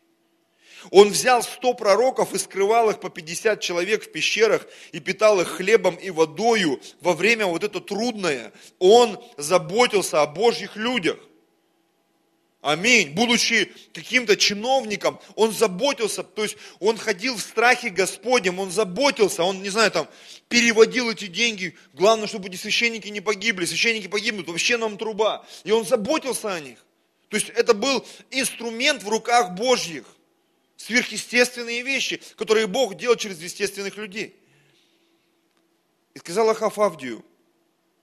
Он 0.91 1.09
взял 1.09 1.41
сто 1.41 1.73
пророков 1.73 2.33
и 2.33 2.37
скрывал 2.37 2.91
их 2.91 2.99
по 2.99 3.09
50 3.09 3.59
человек 3.59 4.05
в 4.05 4.11
пещерах 4.11 4.67
и 4.91 4.99
питал 4.99 5.41
их 5.41 5.47
хлебом 5.47 5.95
и 5.95 6.11
водою 6.11 6.79
во 7.01 7.13
время 7.13 7.47
вот 7.47 7.63
это 7.63 7.79
трудное. 7.81 8.53
Он 8.77 9.19
заботился 9.37 10.21
о 10.21 10.27
Божьих 10.27 10.75
людях. 10.75 11.17
Аминь. 12.65 13.11
Будучи 13.11 13.71
каким-то 13.93 14.35
чиновником, 14.35 15.19
он 15.35 15.51
заботился, 15.51 16.23
то 16.23 16.41
есть 16.41 16.57
он 16.79 16.97
ходил 16.97 17.35
в 17.35 17.39
страхе 17.39 17.91
Господнем, 17.91 18.57
он 18.57 18.71
заботился, 18.71 19.43
он, 19.43 19.61
не 19.61 19.69
знаю, 19.69 19.91
там, 19.91 20.09
переводил 20.49 21.11
эти 21.11 21.27
деньги. 21.27 21.75
Главное, 21.93 22.25
чтобы 22.25 22.47
эти 22.49 22.55
священники 22.55 23.07
не 23.09 23.21
погибли. 23.21 23.65
Священники 23.65 24.07
погибнут, 24.07 24.47
вообще 24.47 24.77
нам 24.77 24.97
труба. 24.97 25.45
И 25.63 25.69
он 25.69 25.85
заботился 25.85 26.55
о 26.55 26.59
них. 26.59 26.83
То 27.29 27.37
есть 27.37 27.49
это 27.49 27.75
был 27.75 28.03
инструмент 28.31 29.03
в 29.03 29.09
руках 29.09 29.51
Божьих. 29.51 30.05
Сверхъестественные 30.75 31.83
вещи, 31.83 32.19
которые 32.35 32.65
Бог 32.65 32.95
делал 32.95 33.15
через 33.15 33.39
естественных 33.43 33.95
людей. 33.95 34.35
И 36.15 36.19
сказал 36.19 36.49
Ахав 36.49 36.79
Авдию, 36.79 37.23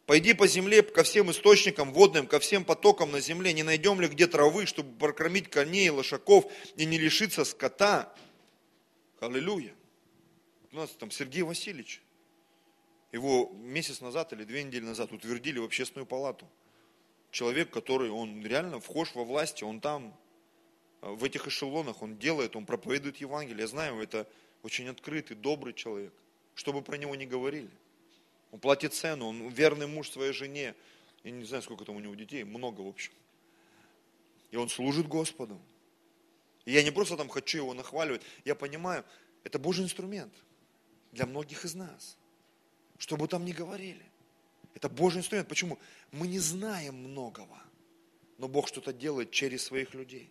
Пойди 0.07 0.35
по 0.35 0.47
земле 0.47 0.83
ко 0.83 1.05
всем 1.05 1.31
источникам 1.31 1.93
водным, 1.93 2.27
ко 2.27 2.41
всем 2.41 2.65
потокам 2.65 3.13
на 3.13 3.21
земле, 3.21 3.53
не 3.53 3.63
найдем 3.63 4.01
ли 4.01 4.09
где 4.09 4.27
травы, 4.27 4.67
чтобы 4.67 4.97
прокормить 4.99 5.49
коней 5.49 5.87
и 5.87 5.91
лошаков 5.91 6.51
и 6.77 6.85
не 6.85 6.99
лишиться 6.99 7.45
скота. 7.45 8.13
Аллилуйя. 9.21 9.75
У 10.73 10.77
нас 10.77 10.91
там 10.91 11.11
Сергей 11.11 11.43
Васильевич. 11.43 12.03
Его 13.13 13.53
месяц 13.55 14.01
назад 14.01 14.33
или 14.33 14.43
две 14.43 14.65
недели 14.65 14.85
назад 14.85 15.13
утвердили 15.13 15.59
в 15.59 15.65
общественную 15.65 16.07
палату. 16.07 16.49
Человек, 17.31 17.71
который, 17.71 18.11
он 18.11 18.45
реально 18.45 18.81
вхож 18.81 19.15
во 19.15 19.25
власти, 19.25 19.65
он 19.65 19.81
там, 19.81 20.17
в 21.03 21.23
этих 21.25 21.47
эшелонах, 21.47 22.03
он 22.03 22.17
делает, 22.17 22.57
он 22.57 22.67
проповедует 22.67 23.19
Евангелие. 23.19 23.61
Я 23.61 23.67
знаю, 23.69 24.01
это 24.01 24.27
очень 24.63 24.89
открытый, 24.89 25.37
добрый 25.37 25.75
человек. 25.75 26.13
Что 26.55 26.73
бы 26.73 26.83
про 26.83 26.97
него 26.97 27.15
ни 27.15 27.25
говорили. 27.25 27.71
Он 28.53 28.61
платит 28.61 28.95
цену, 28.95 29.27
он 29.27 29.49
верный 29.49 29.87
муж 29.87 30.11
своей 30.11 30.33
жене. 30.33 30.75
Я 31.25 31.31
не 31.31 31.45
знаю, 31.45 31.63
сколько 31.63 31.85
там 31.85 31.97
у 31.97 32.01
него 32.01 32.15
детей, 32.15 32.45
много 32.45 32.83
в 32.83 32.87
общем. 32.87 33.13
И 34.51 34.57
он 34.57 34.69
служит 34.69 35.09
Господу. 35.09 35.61
И 36.67 36.73
я 36.73 36.83
не 36.85 36.91
просто 36.91 37.17
там 37.17 37.29
хочу 37.29 37.59
его 37.59 37.75
нахваливать, 37.75 38.23
я 38.45 38.55
понимаю, 38.55 39.05
это 39.43 39.59
Божий 39.59 39.85
инструмент 39.85 40.33
для 41.11 41.27
многих 41.27 41.65
из 41.65 41.75
нас. 41.75 42.17
Что 42.99 43.17
бы 43.17 43.27
там 43.27 43.45
ни 43.45 43.53
говорили. 43.53 44.05
Это 44.75 44.89
Божий 44.89 45.21
инструмент. 45.21 45.49
Почему? 45.49 45.79
Мы 46.13 46.29
не 46.29 46.39
знаем 46.39 46.95
многого, 46.95 47.61
но 48.39 48.49
Бог 48.49 48.69
что-то 48.69 48.93
делает 48.93 49.31
через 49.31 49.65
своих 49.65 49.95
людей. 49.95 50.31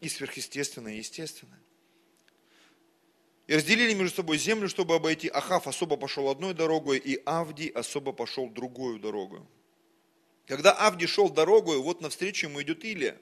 И 0.00 0.08
сверхъестественное, 0.08 0.94
и 0.94 0.98
естественное. 0.98 1.58
И 3.50 3.54
разделили 3.56 3.94
между 3.94 4.14
собой 4.14 4.38
землю, 4.38 4.68
чтобы 4.68 4.94
обойти. 4.94 5.26
Ахав 5.26 5.66
особо 5.66 5.96
пошел 5.96 6.28
одной 6.28 6.54
дорогой, 6.54 6.98
и 6.98 7.20
Авдий 7.26 7.66
особо 7.66 8.12
пошел 8.12 8.48
другую 8.48 9.00
дорогу. 9.00 9.44
Когда 10.46 10.70
Авдий 10.70 11.08
шел 11.08 11.28
дорогой, 11.28 11.78
вот 11.78 12.00
навстречу 12.00 12.46
ему 12.46 12.62
идет 12.62 12.84
Илия. 12.84 13.20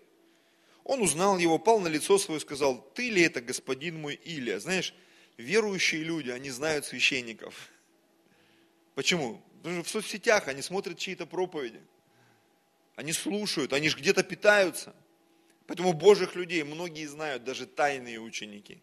Он 0.85 1.01
узнал 1.01 1.39
его, 1.39 1.59
пал 1.59 1.81
на 1.81 1.89
лицо 1.89 2.19
свое 2.19 2.37
и 2.37 2.43
сказал, 2.43 2.87
ты 2.93 3.09
ли 3.09 3.23
это 3.23 3.41
господин 3.41 4.03
мой 4.03 4.21
Илия? 4.23 4.61
Знаешь, 4.61 4.95
верующие 5.39 6.03
люди, 6.03 6.29
они 6.29 6.51
знают 6.51 6.85
священников. 6.85 7.71
Почему? 8.95 9.41
Потому 9.63 9.77
что 9.77 9.85
в 9.85 9.89
соцсетях 9.89 10.47
они 10.49 10.61
смотрят 10.61 10.99
чьи-то 10.99 11.25
проповеди. 11.25 11.81
Они 12.97 13.15
слушают, 13.15 13.73
они 13.73 13.89
же 13.89 13.97
где-то 13.97 14.23
питаются. 14.23 14.95
Поэтому 15.67 15.95
Божьих 15.95 16.35
людей 16.35 16.65
многие 16.65 17.07
знают, 17.07 17.45
даже 17.45 17.65
тайные 17.65 18.21
ученики. 18.21 18.83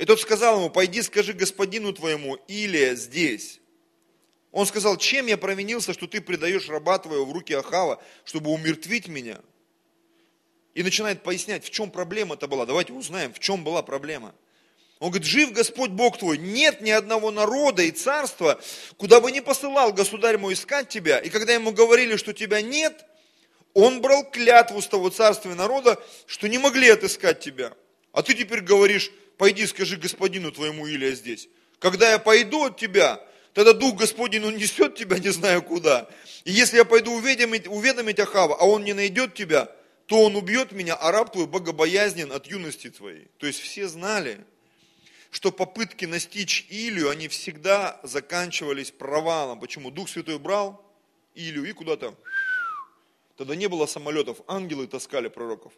И 0.00 0.06
тот 0.06 0.18
сказал 0.18 0.56
ему, 0.56 0.70
пойди 0.70 1.02
скажи 1.02 1.34
господину 1.34 1.92
твоему, 1.92 2.36
Илия 2.48 2.94
здесь. 2.94 3.60
Он 4.50 4.64
сказал, 4.64 4.96
чем 4.96 5.26
я 5.26 5.36
провинился, 5.36 5.92
что 5.92 6.06
ты 6.06 6.22
предаешь 6.22 6.70
раба 6.70 6.98
твоего 6.98 7.26
в 7.26 7.32
руки 7.32 7.52
Ахава, 7.52 8.02
чтобы 8.24 8.50
умертвить 8.50 9.08
меня? 9.08 9.38
И 10.72 10.82
начинает 10.82 11.22
пояснять, 11.22 11.66
в 11.66 11.68
чем 11.68 11.90
проблема 11.90 12.36
это 12.36 12.48
была. 12.48 12.64
Давайте 12.64 12.94
узнаем, 12.94 13.34
в 13.34 13.40
чем 13.40 13.62
была 13.62 13.82
проблема. 13.82 14.34
Он 15.00 15.10
говорит, 15.10 15.28
жив 15.28 15.52
Господь 15.52 15.90
Бог 15.90 16.16
твой, 16.16 16.38
нет 16.38 16.80
ни 16.80 16.90
одного 16.90 17.30
народа 17.30 17.82
и 17.82 17.90
царства, 17.90 18.58
куда 18.96 19.20
бы 19.20 19.30
ни 19.30 19.40
посылал 19.40 19.92
государь 19.92 20.38
мой 20.38 20.54
искать 20.54 20.88
тебя. 20.88 21.18
И 21.18 21.28
когда 21.28 21.52
ему 21.52 21.72
говорили, 21.72 22.16
что 22.16 22.32
тебя 22.32 22.62
нет, 22.62 23.04
он 23.74 24.00
брал 24.00 24.24
клятву 24.30 24.80
с 24.80 24.86
того 24.86 25.10
царства 25.10 25.50
и 25.50 25.54
народа, 25.54 26.02
что 26.24 26.48
не 26.48 26.56
могли 26.56 26.88
отыскать 26.88 27.40
тебя. 27.40 27.74
А 28.12 28.22
ты 28.22 28.34
теперь 28.34 28.60
говоришь, 28.60 29.10
пойди 29.38 29.66
скажи 29.66 29.96
господину 29.96 30.52
твоему 30.52 30.86
Илия 30.86 31.12
здесь. 31.12 31.48
Когда 31.78 32.10
я 32.12 32.18
пойду 32.18 32.66
от 32.66 32.76
тебя, 32.76 33.24
тогда 33.54 33.72
Дух 33.72 33.96
Господень, 33.96 34.44
он 34.44 34.56
несет 34.56 34.96
тебя 34.96 35.18
не 35.18 35.30
знаю 35.30 35.62
куда. 35.62 36.08
И 36.44 36.52
если 36.52 36.76
я 36.76 36.84
пойду 36.84 37.12
уведомить, 37.12 37.66
уведомить 37.66 38.20
Ахава, 38.20 38.56
а 38.58 38.64
он 38.64 38.84
не 38.84 38.92
найдет 38.92 39.34
тебя, 39.34 39.70
то 40.06 40.24
он 40.24 40.36
убьет 40.36 40.72
меня, 40.72 40.94
а 40.94 41.12
раб 41.12 41.32
твой 41.32 41.46
богобоязнен 41.46 42.32
от 42.32 42.46
юности 42.48 42.90
твоей. 42.90 43.28
То 43.38 43.46
есть 43.46 43.60
все 43.60 43.86
знали, 43.86 44.44
что 45.30 45.52
попытки 45.52 46.04
настичь 46.04 46.66
Илью, 46.68 47.08
они 47.08 47.28
всегда 47.28 48.00
заканчивались 48.02 48.90
провалом. 48.90 49.60
Почему? 49.60 49.90
Дух 49.90 50.08
Святой 50.08 50.38
брал 50.38 50.84
Илью 51.34 51.64
и 51.64 51.72
куда-то. 51.72 52.14
Тогда 53.36 53.54
не 53.54 53.68
было 53.68 53.86
самолетов, 53.86 54.38
ангелы 54.48 54.86
таскали 54.86 55.28
пророков. 55.28 55.72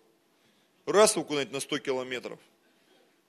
Раз 0.86 1.14
его 1.14 1.24
куда-нибудь 1.24 1.52
на 1.52 1.60
100 1.60 1.78
километров. 1.78 2.40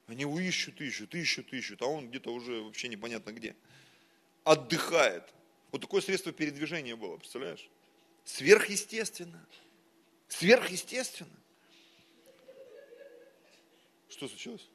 Они 0.07 0.21
его 0.21 0.39
ищут, 0.39 0.81
ищут, 0.81 1.13
ищут, 1.15 1.53
ищут, 1.53 1.81
а 1.81 1.85
он 1.85 2.09
где-то 2.09 2.31
уже 2.33 2.61
вообще 2.61 2.87
непонятно 2.87 3.31
где. 3.31 3.55
Отдыхает. 4.43 5.23
Вот 5.71 5.81
такое 5.81 6.01
средство 6.01 6.31
передвижения 6.31 6.95
было, 6.95 7.17
представляешь? 7.17 7.69
Сверхъестественно. 8.25 9.45
Сверхъестественно. 10.27 11.35
Что 14.09 14.27
случилось? 14.27 14.67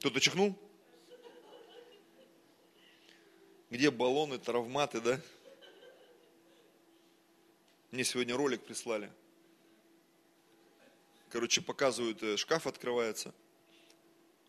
Кто-то 0.00 0.20
чихнул? 0.20 0.56
Где 3.70 3.90
баллоны, 3.90 4.38
травматы, 4.38 5.00
да? 5.00 5.20
Мне 7.90 8.04
сегодня 8.04 8.36
ролик 8.36 8.62
прислали. 8.64 9.10
Короче, 11.30 11.60
показывают, 11.60 12.22
э, 12.22 12.36
шкаф 12.36 12.66
открывается. 12.66 13.34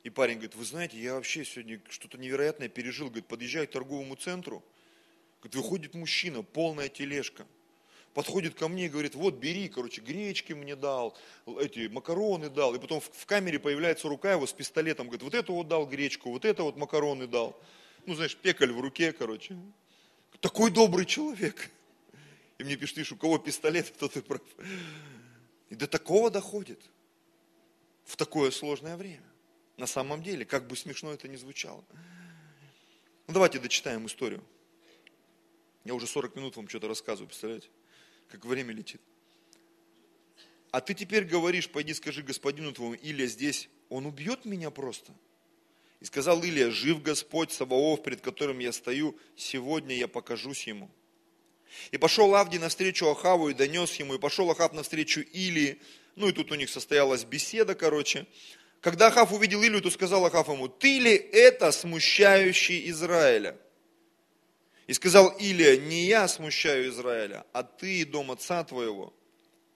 И 0.03 0.09
парень 0.09 0.35
говорит, 0.35 0.55
вы 0.55 0.65
знаете, 0.65 0.97
я 0.97 1.15
вообще 1.15 1.43
сегодня 1.43 1.81
что-то 1.89 2.17
невероятное 2.17 2.69
пережил. 2.69 3.07
Говорит, 3.07 3.27
подъезжаю 3.27 3.67
к 3.67 3.71
торговому 3.71 4.15
центру. 4.15 4.63
Говорит, 5.41 5.55
выходит 5.55 5.93
мужчина, 5.93 6.43
полная 6.43 6.89
тележка– 6.89 7.45
подходит 8.13 8.55
ко 8.55 8.67
мне 8.67 8.87
и 8.87 8.89
говорит, 8.89 9.15
вот 9.15 9.35
бери, 9.35 9.69
короче, 9.69 10.01
гречки 10.01 10.53
мне 10.53 10.75
дал, 10.75 11.17
эти 11.59 11.87
макароны 11.87 12.49
дал. 12.49 12.75
И 12.75 12.79
потом 12.79 12.99
в, 12.99 13.25
камере 13.25 13.59
появляется 13.59 14.07
рука 14.07 14.33
его 14.33 14.45
с 14.45 14.53
пистолетом, 14.53 15.07
говорит, 15.07 15.23
вот 15.23 15.33
это 15.33 15.51
вот 15.51 15.67
дал 15.67 15.85
гречку, 15.85 16.31
вот 16.31 16.45
это 16.45 16.63
вот 16.63 16.75
макароны 16.75 17.27
дал. 17.27 17.59
Ну, 18.05 18.15
знаешь, 18.15 18.35
пекаль 18.35 18.71
в 18.71 18.79
руке, 18.79 19.11
короче. 19.11 19.55
Такой 20.39 20.71
добрый 20.71 21.05
человек. 21.05 21.69
И 22.57 22.63
мне 22.63 22.75
видишь, 22.75 23.11
у 23.11 23.15
кого 23.15 23.37
пистолет, 23.37 23.93
тот 23.97 24.17
и 24.17 24.21
прав. 24.21 24.41
И 25.69 25.75
до 25.75 25.87
такого 25.87 26.29
доходит 26.29 26.81
в 28.05 28.15
такое 28.15 28.51
сложное 28.51 28.97
время. 28.97 29.25
На 29.77 29.87
самом 29.87 30.23
деле, 30.23 30.45
как 30.45 30.67
бы 30.67 30.75
смешно 30.75 31.13
это 31.13 31.27
ни 31.27 31.35
звучало. 31.35 31.83
Ну, 33.27 33.33
давайте 33.33 33.59
дочитаем 33.59 34.05
историю. 34.07 34.43
Я 35.85 35.93
уже 35.93 36.07
40 36.07 36.35
минут 36.35 36.57
вам 36.57 36.67
что-то 36.67 36.87
рассказываю, 36.87 37.27
представляете? 37.27 37.69
как 38.29 38.45
время 38.45 38.73
летит. 38.73 39.01
А 40.71 40.81
ты 40.81 40.93
теперь 40.93 41.25
говоришь, 41.25 41.69
пойди 41.69 41.93
скажи 41.93 42.21
господину 42.21 42.71
твоему, 42.71 42.93
Илия 42.93 43.27
здесь, 43.27 43.69
он 43.89 44.05
убьет 44.05 44.45
меня 44.45 44.69
просто. 44.69 45.13
И 45.99 46.05
сказал 46.05 46.41
Илия, 46.43 46.69
жив 46.69 47.01
Господь 47.01 47.51
Саваоф, 47.51 48.03
перед 48.03 48.21
которым 48.21 48.59
я 48.59 48.71
стою, 48.71 49.17
сегодня 49.35 49.95
я 49.95 50.07
покажусь 50.07 50.67
ему. 50.67 50.89
И 51.91 51.97
пошел 51.97 52.35
Авди 52.35 52.57
навстречу 52.57 53.07
Ахаву 53.09 53.49
и 53.49 53.53
донес 53.53 53.95
ему, 53.95 54.15
и 54.15 54.19
пошел 54.19 54.49
Ахав 54.51 54.73
навстречу 54.73 55.21
Илии. 55.21 55.81
Ну 56.15 56.29
и 56.29 56.31
тут 56.31 56.51
у 56.51 56.55
них 56.55 56.69
состоялась 56.69 57.23
беседа, 57.23 57.75
короче. 57.75 58.25
Когда 58.81 59.07
Ахав 59.07 59.33
увидел 59.33 59.61
Илию, 59.61 59.81
то 59.81 59.89
сказал 59.89 60.25
Ахав 60.25 60.47
ему, 60.47 60.67
ты 60.67 60.99
ли 60.99 61.13
это 61.15 61.71
смущающий 61.71 62.89
Израиля? 62.89 63.57
И 64.87 64.93
сказал 64.93 65.29
Илия, 65.37 65.77
не 65.77 66.05
я 66.05 66.27
смущаю 66.27 66.89
Израиля, 66.89 67.45
а 67.53 67.63
ты 67.63 68.01
и 68.01 68.05
дом 68.05 68.31
отца 68.31 68.63
твоего, 68.63 69.13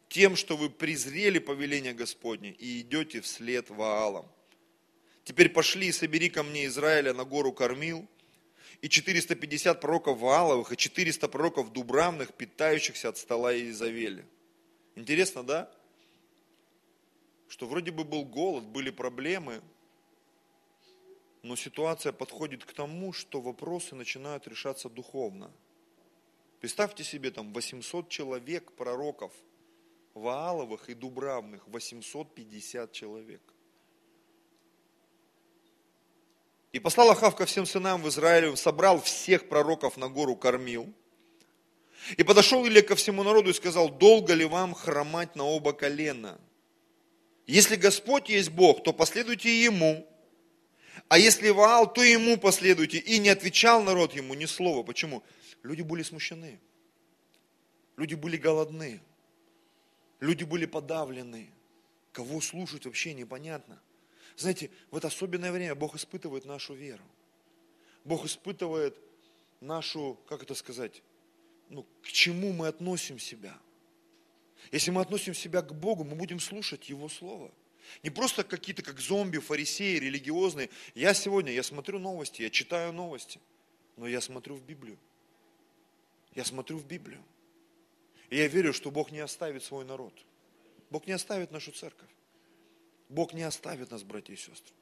тем, 0.09 0.35
что 0.35 0.57
вы 0.57 0.69
презрели 0.69 1.39
повеление 1.39 1.93
Господне 1.93 2.51
и 2.51 2.81
идете 2.81 3.21
вслед 3.21 3.69
Ваалам. 3.69 4.25
Теперь 5.23 5.49
пошли 5.49 5.87
и 5.87 5.91
собери 5.91 6.29
ко 6.29 6.43
мне 6.43 6.65
Израиля 6.65 7.13
на 7.13 7.25
гору 7.25 7.51
Кормил, 7.53 8.07
и 8.84 8.89
450 8.89 9.79
пророков 9.79 10.19
Вааловых, 10.19 10.73
и 10.73 10.75
400 10.75 11.29
пророков 11.29 11.71
Дубравных, 11.71 12.34
питающихся 12.34 13.07
от 13.07 13.17
стола 13.17 13.53
Иезавели. 13.55 14.25
Интересно, 14.95 15.41
да? 15.41 15.71
Что 17.47 17.65
вроде 17.65 17.91
бы 17.91 18.03
был 18.03 18.25
голод, 18.25 18.65
были 18.65 18.89
проблемы, 18.89 19.61
но 21.43 21.55
ситуация 21.55 22.11
подходит 22.11 22.65
к 22.65 22.73
тому, 22.73 23.13
что 23.13 23.39
вопросы 23.39 23.95
начинают 23.95 24.49
решаться 24.49 24.89
духовно. 24.89 25.49
Представьте 26.59 27.05
себе 27.05 27.31
там 27.31 27.53
800 27.53 28.09
человек 28.09 28.73
пророков, 28.73 29.31
Вааловых 30.13 30.89
и 30.89 30.93
Дубравных, 30.93 31.65
850 31.69 32.91
человек. 32.91 33.53
И 36.74 36.80
послал 36.80 37.11
Ахав 37.11 37.36
ко 37.36 37.45
всем 37.45 37.65
сынам 37.65 38.01
в 38.01 38.09
Израиле, 38.09 38.55
собрал 38.57 38.99
всех 38.99 39.47
пророков 39.47 39.95
на 39.95 40.09
гору 40.09 40.36
Кормил. 40.36 40.91
И 42.17 42.24
подошел 42.24 42.67
Илья 42.67 42.82
ко 42.82 42.95
всему 42.95 43.24
народу 43.24 43.51
и 43.51 43.53
сказал, 43.53 43.89
долго 43.89 44.34
ли 44.34 44.43
вам 44.43 44.74
хромать 44.74 45.36
на 45.36 45.43
оба 45.43 45.71
колена? 45.71 46.41
Если 47.45 47.76
Господь 47.76 48.30
есть 48.30 48.49
Бог, 48.49 48.84
то 48.84 48.91
последуйте 48.91 49.63
Ему. 49.63 50.07
А 51.09 51.19
если 51.19 51.49
Ваал, 51.49 51.91
то 51.91 52.01
ему 52.01 52.38
последуйте. 52.38 52.97
И 52.97 53.19
не 53.19 53.30
отвечал 53.30 53.84
народ 53.84 54.13
ему 54.13 54.34
ни 54.34 54.45
слова. 54.45 54.84
Почему? 54.84 55.21
Люди 55.61 55.82
были 55.82 56.01
смущены. 56.01 56.59
Люди 57.97 58.15
были 58.15 58.38
голодны. 58.38 58.99
Люди 60.19 60.43
были 60.43 60.65
подавлены. 60.65 61.51
Кого 62.13 62.41
слушать 62.41 62.86
вообще 62.86 63.13
непонятно. 63.13 63.80
Знаете, 64.38 64.69
в 64.91 64.97
это 64.97 65.07
особенное 65.07 65.51
время 65.51 65.75
Бог 65.75 65.95
испытывает 65.95 66.45
нашу 66.45 66.73
веру. 66.73 67.03
Бог 68.03 68.25
испытывает 68.25 68.97
нашу, 69.61 70.19
как 70.27 70.43
это 70.43 70.55
сказать, 70.55 71.01
ну, 71.69 71.86
к 72.01 72.07
чему 72.07 72.51
мы 72.51 72.67
относим 72.67 73.19
себя. 73.19 73.57
Если 74.71 74.91
мы 74.91 75.01
относим 75.01 75.34
себя 75.34 75.61
к 75.61 75.73
Богу, 75.73 76.03
мы 76.03 76.15
будем 76.15 76.39
слушать 76.39 76.89
Его 76.89 77.09
Слово– 77.09 77.51
не 78.01 78.09
просто 78.09 78.43
какие-то 78.43 78.81
как 78.81 78.99
зомби, 78.99 79.38
фарисеи, 79.38 79.97
религиозные. 79.97 80.69
Я 80.95 81.13
сегодня, 81.13 81.51
я 81.51 81.63
смотрю 81.63 81.99
новости, 81.99 82.41
я 82.41 82.49
читаю 82.49 82.93
новости, 82.93 83.39
но 83.97 84.07
я 84.07 84.21
смотрю 84.21 84.55
в 84.55 84.63
Библию. 84.63 84.97
Я 86.34 86.43
смотрю 86.43 86.77
в 86.77 86.86
Библию. 86.86 87.23
И 88.29 88.38
я 88.38 88.47
верю, 88.47 88.73
что 88.73 88.89
Бог 88.89 89.11
не 89.11 89.19
оставит 89.19 89.63
свой 89.63 89.86
народ. 89.86 90.13
Бог 90.89 91.05
не 91.05 91.13
оставит 91.13 91.51
нашу 91.51 91.71
церковь. 91.71 92.09
Бог 93.10 93.34
не 93.34 93.43
оставит 93.43 93.91
нас, 93.91 94.04
братья 94.04 94.34
и 94.34 94.38
сестры. 94.38 94.74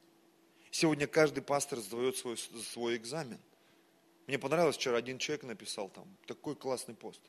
Сегодня 0.70 1.06
каждый 1.06 1.42
пастор 1.42 1.80
сдает 1.80 2.16
свой, 2.16 2.36
свой 2.38 2.96
экзамен. 2.96 3.38
Мне 4.26 4.38
понравилось, 4.38 4.76
вчера 4.76 4.96
один 4.96 5.18
человек 5.18 5.44
написал 5.44 5.88
там, 5.88 6.06
такой 6.26 6.56
классный 6.56 6.94
пост. 6.94 7.20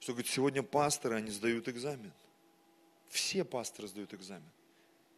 Что 0.00 0.12
говорит, 0.12 0.30
сегодня 0.30 0.62
пасторы, 0.62 1.16
они 1.16 1.30
сдают 1.30 1.68
экзамен. 1.68 2.12
Все 3.08 3.44
пасторы 3.44 3.88
сдают 3.88 4.14
экзамен. 4.14 4.50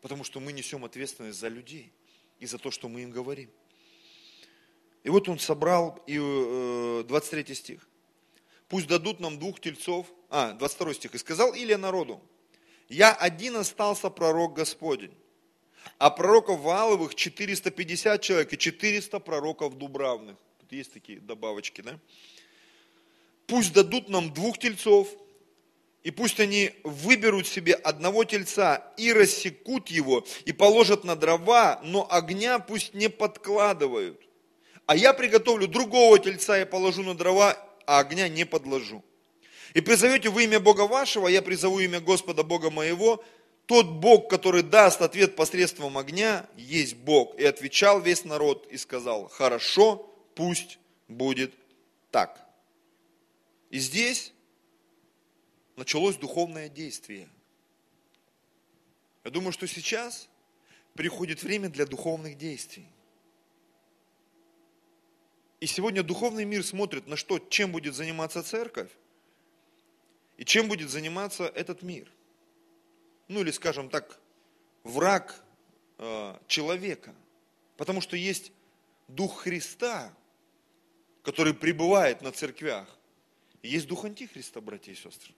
Потому 0.01 0.25
что 0.25 0.41
мы 0.41 0.53
несем 0.53 0.85
ответственность 0.85 1.39
за 1.39 1.49
людей 1.49 1.93
и 2.39 2.47
за 2.47 2.59
то, 2.59 2.71
что 2.71 2.89
мы 2.89 3.03
им 3.03 3.11
говорим. 3.11 3.51
И 5.05 5.11
вот 5.11 5.29
он 5.29 5.39
собрал, 5.39 6.03
и 6.07 6.17
23 7.07 7.45
э, 7.47 7.55
стих. 7.55 7.89
Пусть 8.69 8.87
дадут 8.87 9.21
нам 9.21 9.39
двух 9.39 9.61
тельцов. 9.61 10.07
А, 10.31 10.53
22 10.53 10.95
стих. 10.95 11.15
И 11.15 11.19
сказал 11.19 11.55
Илия 11.55 11.79
народу, 11.79 12.21
я 12.89 13.13
один 13.13 13.57
остался 13.57 14.11
пророк 14.11 14.55
Господень, 14.55 15.15
а 15.99 16.11
пророков 16.11 16.61
Валовых 16.61 17.15
450 17.15 18.21
человек 18.23 18.53
и 18.53 18.59
400 18.59 19.21
пророков 19.21 19.77
Дубравных. 19.77 20.37
Тут 20.61 20.73
есть 20.73 20.93
такие 20.93 21.21
добавочки, 21.21 21.81
да? 21.81 21.99
Пусть 23.47 23.73
дадут 23.73 24.09
нам 24.09 24.33
двух 24.33 24.59
тельцов, 24.59 25.09
и 26.03 26.11
пусть 26.11 26.41
они 26.41 26.71
выберут 26.85 27.47
себе 27.47 27.75
одного 27.75 28.25
тельца 28.25 28.93
и 28.97 29.13
рассекут 29.13 29.89
его, 29.89 30.25
и 30.45 30.53
положат 30.53 31.05
на 31.05 31.17
дрова, 31.17 31.81
но 31.83 32.07
огня 32.11 32.59
пусть 32.59 32.95
не 32.95 33.09
подкладывают. 33.09 34.21
а 34.87 34.97
я 34.97 35.13
приготовлю 35.13 35.69
другого 35.69 36.19
тельца 36.19 36.59
и 36.59 36.65
положу 36.65 37.03
на 37.03 37.15
дрова, 37.15 37.55
а 37.87 37.99
огня 37.99 38.27
не 38.29 38.47
подложу. 38.47 39.05
И 39.75 39.81
призовете 39.81 40.31
вы 40.31 40.45
имя 40.45 40.61
Бога 40.61 40.83
вашего, 40.83 41.29
я 41.29 41.43
призову 41.43 41.79
имя 41.81 42.01
Господа 42.01 42.43
Бога 42.43 42.71
моего, 42.71 43.23
тот 43.67 43.87
Бог, 43.87 44.31
который 44.31 44.63
даст 44.63 45.03
ответ 45.03 45.37
посредством 45.37 45.99
огня, 45.99 46.49
есть 46.57 46.97
Бог. 46.97 47.39
И 47.39 47.45
отвечал 47.45 48.01
весь 48.01 48.25
народ 48.25 48.67
и 48.71 48.79
сказал, 48.79 49.29
хорошо, 49.29 50.11
пусть 50.35 50.79
будет 51.07 51.53
так. 52.11 52.43
И 53.69 53.79
здесь 53.79 54.33
началось 55.77 56.17
духовное 56.17 56.71
действие. 56.71 57.29
Я 59.25 59.31
думаю, 59.31 59.53
что 59.53 59.67
сейчас 59.67 60.31
приходит 60.95 61.43
время 61.43 61.69
для 61.69 61.85
духовных 61.85 62.39
действий. 62.39 62.87
И 65.61 65.67
сегодня 65.67 66.03
духовный 66.03 66.47
мир 66.47 66.65
смотрит 66.65 67.07
на 67.07 67.17
что, 67.17 67.39
чем 67.39 67.73
будет 67.73 67.95
заниматься 67.95 68.43
церковь 68.43 68.91
и 70.39 70.45
чем 70.45 70.69
будет 70.69 70.89
заниматься 70.89 71.45
этот 71.45 71.83
мир 71.83 72.11
ну 73.29 73.41
или 73.41 73.51
скажем 73.51 73.91
так, 73.91 74.19
враг 74.83 75.43
э, 75.99 76.37
человека. 76.47 77.15
Потому 77.77 78.01
что 78.01 78.17
есть 78.17 78.53
Дух 79.07 79.43
Христа, 79.43 80.13
который 81.23 81.55
пребывает 81.55 82.23
на 82.23 82.33
церквях. 82.33 82.89
Есть 83.63 83.87
Дух 83.87 84.05
Антихриста, 84.05 84.61
братья 84.61 84.93
и 84.93 84.95
сестры. 84.95 85.35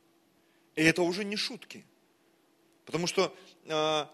И 0.77 0.83
это 0.83 1.03
уже 1.03 1.25
не 1.25 1.37
шутки. 1.37 1.85
Потому 2.85 3.07
что 3.07 3.37
э, 3.65 4.07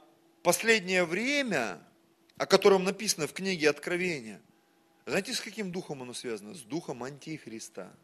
последнее 0.42 1.04
время, 1.04 1.80
о 2.38 2.46
котором 2.46 2.84
написано 2.84 3.26
в 3.26 3.32
книге 3.32 3.68
Откровения, 3.70 4.40
знаете, 5.04 5.34
с 5.34 5.40
каким 5.40 5.70
духом 5.70 6.02
оно 6.02 6.14
связано? 6.14 6.54
С 6.54 6.62
духом 6.62 7.04
Антихриста, 7.04 7.94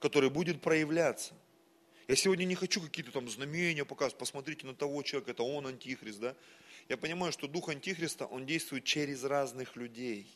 который 0.00 0.30
будет 0.30 0.60
проявляться. 0.60 1.34
Я 2.08 2.14
сегодня 2.14 2.44
не 2.44 2.54
хочу 2.54 2.80
какие-то 2.80 3.10
там 3.10 3.28
знамения 3.28 3.84
показывать, 3.84 4.18
посмотрите 4.18 4.64
на 4.66 4.74
того 4.74 5.02
человека, 5.02 5.32
это 5.32 5.42
он 5.42 5.66
антихрист, 5.66 6.20
да? 6.20 6.36
Я 6.88 6.96
понимаю, 6.96 7.32
что 7.32 7.48
дух 7.48 7.68
антихриста, 7.68 8.26
он 8.26 8.46
действует 8.46 8.84
через 8.84 9.24
разных 9.24 9.74
людей. 9.74 10.30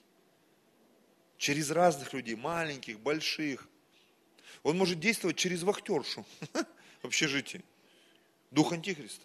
Через 1.38 1.70
разных 1.70 2.12
людей, 2.12 2.34
маленьких, 2.34 2.98
больших. 2.98 3.68
Он 4.64 4.76
может 4.76 4.98
действовать 4.98 5.36
через 5.36 5.62
вахтершу 5.62 6.26
в 7.02 7.04
общежитии. 7.06 7.62
Дух 8.50 8.72
антихриста. 8.72 9.24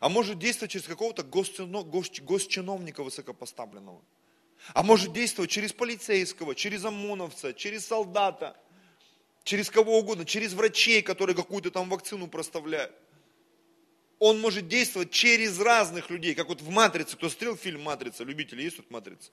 А 0.00 0.10
может 0.10 0.38
действовать 0.38 0.72
через 0.72 0.86
какого-то 0.86 1.22
госчиновника 1.22 3.02
высокопоставленного. 3.02 4.02
А 4.74 4.82
может 4.82 5.14
действовать 5.14 5.50
через 5.50 5.72
полицейского, 5.72 6.54
через 6.54 6.84
ОМОНовца, 6.84 7.54
через 7.54 7.86
солдата– 7.86 8.54
через 9.44 9.70
кого 9.70 9.98
угодно, 9.98 10.24
через 10.24 10.54
врачей, 10.54 11.02
которые 11.02 11.36
какую-то 11.36 11.70
там 11.70 11.88
вакцину 11.88 12.26
проставляют. 12.26 12.92
Он 14.18 14.40
может 14.40 14.68
действовать 14.68 15.10
через 15.10 15.60
разных 15.60 16.10
людей, 16.10 16.34
как 16.34 16.48
вот 16.48 16.62
в 16.62 16.70
«Матрице», 16.70 17.16
кто 17.16 17.28
смотрел 17.28 17.56
фильм 17.56 17.82
«Матрица», 17.82 18.24
любители 18.24 18.62
есть 18.62 18.76
тут 18.76 18.90
«Матрица»? 18.90 19.30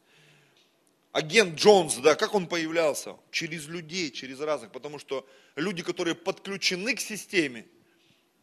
Агент 1.14 1.60
Джонс, 1.60 1.96
да, 1.96 2.16
как 2.16 2.36
он 2.36 2.48
появлялся? 2.48 3.16
Через 3.32 3.68
людей, 3.68 4.12
через 4.12 4.40
разных, 4.40 4.72
потому 4.72 4.98
что 4.98 5.28
люди, 5.56 5.84
которые 5.84 6.16
подключены 6.16 6.96
к 6.96 7.02
системе, 7.02 7.66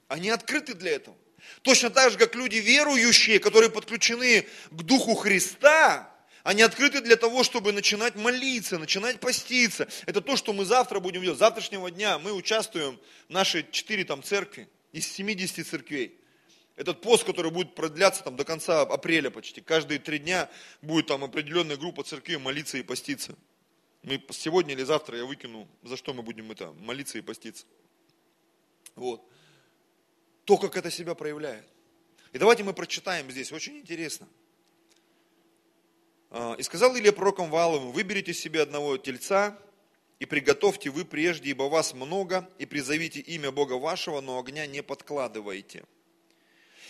они 0.06 0.30
открыты 0.30 0.74
для 0.74 0.92
этого. 0.92 1.16
Точно 1.62 1.90
так 1.90 2.12
же, 2.12 2.18
как 2.18 2.34
люди 2.34 2.56
верующие, 2.56 3.38
которые 3.38 3.70
подключены 3.70 4.46
к 4.70 4.82
Духу 4.82 5.14
Христа, 5.14 6.14
они 6.44 6.62
открыты 6.62 7.00
для 7.00 7.16
того, 7.16 7.42
чтобы 7.42 7.72
начинать 7.72 8.16
молиться, 8.16 8.78
начинать 8.78 9.20
поститься. 9.20 9.88
Это 10.06 10.20
то, 10.20 10.36
что 10.36 10.52
мы 10.52 10.64
завтра 10.64 11.00
будем 11.00 11.22
делать. 11.22 11.36
С 11.36 11.40
завтрашнего 11.40 11.90
дня 11.90 12.18
мы 12.18 12.32
участвуем 12.32 12.98
в 13.28 13.32
нашей 13.32 13.66
четыре 13.70 14.04
там 14.04 14.22
церкви, 14.22 14.68
из 14.92 15.06
70 15.06 15.66
церквей. 15.66 16.18
Этот 16.76 17.00
пост, 17.00 17.24
который 17.24 17.50
будет 17.50 17.74
продляться 17.74 18.22
там 18.22 18.36
до 18.36 18.44
конца 18.44 18.82
апреля 18.82 19.30
почти. 19.30 19.60
Каждые 19.60 19.98
три 19.98 20.18
дня 20.20 20.48
будет 20.80 21.08
там 21.08 21.24
определенная 21.24 21.76
группа 21.76 22.04
церквей 22.04 22.38
молиться 22.38 22.78
и 22.78 22.82
поститься. 22.82 23.34
Мы 24.02 24.22
сегодня 24.30 24.74
или 24.74 24.84
завтра 24.84 25.18
я 25.18 25.24
выкину, 25.24 25.68
за 25.82 25.96
что 25.96 26.14
мы 26.14 26.22
будем 26.22 26.52
это 26.52 26.72
молиться 26.72 27.18
и 27.18 27.20
поститься. 27.20 27.66
Вот. 28.94 29.28
То, 30.44 30.56
как 30.56 30.76
это 30.76 30.90
себя 30.90 31.14
проявляет. 31.14 31.66
И 32.32 32.38
давайте 32.38 32.62
мы 32.62 32.72
прочитаем 32.74 33.28
здесь, 33.30 33.50
очень 33.50 33.78
интересно. 33.78 34.28
А, 36.30 36.54
и 36.58 36.62
сказал 36.62 36.96
Илья 36.96 37.12
пророком 37.12 37.50
Валовым, 37.50 37.92
выберите 37.92 38.34
себе 38.34 38.62
одного 38.62 38.96
тельца 38.96 39.58
и 40.18 40.26
приготовьте 40.26 40.90
вы 40.90 41.04
прежде, 41.04 41.50
ибо 41.50 41.64
вас 41.64 41.94
много, 41.94 42.48
и 42.58 42.66
призовите 42.66 43.20
имя 43.20 43.50
Бога 43.50 43.74
вашего, 43.74 44.20
но 44.20 44.38
огня 44.38 44.66
не 44.66 44.82
подкладывайте. 44.82 45.84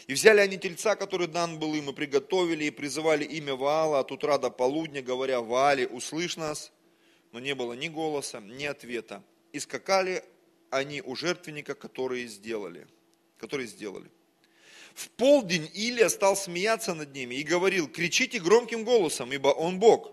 И 0.07 0.15
взяли 0.15 0.41
они 0.41 0.57
тельца, 0.57 0.97
который 0.97 1.27
дан 1.27 1.59
был 1.59 1.75
им, 1.75 1.91
и 1.91 1.93
приготовили, 1.93 2.65
и 2.65 2.71
призывали 2.71 3.25
имя 3.25 3.55
Ваала 3.55 4.01
от 4.01 4.11
утра 4.11 4.39
до 4.39 4.49
полудня, 4.49 5.03
говоря, 5.03 5.43
Ваале, 5.43 5.87
услышь 5.87 6.39
нас. 6.39 6.73
Но 7.33 7.41
не 7.41 7.55
было 7.55 7.75
ни 7.75 7.89
голоса, 7.89 8.41
ни 8.41 8.65
ответа. 8.65 9.23
И 9.53 9.61
скакали 9.61 10.25
они 10.71 11.03
у 11.03 11.15
жертвенника, 11.15 11.75
которые 11.75 12.27
сделали. 12.27 12.87
Которые 13.37 13.67
сделали. 13.67 14.11
В 14.99 15.11
полдень 15.11 15.71
Илия 15.75 16.09
стал 16.09 16.37
смеяться 16.37 16.93
над 16.93 17.15
ними 17.15 17.37
и 17.37 17.45
говорил, 17.45 17.87
кричите 17.87 18.41
громким 18.41 18.83
голосом, 18.83 19.33
ибо 19.33 19.47
он 19.47 19.79
Бог. 19.79 20.11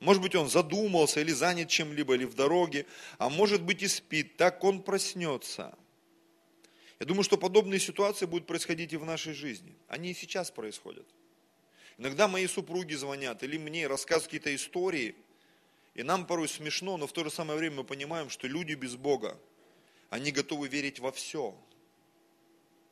Может 0.00 0.22
быть, 0.22 0.34
он 0.34 0.48
задумался 0.48 1.20
или 1.20 1.30
занят 1.30 1.68
чем-либо, 1.68 2.14
или 2.14 2.24
в 2.24 2.32
дороге, 2.32 2.86
а 3.18 3.28
может 3.28 3.60
быть 3.60 3.82
и 3.82 3.86
спит, 3.86 4.38
так 4.38 4.64
он 4.64 4.82
проснется. 4.82 5.76
Я 6.98 7.04
думаю, 7.04 7.22
что 7.22 7.36
подобные 7.36 7.80
ситуации 7.80 8.24
будут 8.24 8.46
происходить 8.46 8.94
и 8.94 8.96
в 8.96 9.04
нашей 9.04 9.34
жизни. 9.34 9.76
Они 9.88 10.12
и 10.12 10.14
сейчас 10.14 10.50
происходят. 10.50 11.06
Иногда 11.98 12.28
мои 12.28 12.46
супруги 12.46 12.94
звонят 12.94 13.42
или 13.42 13.58
мне 13.58 13.86
рассказывают 13.86 14.28
какие-то 14.28 14.54
истории, 14.54 15.16
и 15.92 16.02
нам 16.02 16.26
порой 16.26 16.48
смешно, 16.48 16.96
но 16.96 17.06
в 17.06 17.12
то 17.12 17.24
же 17.24 17.30
самое 17.30 17.58
время 17.58 17.76
мы 17.76 17.84
понимаем, 17.84 18.30
что 18.30 18.46
люди 18.46 18.72
без 18.72 18.96
Бога, 18.96 19.38
они 20.08 20.32
готовы 20.32 20.68
верить 20.68 20.98
во 20.98 21.12
все– 21.12 21.54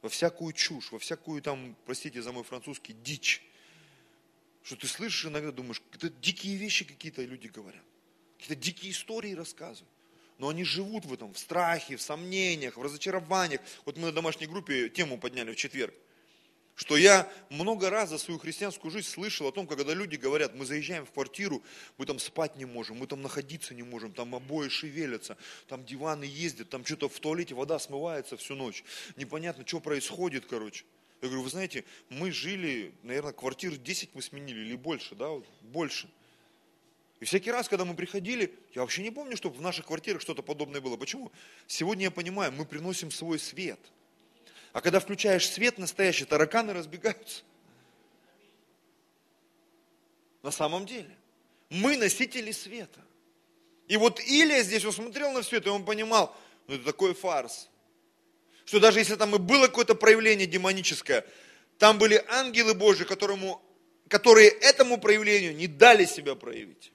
во 0.07 0.11
всякую 0.11 0.53
чушь, 0.53 0.93
во 0.93 1.01
всякую 1.01 1.43
там, 1.43 1.77
простите 1.85 2.23
за 2.23 2.31
мой 2.31 2.45
французский, 2.45 2.93
дичь. 2.93 3.43
Что 4.63 4.77
ты 4.77 4.87
слышишь 4.87 5.27
иногда, 5.27 5.51
думаешь, 5.51 5.83
это 5.93 6.11
дикие 6.11 6.57
вещи 6.57 6.85
какие-то 6.85 7.25
люди 7.25 7.49
говорят. 7.49 7.83
Какие-то 8.39 8.63
дикие 8.63 8.93
истории 8.93 9.35
рассказывают. 9.35 9.91
Но 10.39 10.49
они 10.49 10.63
живут 10.63 11.07
в 11.07 11.13
этом, 11.13 11.35
в 11.35 11.39
страхе, 11.39 11.97
в 11.97 12.03
сомнениях, 12.03 12.77
в 12.77 12.83
разочарованиях. 12.83 13.61
Вот 13.85 13.97
мы 13.97 14.07
на 14.07 14.13
домашней 14.13 14.47
группе 14.47 14.89
тему 14.89 15.19
подняли 15.19 15.51
в 15.51 15.57
четверг 15.57 15.93
что 16.77 16.99
я 16.99 17.29
много 17.49 17.89
раз 17.89 18.11
за 18.11 18.19
свою 18.19 18.39
христианскую 18.39 18.91
жизнь 18.91 19.09
слышал 19.09 19.49
о 19.49 19.53
том, 19.53 19.67
когда 19.67 19.95
люди 19.95 20.17
говорят, 20.17 20.55
мы 20.55 20.67
заезжаем 20.67 21.07
в 21.07 21.11
квартиру, 21.11 21.63
мы 21.97 22.05
там 22.05 22.19
спать 22.19 22.57
не 22.57 22.67
можем, 22.67 22.99
мы 22.99 23.07
там 23.07 23.23
находиться 23.23 23.75
не 23.75 23.83
можем, 23.83 24.13
там 24.13 24.35
обои 24.35 24.69
шевелятся, 24.69 25.39
там 25.69 25.85
диваны 25.87 26.25
ездят, 26.25 26.69
там 26.69 26.85
что-то 26.85 27.09
в 27.09 27.19
туалете 27.19 27.55
вода 27.55 27.79
смывается 27.79 28.37
всю 28.37 28.55
ночь. 28.55 28.85
Непонятно, 29.17 29.67
что 29.67 29.81
происходит, 29.81 30.45
короче. 30.45 30.85
Я 31.23 31.29
говорю, 31.29 31.45
вы 31.45 31.51
знаете, 31.51 31.83
мы 32.11 32.31
жили, 32.31 32.93
наверное, 33.03 33.33
квартир 33.33 33.75
10 33.75 34.11
мы 34.13 34.21
сменили 34.21 34.61
или 34.61 34.77
больше, 34.77 35.15
да, 35.15 35.29
вот, 35.29 35.47
больше. 35.63 36.11
И 37.21 37.25
всякий 37.25 37.51
раз, 37.51 37.71
когда 37.71 37.87
мы 37.87 37.95
приходили, 37.95 38.53
я 38.75 38.83
вообще 38.83 39.03
не 39.03 39.11
помню, 39.11 39.39
чтобы 39.39 39.57
в 39.57 39.63
наших 39.63 39.87
квартирах 39.87 40.21
что-то 40.21 40.43
подобное 40.43 40.83
было. 40.83 40.99
Почему? 40.99 41.33
Сегодня 41.67 42.05
я 42.05 42.11
понимаю, 42.11 42.53
мы 42.53 42.67
приносим 42.67 43.11
свой 43.11 43.39
свет– 43.39 43.81
а 44.77 44.83
когда 44.83 45.01
включаешь 45.01 45.49
свет 45.49 45.79
настоящий, 45.79 46.27
тараканы 46.27 46.75
разбегаются. 46.75 47.45
На 50.43 50.51
самом 50.51 50.85
деле. 50.85 51.17
Мы 51.71 51.97
носители 51.97 52.53
света. 52.53 53.01
И 53.89 53.97
вот 53.97 54.21
Илия 54.21 54.63
здесь, 54.63 54.85
он 54.85 54.93
смотрел 54.93 55.33
на 55.33 55.41
все 55.41 55.57
это, 55.57 55.71
и 55.71 55.73
он 55.73 55.87
понимал, 55.87 56.37
ну 56.67 56.75
это 56.75 56.85
такой 56.85 57.15
фарс. 57.15 57.71
Что 58.67 58.79
даже 58.79 58.99
если 58.99 59.15
там 59.15 59.35
и 59.35 59.39
было 59.39 59.67
какое-то 59.69 59.95
проявление 59.95 60.47
демоническое, 60.47 61.25
там 61.79 61.97
были 61.97 62.23
ангелы 62.29 62.75
Божьи, 62.75 63.05
которому, 63.05 63.63
которые 64.09 64.51
этому 64.51 65.01
проявлению 65.01 65.57
не 65.57 65.69
дали 65.69 66.05
себя 66.05 66.35
проявить. 66.35 66.93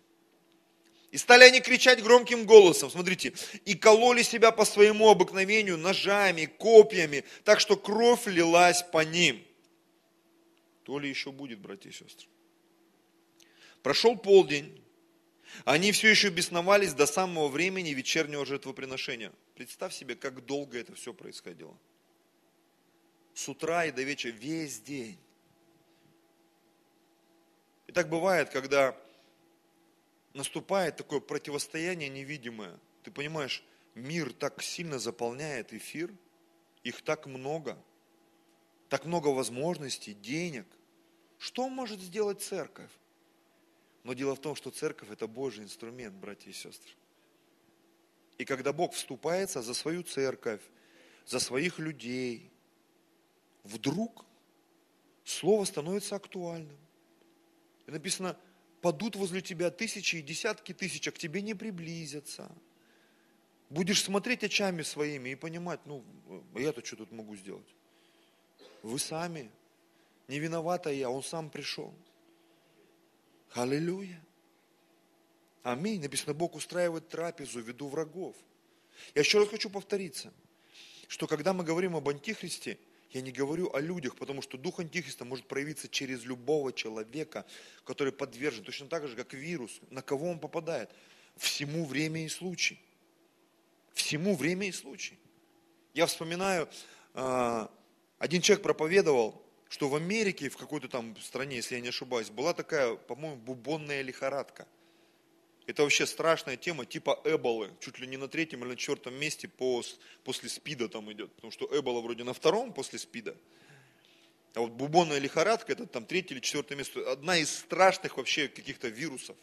И 1.11 1.17
стали 1.17 1.43
они 1.43 1.59
кричать 1.59 2.01
громким 2.01 2.45
голосом, 2.45 2.89
смотрите, 2.89 3.33
и 3.65 3.75
кололи 3.75 4.23
себя 4.23 4.51
по 4.51 4.63
своему 4.63 5.09
обыкновению 5.09 5.77
ножами, 5.77 6.45
копьями, 6.45 7.25
так 7.43 7.59
что 7.59 7.75
кровь 7.75 8.27
лилась 8.27 8.81
по 8.81 9.03
ним. 9.03 9.45
То 10.83 10.99
ли 10.99 11.09
еще 11.09 11.31
будет, 11.31 11.59
братья 11.59 11.89
и 11.89 11.93
сестры. 11.93 12.27
Прошел 13.83 14.15
полдень, 14.15 14.81
они 15.65 15.91
все 15.91 16.07
еще 16.09 16.29
бесновались 16.29 16.93
до 16.93 17.05
самого 17.05 17.49
времени 17.49 17.89
вечернего 17.89 18.45
жертвоприношения. 18.45 19.33
Представь 19.55 19.93
себе, 19.93 20.15
как 20.15 20.45
долго 20.45 20.79
это 20.79 20.95
все 20.95 21.13
происходило. 21.13 21.77
С 23.33 23.49
утра 23.49 23.85
и 23.85 23.91
до 23.91 24.01
вечера, 24.03 24.31
весь 24.31 24.79
день. 24.79 25.17
И 27.87 27.91
так 27.91 28.07
бывает, 28.07 28.49
когда 28.49 28.95
наступает 30.33 30.97
такое 30.97 31.19
противостояние 31.19 32.09
невидимое. 32.09 32.77
Ты 33.03 33.11
понимаешь, 33.11 33.63
мир 33.95 34.33
так 34.33 34.61
сильно 34.61 34.99
заполняет 34.99 35.73
эфир, 35.73 36.13
их 36.83 37.01
так 37.01 37.25
много, 37.25 37.77
так 38.89 39.05
много 39.05 39.27
возможностей, 39.27 40.13
денег. 40.13 40.65
Что 41.37 41.69
может 41.69 41.99
сделать 41.99 42.41
церковь? 42.41 42.91
Но 44.03 44.13
дело 44.13 44.35
в 44.35 44.41
том, 44.41 44.55
что 44.55 44.71
церковь 44.71 45.11
это 45.11 45.27
Божий 45.27 45.63
инструмент, 45.63 46.15
братья 46.15 46.49
и 46.49 46.53
сестры. 46.53 46.91
И 48.37 48.45
когда 48.45 48.73
Бог 48.73 48.93
вступается 48.93 49.61
за 49.61 49.73
свою 49.73 50.01
церковь, 50.03 50.61
за 51.25 51.39
своих 51.39 51.77
людей, 51.77 52.51
вдруг 53.63 54.25
слово 55.23 55.65
становится 55.65 56.15
актуальным. 56.15 56.77
И 57.85 57.91
написано, 57.91 58.37
падут 58.81 59.15
возле 59.15 59.41
тебя 59.41 59.71
тысячи 59.71 60.17
и 60.17 60.21
десятки 60.21 60.73
тысяч, 60.73 61.07
а 61.07 61.11
к 61.11 61.17
тебе 61.17 61.41
не 61.41 61.53
приблизятся. 61.53 62.51
Будешь 63.69 64.03
смотреть 64.03 64.43
очами 64.43 64.81
своими 64.81 65.29
и 65.29 65.35
понимать, 65.35 65.79
ну, 65.85 66.03
я-то 66.55 66.83
что 66.85 66.97
тут 66.97 67.11
могу 67.11 67.35
сделать? 67.35 67.67
Вы 68.83 68.99
сами. 68.99 69.49
Не 70.27 70.39
виновата 70.39 70.91
я, 70.91 71.09
он 71.09 71.23
сам 71.23 71.49
пришел. 71.49 71.93
Аллилуйя. 73.53 74.21
Аминь. 75.63 76.01
Написано, 76.01 76.33
Бог 76.33 76.55
устраивает 76.55 77.07
трапезу 77.07 77.61
в 77.61 77.89
врагов. 77.89 78.35
Я 79.15 79.21
еще 79.21 79.39
раз 79.39 79.47
хочу 79.47 79.69
повториться, 79.69 80.33
что 81.07 81.27
когда 81.27 81.53
мы 81.53 81.63
говорим 81.63 81.95
об 81.95 82.07
антихристе, 82.09 82.77
я 83.11 83.21
не 83.21 83.31
говорю 83.31 83.69
о 83.73 83.79
людях, 83.81 84.15
потому 84.15 84.41
что 84.41 84.57
дух 84.57 84.79
антихриста 84.79 85.25
может 85.25 85.45
проявиться 85.45 85.89
через 85.89 86.23
любого 86.23 86.71
человека, 86.71 87.45
который 87.83 88.13
подвержен, 88.13 88.63
точно 88.63 88.87
так 88.87 89.07
же, 89.07 89.15
как 89.15 89.33
вирус. 89.33 89.79
На 89.89 90.01
кого 90.01 90.29
он 90.29 90.39
попадает? 90.39 90.89
Всему 91.35 91.85
время 91.85 92.25
и 92.25 92.29
случай. 92.29 92.79
Всему 93.93 94.35
время 94.35 94.67
и 94.67 94.71
случай. 94.71 95.19
Я 95.93 96.05
вспоминаю, 96.05 96.69
а, 97.13 97.69
один 98.17 98.41
человек 98.41 98.63
проповедовал, 98.63 99.41
что 99.67 99.89
в 99.89 99.95
Америке, 99.95 100.49
в 100.49 100.55
какой-то 100.55 100.87
там 100.87 101.15
стране, 101.17 101.57
если 101.57 101.75
я 101.75 101.81
не 101.81 101.89
ошибаюсь, 101.89 102.29
была 102.29 102.53
такая, 102.53 102.95
по-моему, 102.95 103.35
бубонная 103.37 104.01
лихорадка. 104.01 104.67
Это 105.67 105.83
вообще 105.83 106.05
страшная 106.05 106.57
тема, 106.57 106.85
типа 106.85 107.21
эболы, 107.23 107.69
чуть 107.79 107.99
ли 107.99 108.07
не 108.07 108.17
на 108.17 108.27
третьем 108.27 108.61
или 108.63 108.69
на 108.69 108.75
четвертом 108.75 109.13
месте 109.15 109.47
по, 109.47 109.83
после 110.23 110.49
спида 110.49 110.89
там 110.89 111.11
идет, 111.11 111.31
потому 111.33 111.51
что 111.51 111.69
эбола 111.71 112.01
вроде 112.01 112.23
на 112.23 112.33
втором 112.33 112.73
после 112.73 112.99
спида, 112.99 113.35
а 114.53 114.61
вот 114.61 114.71
бубонная 114.71 115.19
лихорадка, 115.19 115.71
это 115.71 115.85
там 115.85 116.05
третье 116.05 116.35
или 116.35 116.41
четвертое 116.41 116.75
место, 116.75 117.09
одна 117.09 117.37
из 117.37 117.51
страшных 117.59 118.17
вообще 118.17 118.49
каких-то 118.49 118.89
вирусов. 118.89 119.37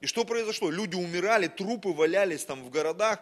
И 0.00 0.06
что 0.06 0.24
произошло? 0.24 0.70
Люди 0.70 0.94
умирали, 0.94 1.46
трупы 1.46 1.90
валялись 1.90 2.44
там 2.44 2.64
в 2.64 2.70
городах. 2.70 3.20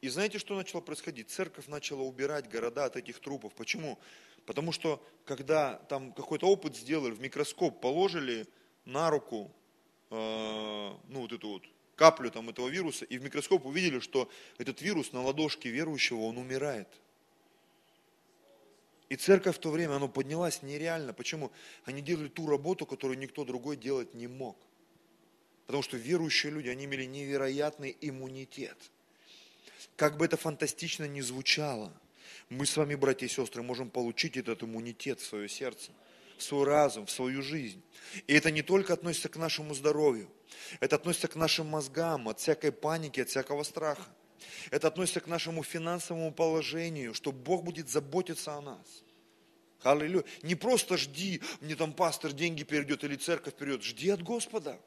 И 0.00 0.08
знаете, 0.08 0.38
что 0.38 0.54
начало 0.56 0.80
происходить? 0.80 1.30
Церковь 1.30 1.66
начала 1.66 2.02
убирать 2.02 2.48
города 2.48 2.84
от 2.84 2.96
этих 2.96 3.20
трупов. 3.20 3.54
Почему? 3.54 3.98
Потому 4.46 4.72
что, 4.72 5.04
когда 5.24 5.74
там 5.88 6.12
какой-то 6.12 6.46
опыт 6.48 6.76
сделали, 6.76 7.12
в 7.12 7.20
микроскоп 7.20 7.80
положили 7.80 8.46
на 8.84 9.10
руку 9.10 9.52
ну, 10.12 11.20
вот 11.20 11.32
эту 11.32 11.48
вот 11.48 11.62
каплю 11.96 12.30
там 12.30 12.50
этого 12.50 12.68
вируса, 12.68 13.04
и 13.04 13.18
в 13.18 13.22
микроскоп 13.22 13.64
увидели, 13.64 14.00
что 14.00 14.30
этот 14.58 14.82
вирус 14.82 15.12
на 15.12 15.22
ладошке 15.22 15.70
верующего, 15.70 16.20
он 16.20 16.38
умирает. 16.38 16.88
И 19.08 19.16
церковь 19.16 19.56
в 19.56 19.58
то 19.58 19.70
время, 19.70 19.96
она 19.96 20.08
поднялась 20.08 20.62
нереально. 20.62 21.12
Почему? 21.12 21.50
Они 21.84 22.00
делали 22.00 22.28
ту 22.28 22.46
работу, 22.46 22.86
которую 22.86 23.18
никто 23.18 23.44
другой 23.44 23.76
делать 23.76 24.14
не 24.14 24.26
мог. 24.26 24.56
Потому 25.66 25.82
что 25.82 25.96
верующие 25.96 26.52
люди, 26.52 26.68
они 26.68 26.86
имели 26.86 27.04
невероятный 27.04 27.96
иммунитет. 28.00 28.76
Как 29.96 30.16
бы 30.16 30.24
это 30.24 30.36
фантастично 30.36 31.06
ни 31.06 31.20
звучало, 31.20 31.92
мы 32.48 32.66
с 32.66 32.76
вами, 32.76 32.94
братья 32.94 33.26
и 33.26 33.28
сестры, 33.28 33.62
можем 33.62 33.90
получить 33.90 34.36
этот 34.36 34.62
иммунитет 34.62 35.20
в 35.20 35.26
свое 35.26 35.48
сердце 35.48 35.90
свой 36.42 36.64
разум, 36.64 37.06
в 37.06 37.10
свою 37.10 37.42
жизнь. 37.42 37.82
И 38.26 38.34
это 38.34 38.50
не 38.50 38.62
только 38.62 38.92
относится 38.92 39.28
к 39.28 39.36
нашему 39.36 39.74
здоровью, 39.74 40.28
это 40.80 40.96
относится 40.96 41.28
к 41.28 41.36
нашим 41.36 41.66
мозгам, 41.66 42.28
от 42.28 42.40
всякой 42.40 42.72
паники, 42.72 43.20
от 43.20 43.28
всякого 43.28 43.62
страха. 43.62 44.06
Это 44.70 44.88
относится 44.88 45.20
к 45.20 45.26
нашему 45.26 45.62
финансовому 45.62 46.32
положению, 46.32 47.14
что 47.14 47.32
Бог 47.32 47.64
будет 47.64 47.88
заботиться 47.88 48.54
о 48.54 48.60
нас. 48.60 49.02
Аллилуйя. 49.82 50.24
Не 50.42 50.54
просто 50.54 50.96
жди, 50.96 51.40
мне 51.60 51.74
там 51.74 51.92
пастор 51.92 52.32
деньги 52.32 52.62
перейдет 52.62 53.04
или 53.04 53.16
церковь 53.16 53.54
перейдет. 53.54 53.82
Жди 53.82 54.10
от 54.10 54.22
Господа. 54.22 54.78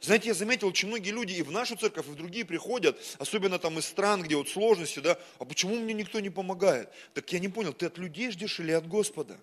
Знаете, 0.00 0.28
я 0.28 0.34
заметил, 0.34 0.68
очень 0.68 0.88
многие 0.88 1.10
люди 1.10 1.34
и 1.34 1.42
в 1.42 1.50
нашу 1.50 1.76
церковь, 1.76 2.06
и 2.08 2.10
в 2.10 2.16
другие 2.16 2.44
приходят, 2.44 2.98
особенно 3.18 3.58
там 3.58 3.78
из 3.78 3.84
стран, 3.84 4.22
где 4.22 4.36
вот 4.36 4.48
сложности, 4.48 4.98
да, 4.98 5.18
а 5.38 5.44
почему 5.44 5.76
мне 5.76 5.94
никто 5.94 6.20
не 6.20 6.30
помогает? 6.30 6.90
Так 7.14 7.32
я 7.32 7.38
не 7.38 7.48
понял, 7.48 7.72
ты 7.72 7.86
от 7.86 7.96
людей 7.96 8.30
ждешь 8.30 8.58
или 8.60 8.72
от 8.72 8.88
Господа? 8.88 9.38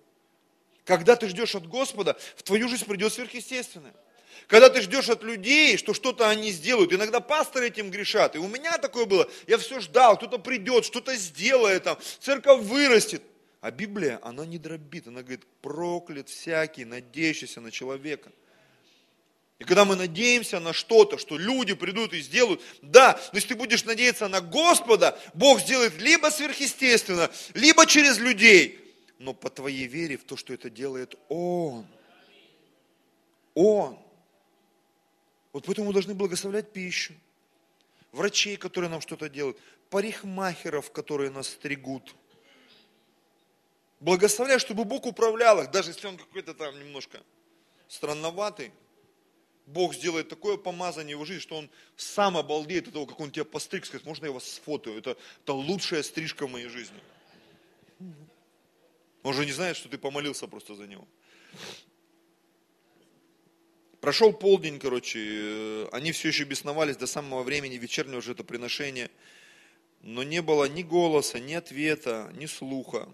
Когда 0.86 1.16
ты 1.16 1.28
ждешь 1.28 1.56
от 1.56 1.66
Господа, 1.66 2.16
в 2.36 2.44
твою 2.44 2.68
жизнь 2.68 2.86
придет 2.86 3.12
сверхъестественное. 3.12 3.92
Когда 4.46 4.68
ты 4.68 4.80
ждешь 4.80 5.08
от 5.08 5.24
людей, 5.24 5.76
что 5.76 5.92
что-то 5.92 6.28
они 6.28 6.52
сделают, 6.52 6.92
иногда 6.92 7.18
пасторы 7.18 7.66
этим 7.66 7.90
грешат. 7.90 8.36
И 8.36 8.38
у 8.38 8.46
меня 8.46 8.78
такое 8.78 9.04
было, 9.04 9.28
я 9.48 9.58
все 9.58 9.80
ждал, 9.80 10.16
кто-то 10.16 10.38
придет, 10.38 10.84
что-то 10.84 11.16
сделает, 11.16 11.82
там, 11.82 11.98
церковь 12.20 12.62
вырастет. 12.62 13.20
А 13.60 13.72
Библия, 13.72 14.20
она 14.22 14.46
не 14.46 14.58
дробит, 14.58 15.08
она 15.08 15.22
говорит, 15.22 15.44
проклят 15.60 16.28
всякий, 16.28 16.84
надеющийся 16.84 17.60
на 17.60 17.72
человека. 17.72 18.30
И 19.58 19.64
когда 19.64 19.84
мы 19.84 19.96
надеемся 19.96 20.60
на 20.60 20.72
что-то, 20.72 21.18
что 21.18 21.36
люди 21.36 21.74
придут 21.74 22.12
и 22.12 22.20
сделают, 22.20 22.60
да, 22.80 23.18
но 23.32 23.38
если 23.38 23.48
ты 23.48 23.54
будешь 23.56 23.84
надеяться 23.84 24.28
на 24.28 24.40
Господа, 24.40 25.18
Бог 25.34 25.60
сделает 25.60 26.00
либо 26.00 26.28
сверхъестественно, 26.28 27.28
либо 27.54 27.86
через 27.86 28.18
людей 28.18 28.85
но 29.18 29.34
по 29.34 29.50
твоей 29.50 29.86
вере 29.86 30.16
в 30.16 30.24
то, 30.24 30.36
что 30.36 30.52
это 30.52 30.70
делает 30.70 31.14
Он. 31.28 31.86
Он. 33.54 33.98
Вот 35.52 35.64
поэтому 35.64 35.86
мы 35.88 35.92
должны 35.94 36.14
благословлять 36.14 36.72
пищу, 36.72 37.14
врачей, 38.12 38.56
которые 38.56 38.90
нам 38.90 39.00
что-то 39.00 39.28
делают, 39.28 39.58
парикмахеров, 39.88 40.90
которые 40.92 41.30
нас 41.30 41.48
стригут. 41.48 42.14
Благословляй, 44.00 44.58
чтобы 44.58 44.84
Бог 44.84 45.06
управлял 45.06 45.62
их, 45.62 45.70
даже 45.70 45.90
если 45.90 46.06
он 46.06 46.18
какой-то 46.18 46.52
там 46.52 46.78
немножко 46.78 47.22
странноватый. 47.88 48.72
Бог 49.66 49.94
сделает 49.94 50.28
такое 50.28 50.58
помазание 50.58 51.16
в 51.16 51.18
его 51.18 51.24
жизни, 51.24 51.40
что 51.40 51.56
он 51.56 51.70
сам 51.96 52.36
обалдеет 52.36 52.86
от 52.88 52.92
того, 52.92 53.06
как 53.06 53.18
он 53.18 53.30
тебя 53.30 53.44
постриг, 53.44 53.84
скажет, 53.84 54.06
можно 54.06 54.26
я 54.26 54.32
вас 54.32 54.44
сфотою, 54.44 54.98
это, 54.98 55.16
это 55.42 55.52
лучшая 55.54 56.02
стрижка 56.02 56.46
в 56.46 56.50
моей 56.50 56.68
жизни. 56.68 57.00
Он 59.26 59.34
же 59.34 59.44
не 59.44 59.50
знает, 59.50 59.76
что 59.76 59.88
ты 59.88 59.98
помолился 59.98 60.46
просто 60.46 60.76
за 60.76 60.86
него. 60.86 61.04
Прошел 64.00 64.32
полдень, 64.32 64.78
короче, 64.78 65.18
э, 65.18 65.88
они 65.90 66.12
все 66.12 66.28
еще 66.28 66.44
бесновались 66.44 66.96
до 66.96 67.08
самого 67.08 67.42
времени 67.42 67.74
вечернего 67.74 68.22
жертвоприношения, 68.22 69.10
но 70.00 70.22
не 70.22 70.42
было 70.42 70.66
ни 70.66 70.84
голоса, 70.84 71.40
ни 71.40 71.54
ответа, 71.54 72.32
ни 72.36 72.46
слуха. 72.46 73.08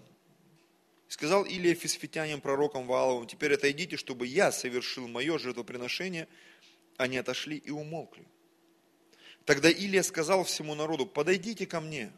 Сказал 1.07 1.45
Илия 1.45 1.73
фисфитянам, 1.73 2.41
пророкам 2.41 2.85
Вааловым, 2.85 3.25
теперь 3.25 3.55
отойдите, 3.55 3.97
чтобы 3.97 4.27
я 4.27 4.51
совершил 4.51 5.07
мое 5.07 5.39
жертвоприношение. 5.39 6.27
Они 6.97 7.17
отошли 7.17 7.57
и 7.57 7.71
умолкли. 7.71 8.27
Тогда 9.45 9.67
Илия 9.71 10.03
сказал 10.03 10.43
всему 10.43 10.75
народу, 10.75 11.07
подойдите 11.07 11.65
ко 11.65 11.81
мне. 11.81 12.13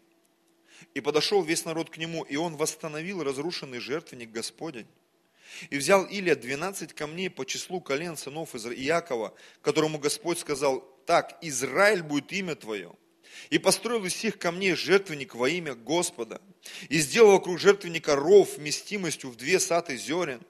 И 0.94 1.02
подошел 1.02 1.44
весь 1.44 1.66
народ 1.66 1.90
к 1.90 1.98
нему, 1.98 2.24
и 2.24 2.36
он 2.36 2.56
восстановил 2.56 3.24
разрушенный 3.24 3.80
жертвенник 3.80 4.32
Господень. 4.32 4.88
И 5.70 5.78
взял 5.78 6.06
Илия 6.06 6.36
12 6.36 6.94
камней 6.94 7.30
по 7.30 7.46
числу 7.46 7.82
колен 7.82 8.18
сынов 8.18 8.56
из 8.56 8.66
Иакова, 8.66 9.34
которому 9.62 10.00
Господь 10.00 10.40
сказал, 10.40 10.82
так, 11.06 11.38
Израиль 11.42 12.04
будет 12.04 12.32
имя 12.34 12.56
твое. 12.56 12.92
И 13.50 13.58
построил 13.60 14.06
из 14.06 14.14
всех 14.14 14.38
камней 14.38 14.74
жертвенник 14.74 15.36
во 15.36 15.50
имя 15.50 15.76
Господа. 15.76 16.42
И 16.90 17.00
сделал 17.00 17.34
вокруг 17.34 17.60
жертвенника 17.60 18.16
ров 18.16 18.58
вместимостью 18.58 19.30
в 19.30 19.36
две 19.36 19.60
саты 19.60 19.98
зерен. 19.98 20.42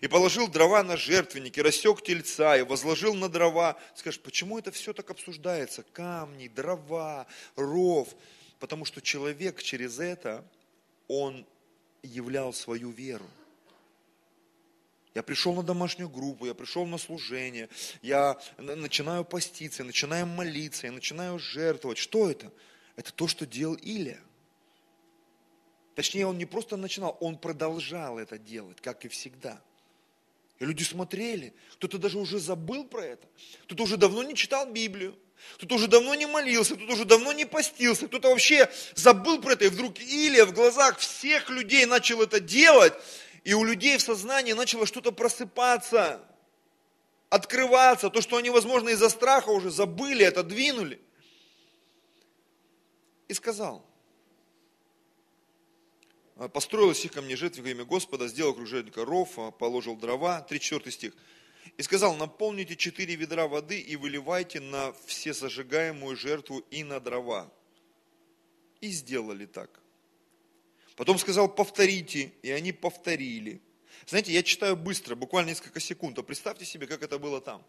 И 0.00 0.08
положил 0.08 0.48
дрова 0.48 0.82
на 0.82 0.96
жертвенник, 0.96 1.58
и 1.58 1.62
рассек 1.62 2.02
тельца, 2.02 2.56
и 2.56 2.62
возложил 2.62 3.14
на 3.14 3.28
дрова. 3.28 3.78
Скажешь, 3.94 4.20
почему 4.20 4.58
это 4.58 4.70
все 4.70 4.92
так 4.92 5.10
обсуждается? 5.10 5.82
Камни, 5.92 6.48
дрова, 6.48 7.26
ров. 7.56 8.08
Потому 8.60 8.84
что 8.84 9.00
человек 9.00 9.62
через 9.62 9.98
это, 9.98 10.44
он 11.08 11.46
являл 12.02 12.52
свою 12.52 12.90
веру. 12.90 13.26
Я 15.14 15.22
пришел 15.22 15.54
на 15.54 15.62
домашнюю 15.62 16.08
группу, 16.08 16.44
я 16.44 16.54
пришел 16.54 16.86
на 16.86 16.98
служение, 16.98 17.68
я 18.02 18.40
начинаю 18.58 19.24
поститься, 19.24 19.82
я 19.82 19.86
начинаю 19.86 20.26
молиться, 20.26 20.86
я 20.86 20.92
начинаю 20.92 21.38
жертвовать. 21.38 21.98
Что 21.98 22.28
это? 22.30 22.50
Это 22.96 23.12
то, 23.12 23.28
что 23.28 23.46
делал 23.46 23.74
Илия. 23.74 24.20
Точнее, 25.94 26.26
он 26.26 26.36
не 26.36 26.46
просто 26.46 26.76
начинал, 26.76 27.16
он 27.20 27.38
продолжал 27.38 28.18
это 28.18 28.38
делать, 28.38 28.80
как 28.80 29.04
и 29.04 29.08
всегда. 29.08 29.60
И 30.58 30.64
люди 30.64 30.82
смотрели. 30.82 31.52
Кто-то 31.74 31.98
даже 31.98 32.18
уже 32.18 32.40
забыл 32.40 32.84
про 32.84 33.04
это. 33.04 33.26
Кто-то 33.64 33.84
уже 33.84 33.96
давно 33.96 34.24
не 34.24 34.34
читал 34.34 34.70
Библию. 34.70 35.16
Кто-то 35.54 35.76
уже 35.76 35.86
давно 35.86 36.14
не 36.14 36.26
молился, 36.26 36.74
кто-то 36.74 36.92
уже 36.92 37.04
давно 37.04 37.32
не 37.32 37.44
постился, 37.44 38.08
кто-то 38.08 38.30
вообще 38.30 38.70
забыл 38.94 39.40
про 39.40 39.52
это. 39.52 39.66
И 39.66 39.68
вдруг 39.68 40.00
Илия 40.00 40.44
в 40.44 40.52
глазах 40.52 40.98
всех 40.98 41.50
людей 41.50 41.86
начал 41.86 42.22
это 42.22 42.40
делать. 42.40 42.92
И 43.44 43.54
у 43.54 43.64
людей 43.64 43.98
в 43.98 44.02
сознании 44.02 44.52
начало 44.52 44.86
что-то 44.86 45.12
просыпаться, 45.12 46.20
открываться. 47.28 48.10
То, 48.10 48.20
что 48.20 48.36
они, 48.36 48.50
возможно, 48.50 48.88
из-за 48.90 49.08
страха 49.10 49.50
уже 49.50 49.70
забыли, 49.70 50.24
отодвинули. 50.24 51.00
И 53.28 53.34
сказал, 53.34 53.86
построил 56.52 56.94
сих 56.94 57.12
ко 57.12 57.22
мне 57.22 57.36
жертвенник 57.36 57.64
во 57.64 57.70
имя 57.70 57.84
Господа, 57.84 58.28
сделал 58.28 58.54
круг 58.54 58.66
жертвенника 58.66 59.04
ров, 59.04 59.38
положил 59.58 59.96
дрова, 59.96 60.40
34 60.42 60.90
стих. 60.90 61.12
И 61.76 61.82
сказал, 61.82 62.14
наполните 62.16 62.76
четыре 62.76 63.16
ведра 63.16 63.48
воды 63.48 63.80
и 63.80 63.96
выливайте 63.96 64.60
на 64.60 64.92
все 65.06 65.32
зажигаемую 65.32 66.16
жертву 66.16 66.58
и 66.70 66.84
на 66.84 67.00
дрова. 67.00 67.52
И 68.80 68.88
сделали 68.88 69.46
так. 69.46 69.80
Потом 70.96 71.18
сказал, 71.18 71.48
повторите, 71.48 72.32
и 72.42 72.50
они 72.50 72.72
повторили. 72.72 73.60
Знаете, 74.06 74.32
я 74.32 74.42
читаю 74.42 74.76
быстро, 74.76 75.14
буквально 75.14 75.48
несколько 75.48 75.80
секунд, 75.80 76.18
а 76.18 76.22
представьте 76.22 76.64
себе, 76.64 76.86
как 76.86 77.02
это 77.02 77.18
было 77.18 77.40
там. 77.40 77.64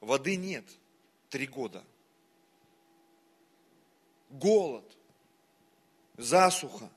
Воды 0.00 0.36
нет, 0.36 0.64
три 1.30 1.46
года. 1.46 1.84
Голод, 4.28 4.96
засуха. 6.16 6.90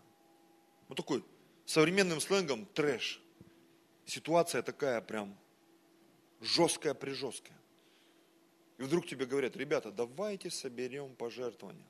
Вот 0.87 0.95
такой 0.95 1.23
современным 1.65 2.19
сленгом 2.19 2.65
трэш. 2.65 3.21
Ситуация 4.05 4.61
такая 4.61 5.01
прям 5.01 5.37
жесткая-прижесткая. 6.41 7.57
И 8.77 8.83
вдруг 8.83 9.07
тебе 9.07 9.25
говорят, 9.25 9.55
ребята, 9.55 9.91
давайте 9.91 10.49
соберем 10.49 11.15
пожертвования. 11.15 11.87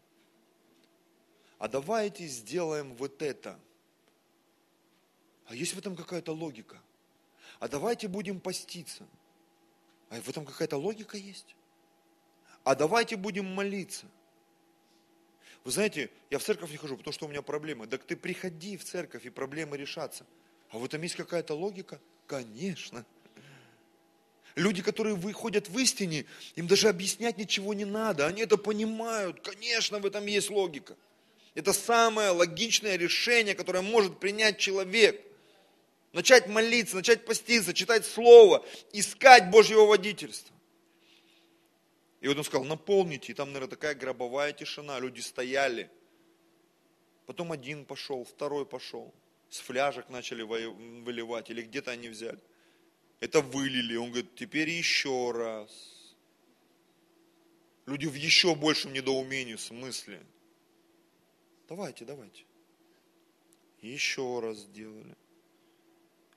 А 1.57 1.67
давайте 1.67 2.27
сделаем 2.27 2.95
вот 2.95 3.21
это. 3.21 3.59
А 5.47 5.55
есть 5.55 5.73
в 5.73 5.77
этом 5.77 5.95
какая-то 5.95 6.33
логика? 6.33 6.81
А 7.59 7.67
давайте 7.67 8.07
будем 8.07 8.39
поститься. 8.39 9.07
А 10.09 10.21
в 10.21 10.29
этом 10.29 10.45
какая-то 10.45 10.77
логика 10.77 11.17
есть? 11.17 11.55
А 12.63 12.75
давайте 12.75 13.15
будем 13.15 13.45
молиться. 13.45 14.07
Вы 15.63 15.71
знаете, 15.71 16.11
я 16.29 16.37
в 16.37 16.43
церковь 16.43 16.69
не 16.69 16.77
хожу, 16.77 16.97
потому 16.97 17.13
что 17.13 17.25
у 17.25 17.29
меня 17.29 17.41
проблемы. 17.41 17.87
Так 17.87 18.03
ты 18.03 18.15
приходи 18.15 18.77
в 18.77 18.83
церковь, 18.83 19.25
и 19.25 19.29
проблемы 19.29 19.77
решатся. 19.77 20.25
А 20.69 20.77
в 20.77 20.85
этом 20.85 21.01
есть 21.01 21.15
какая-то 21.15 21.55
логика? 21.55 21.99
Конечно. 22.27 23.05
Люди, 24.55 24.81
которые 24.81 25.15
выходят 25.15 25.67
в 25.67 25.77
истине, 25.77 26.25
им 26.55 26.67
даже 26.67 26.87
объяснять 26.87 27.37
ничего 27.37 27.73
не 27.73 27.83
надо. 27.83 28.25
Они 28.25 28.41
это 28.41 28.55
понимают. 28.55 29.41
Конечно, 29.41 29.99
в 29.99 30.05
этом 30.05 30.25
есть 30.25 30.49
логика. 30.49 30.95
Это 31.55 31.73
самое 31.73 32.29
логичное 32.29 32.95
решение, 32.95 33.53
которое 33.53 33.81
может 33.81 34.19
принять 34.19 34.57
человек. 34.57 35.21
Начать 36.13 36.47
молиться, 36.47 36.95
начать 36.95 37.25
поститься, 37.25 37.73
читать 37.73 38.05
Слово, 38.05 38.65
искать 38.93 39.49
Божьего 39.49 39.85
водительства. 39.85 40.55
И 42.21 42.27
вот 42.29 42.37
он 42.37 42.45
сказал, 42.45 42.63
наполните. 42.63 43.33
И 43.33 43.35
там, 43.35 43.51
наверное, 43.51 43.71
такая 43.71 43.93
гробовая 43.93 44.53
тишина. 44.53 44.97
Люди 44.99 45.19
стояли. 45.19 45.91
Потом 47.25 47.51
один 47.51 47.83
пошел, 47.83 48.23
второй 48.23 48.65
пошел. 48.65 49.13
С 49.49 49.59
фляжек 49.59 50.09
начали 50.09 50.43
выливать. 50.43 51.49
Или 51.49 51.61
где-то 51.61 51.91
они 51.91 52.07
взяли 52.07 52.39
это 53.25 53.41
вылили. 53.41 53.95
Он 53.95 54.11
говорит, 54.11 54.35
теперь 54.35 54.69
еще 54.69 55.31
раз. 55.31 56.15
Люди 57.87 58.05
в 58.05 58.13
еще 58.13 58.55
большем 58.55 58.93
недоумении, 58.93 59.55
смысле. 59.55 60.23
Давайте, 61.67 62.05
давайте. 62.05 62.45
Еще 63.81 64.39
раз 64.39 64.57
сделали. 64.59 65.15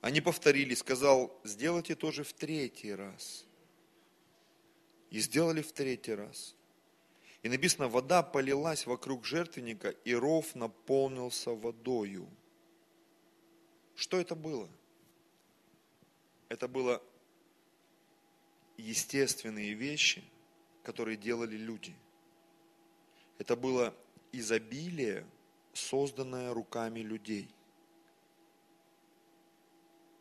Они 0.01 0.21
повторили, 0.21 0.73
сказал, 0.73 1.39
сделайте 1.43 1.95
тоже 1.95 2.23
в 2.23 2.33
третий 2.33 2.93
раз. 2.93 3.45
И 5.11 5.19
сделали 5.19 5.61
в 5.61 5.71
третий 5.71 6.15
раз. 6.15 6.55
И 7.43 7.49
написано, 7.49 7.87
вода 7.87 8.23
полилась 8.23 8.85
вокруг 8.85 9.25
жертвенника, 9.25 9.89
и 9.89 10.13
ров 10.13 10.55
наполнился 10.55 11.51
водою. 11.51 12.27
Что 13.95 14.19
это 14.19 14.35
было? 14.35 14.69
Это 16.49 16.67
было 16.67 17.01
естественные 18.77 19.73
вещи, 19.73 20.23
которые 20.83 21.15
делали 21.15 21.55
люди. 21.55 21.95
Это 23.37 23.55
было 23.55 23.95
изобилие, 24.31 25.25
созданное 25.73 26.53
руками 26.53 26.99
людей. 26.99 27.53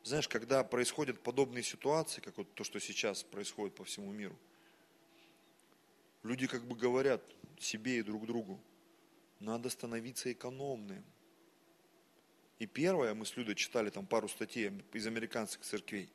Знаешь, 0.04 0.28
когда 0.28 0.62
происходят 0.64 1.22
подобные 1.22 1.62
ситуации, 1.62 2.20
как 2.20 2.36
вот 2.38 2.54
то, 2.54 2.64
что 2.64 2.78
сейчас 2.78 3.22
происходит 3.22 3.74
по 3.74 3.84
всему 3.84 4.12
миру, 4.12 4.38
люди 6.22 6.46
как 6.46 6.64
бы 6.64 6.76
говорят 6.76 7.22
себе 7.58 7.98
и 7.98 8.02
друг 8.02 8.26
другу, 8.26 8.60
надо 9.40 9.70
становиться 9.70 10.30
экономным. 10.32 11.04
И 12.58 12.66
первое, 12.66 13.14
мы 13.14 13.24
с 13.24 13.36
Людой 13.36 13.54
читали 13.54 13.90
там 13.90 14.06
пару 14.06 14.28
статей 14.28 14.72
из 14.92 15.06
американских 15.06 15.64
церквей, 15.64 16.10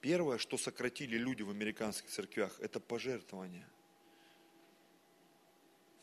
Первое, 0.00 0.38
что 0.38 0.56
сократили 0.56 1.16
люди 1.16 1.42
в 1.42 1.50
американских 1.50 2.08
церквях, 2.08 2.58
это 2.60 2.80
пожертвования. 2.80 3.68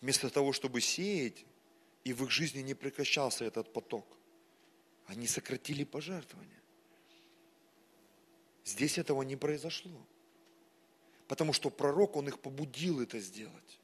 Вместо 0.02 0.30
того, 0.30 0.54
чтобы 0.54 0.82
сеять, 0.82 1.46
и 2.04 2.14
в 2.14 2.24
их 2.24 2.32
жизни 2.32 2.62
не 2.62 2.76
прекращался 2.76 3.46
этот 3.46 3.74
поток, 3.74 4.06
они 5.08 5.28
сократили 5.28 5.84
пожертвования. 5.84 6.62
Здесь 8.64 8.98
этого 8.98 9.24
не 9.24 9.36
произошло. 9.36 10.06
Потому 11.28 11.54
что 11.54 11.70
пророк, 11.70 12.16
он 12.16 12.28
их 12.28 12.40
побудил 12.40 13.02
это 13.02 13.20
сделать. 13.20 13.80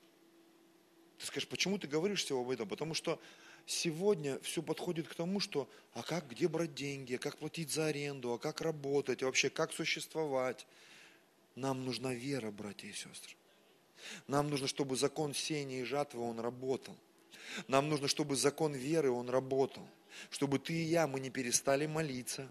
Ты 1.18 1.26
скажешь, 1.26 1.48
почему 1.48 1.78
ты 1.78 1.88
говоришь 1.88 2.24
всего 2.24 2.42
об 2.42 2.50
этом? 2.50 2.68
Потому 2.68 2.94
что 2.94 3.20
сегодня 3.66 4.40
все 4.42 4.62
подходит 4.62 5.08
к 5.08 5.16
тому, 5.16 5.40
что 5.40 5.70
а 5.94 6.04
как, 6.04 6.28
где 6.30 6.48
брать 6.48 6.74
деньги, 6.74 7.16
а 7.16 7.20
как 7.20 7.38
платить 7.38 7.72
за 7.72 7.88
аренду, 7.88 8.34
а 8.34 8.40
как 8.40 8.62
работать, 8.62 9.22
а 9.24 9.26
вообще 9.26 9.50
как 9.50 9.72
существовать. 9.72 10.66
Нам 11.56 11.86
нужна 11.86 12.14
вера, 12.14 12.52
братья 12.52 12.88
и 12.88 12.94
сестры. 12.94 13.36
Нам 14.28 14.50
нужно, 14.50 14.68
чтобы 14.68 14.96
закон 14.96 15.34
сеяния 15.34 15.82
и 15.82 15.86
жатвы, 15.86 16.22
он 16.22 16.40
работал. 16.40 16.96
Нам 17.68 17.90
нужно, 17.90 18.08
чтобы 18.08 18.36
закон 18.36 18.74
веры, 18.74 19.12
он 19.12 19.30
работал. 19.30 19.88
Чтобы 20.30 20.60
ты 20.60 20.74
и 20.74 20.84
я, 20.84 21.08
мы 21.08 21.20
не 21.20 21.30
перестали 21.30 21.86
молиться, 21.86 22.48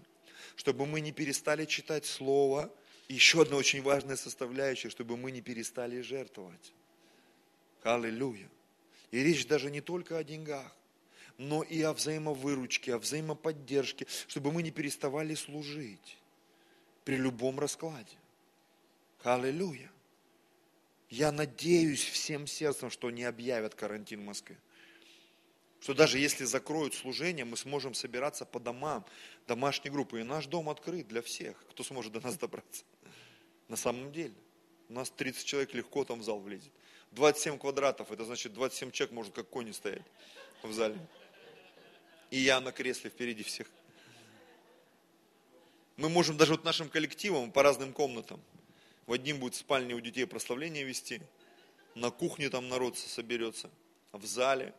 чтобы 0.55 0.85
мы 0.85 1.01
не 1.01 1.11
перестали 1.11 1.65
читать 1.65 2.05
Слово. 2.05 2.73
И 3.09 3.15
еще 3.15 3.41
одна 3.41 3.57
очень 3.57 3.81
важная 3.81 4.15
составляющая, 4.15 4.89
чтобы 4.89 5.17
мы 5.17 5.31
не 5.31 5.41
перестали 5.41 6.01
жертвовать. 6.01 6.73
Аллилуйя. 7.83 8.49
И 9.11 9.21
речь 9.21 9.45
даже 9.45 9.69
не 9.69 9.81
только 9.81 10.17
о 10.17 10.23
деньгах 10.23 10.73
но 11.37 11.63
и 11.63 11.81
о 11.81 11.93
взаимовыручке, 11.93 12.95
о 12.95 12.99
взаимоподдержке, 12.99 14.07
чтобы 14.27 14.51
мы 14.51 14.63
не 14.63 14.71
переставали 14.71 15.35
служить 15.35 16.17
при 17.03 17.15
любом 17.15 17.59
раскладе. 17.59 18.17
Аллилуйя. 19.23 19.89
Я 21.09 21.31
надеюсь 21.31 22.03
всем 22.03 22.47
сердцем, 22.47 22.89
что 22.89 23.11
не 23.11 23.23
объявят 23.23 23.75
карантин 23.75 24.21
в 24.21 24.25
Москве. 24.25 24.57
Что 25.79 25.93
даже 25.93 26.17
если 26.17 26.45
закроют 26.45 26.95
служение, 26.95 27.45
мы 27.45 27.57
сможем 27.57 27.93
собираться 27.93 28.45
по 28.45 28.59
домам, 28.59 29.05
домашней 29.47 29.91
группы. 29.91 30.21
И 30.21 30.23
наш 30.23 30.47
дом 30.47 30.69
открыт 30.69 31.07
для 31.07 31.21
всех, 31.21 31.57
кто 31.69 31.83
сможет 31.83 32.13
до 32.13 32.21
нас 32.21 32.37
добраться. 32.37 32.83
На 33.67 33.75
самом 33.75 34.11
деле. 34.11 34.33
У 34.89 34.93
нас 34.93 35.09
30 35.09 35.45
человек 35.45 35.73
легко 35.73 36.03
там 36.03 36.19
в 36.19 36.23
зал 36.23 36.39
влезет. 36.39 36.71
27 37.11 37.57
квадратов, 37.57 38.11
это 38.11 38.25
значит 38.25 38.53
27 38.53 38.91
человек 38.91 39.13
может 39.13 39.33
как 39.33 39.49
кони 39.49 39.71
стоять 39.71 40.05
в 40.63 40.71
зале. 40.71 40.97
И 42.33 42.39
я 42.39 42.59
на 42.59 42.71
кресле 42.71 43.11
впереди 43.11 43.43
всех. 43.43 43.67
Мы 45.97 46.09
можем 46.09 46.35
даже 46.35 46.53
вот 46.53 46.63
нашим 46.63 46.89
коллективом 46.89 47.51
по 47.51 47.61
разным 47.61 47.93
комнатам. 47.93 48.41
В 49.05 49.13
одним 49.13 49.39
будет 49.39 49.53
в 49.53 49.57
спальне 49.57 49.93
у 49.93 49.99
детей 49.99 50.25
прославление 50.25 50.83
вести, 50.83 51.21
на 51.93 52.09
кухне 52.09 52.49
там 52.49 52.69
народ 52.69 52.97
соберется, 52.97 53.69
в 54.11 54.25
зале. 54.25 54.73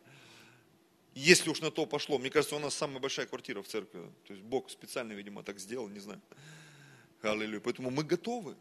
Если 1.15 1.49
уж 1.49 1.61
на 1.61 1.71
то 1.71 1.87
пошло, 1.87 2.19
мне 2.19 2.29
кажется, 2.29 2.57
у 2.57 2.59
нас 2.59 2.75
самая 2.75 2.99
большая 2.99 3.27
квартира 3.27 3.63
в 3.63 3.69
церкви. 3.69 4.01
То 4.27 4.33
есть 4.33 4.45
Бог 4.45 4.69
специально, 4.69 5.13
видимо, 5.13 5.45
так 5.45 5.61
сделал, 5.61 5.87
не 5.87 6.01
знаю. 6.01 6.21
Аллилуйя. 7.23 7.61
Поэтому 7.61 7.93
мы 7.93 8.03
готовы 8.03 8.57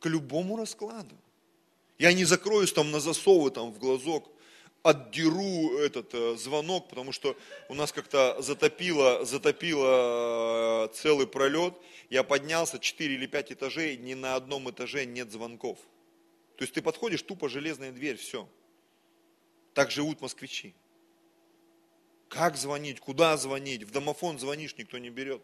к 0.00 0.04
любому 0.04 0.58
раскладу. 0.58 1.16
Я 1.96 2.12
не 2.12 2.26
закроюсь 2.26 2.70
там 2.70 2.90
на 2.90 3.00
засовы 3.00 3.50
там 3.50 3.72
в 3.72 3.78
глазок, 3.78 4.30
отдеру 4.84 5.78
этот 5.78 6.12
э, 6.12 6.36
звонок, 6.36 6.90
потому 6.90 7.10
что 7.10 7.36
у 7.70 7.74
нас 7.74 7.90
как-то 7.90 8.40
затопило, 8.42 9.24
затопило 9.24 10.84
э, 10.84 10.88
целый 10.92 11.26
пролет. 11.26 11.74
Я 12.10 12.22
поднялся 12.22 12.78
4 12.78 13.14
или 13.14 13.26
5 13.26 13.52
этажей, 13.52 13.96
ни 13.96 14.12
на 14.12 14.36
одном 14.36 14.70
этаже 14.70 15.06
нет 15.06 15.32
звонков. 15.32 15.78
То 16.56 16.64
есть 16.64 16.74
ты 16.74 16.82
подходишь, 16.82 17.22
тупо 17.22 17.48
железная 17.48 17.92
дверь, 17.92 18.16
все. 18.16 18.46
Так 19.72 19.90
живут 19.90 20.20
москвичи. 20.20 20.74
Как 22.28 22.56
звонить, 22.56 23.00
куда 23.00 23.38
звонить, 23.38 23.84
в 23.84 23.90
домофон 23.90 24.38
звонишь, 24.38 24.76
никто 24.76 24.98
не 24.98 25.08
берет. 25.08 25.42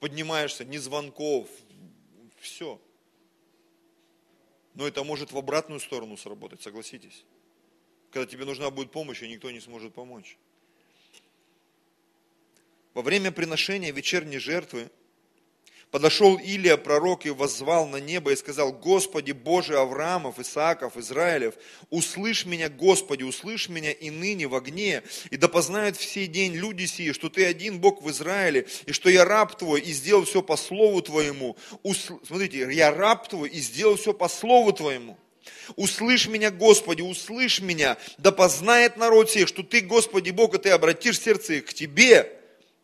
Поднимаешься, 0.00 0.64
ни 0.64 0.78
звонков, 0.78 1.48
все. 2.40 2.80
Но 4.74 4.88
это 4.88 5.04
может 5.04 5.30
в 5.30 5.38
обратную 5.38 5.78
сторону 5.78 6.16
сработать, 6.16 6.60
согласитесь 6.60 7.24
когда 8.12 8.26
тебе 8.26 8.44
нужна 8.44 8.70
будет 8.70 8.90
помощь, 8.90 9.22
и 9.22 9.28
никто 9.28 9.50
не 9.50 9.60
сможет 9.60 9.94
помочь. 9.94 10.36
Во 12.94 13.02
время 13.02 13.30
приношения 13.30 13.92
вечерней 13.92 14.38
жертвы 14.38 14.90
подошел 15.92 16.36
Илия, 16.36 16.76
пророк, 16.76 17.24
и 17.24 17.30
воззвал 17.30 17.86
на 17.86 17.98
небо 17.98 18.32
и 18.32 18.36
сказал, 18.36 18.72
Господи 18.72 19.30
Боже 19.30 19.78
Авраамов, 19.78 20.40
Исааков, 20.40 20.96
Израилев, 20.96 21.54
услышь 21.88 22.46
меня, 22.46 22.68
Господи, 22.68 23.22
услышь 23.22 23.68
меня 23.68 23.92
и 23.92 24.10
ныне 24.10 24.48
в 24.48 24.56
огне, 24.56 25.02
и 25.30 25.36
да 25.36 25.46
познают 25.46 25.96
в 25.96 26.28
день 26.28 26.54
люди 26.54 26.86
сии, 26.86 27.12
что 27.12 27.28
Ты 27.28 27.44
один 27.44 27.80
Бог 27.80 28.02
в 28.02 28.10
Израиле, 28.10 28.66
и 28.86 28.92
что 28.92 29.08
я 29.08 29.24
раб 29.24 29.56
Твой, 29.56 29.80
и 29.80 29.92
сделал 29.92 30.24
все 30.24 30.42
по 30.42 30.56
слову 30.56 31.00
Твоему. 31.00 31.56
Усл... 31.84 32.18
Смотрите, 32.26 32.72
я 32.72 32.92
раб 32.92 33.28
Твой, 33.28 33.50
и 33.50 33.60
сделал 33.60 33.96
все 33.96 34.12
по 34.12 34.28
слову 34.28 34.72
Твоему. 34.72 35.16
Услышь 35.76 36.26
меня, 36.26 36.50
Господи, 36.50 37.02
услышь 37.02 37.60
меня, 37.60 37.96
да 38.18 38.32
познает 38.32 38.96
народ 38.96 39.30
сей, 39.30 39.46
что 39.46 39.62
Ты, 39.62 39.80
Господи 39.80 40.30
Бог, 40.30 40.54
и 40.54 40.58
Ты 40.58 40.70
обратишь 40.70 41.20
сердце 41.20 41.54
их 41.54 41.66
к 41.66 41.74
Тебе. 41.74 42.36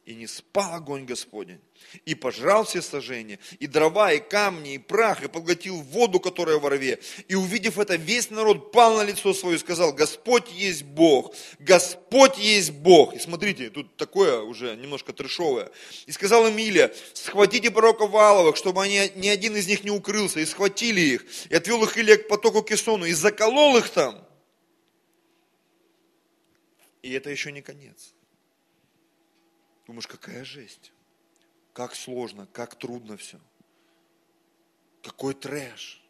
И 0.04 0.14
не 0.14 0.26
спал 0.26 0.74
огонь 0.74 1.04
Господень 1.04 1.60
и 2.04 2.14
пожрал 2.14 2.64
все 2.64 2.82
сожжения, 2.82 3.38
и 3.58 3.66
дрова, 3.66 4.12
и 4.12 4.20
камни, 4.20 4.74
и 4.74 4.78
прах, 4.78 5.22
и 5.22 5.28
поглотил 5.28 5.80
воду, 5.82 6.20
которая 6.20 6.58
во 6.58 6.70
рве. 6.70 7.00
И 7.28 7.34
увидев 7.34 7.78
это, 7.78 7.96
весь 7.96 8.30
народ 8.30 8.72
пал 8.72 8.96
на 8.96 9.02
лицо 9.02 9.32
свое 9.34 9.56
и 9.56 9.58
сказал, 9.58 9.92
Господь 9.92 10.50
есть 10.52 10.82
Бог, 10.82 11.34
Господь 11.58 12.38
есть 12.38 12.72
Бог. 12.72 13.14
И 13.14 13.18
смотрите, 13.18 13.70
тут 13.70 13.96
такое 13.96 14.40
уже 14.40 14.76
немножко 14.76 15.12
трешовое. 15.12 15.70
И 16.06 16.12
сказал 16.12 16.46
им 16.46 16.58
Илия, 16.58 16.92
схватите 17.14 17.70
пророка 17.70 18.06
Валовых, 18.06 18.56
чтобы 18.56 18.82
они, 18.82 19.10
ни 19.14 19.28
один 19.28 19.56
из 19.56 19.66
них 19.66 19.84
не 19.84 19.90
укрылся, 19.90 20.40
и 20.40 20.46
схватили 20.46 21.00
их, 21.00 21.24
и 21.48 21.54
отвел 21.54 21.82
их 21.84 21.96
Илия 21.96 22.16
к 22.16 22.28
потоку 22.28 22.62
Кесону, 22.62 23.04
и 23.04 23.12
заколол 23.12 23.76
их 23.76 23.90
там. 23.90 24.26
И 27.02 27.12
это 27.12 27.30
еще 27.30 27.52
не 27.52 27.62
конец. 27.62 28.14
Думаешь, 29.86 30.08
какая 30.08 30.44
жесть 30.44 30.92
как 31.76 31.94
сложно, 31.94 32.46
как 32.54 32.74
трудно 32.74 33.18
все. 33.18 33.38
Какой 35.02 35.34
трэш. 35.34 36.02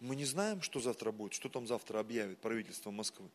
Мы 0.00 0.16
не 0.16 0.24
знаем, 0.24 0.62
что 0.62 0.80
завтра 0.80 1.12
будет, 1.12 1.34
что 1.34 1.50
там 1.50 1.66
завтра 1.66 2.00
объявит 2.00 2.38
правительство 2.38 2.90
Москвы. 2.90 3.28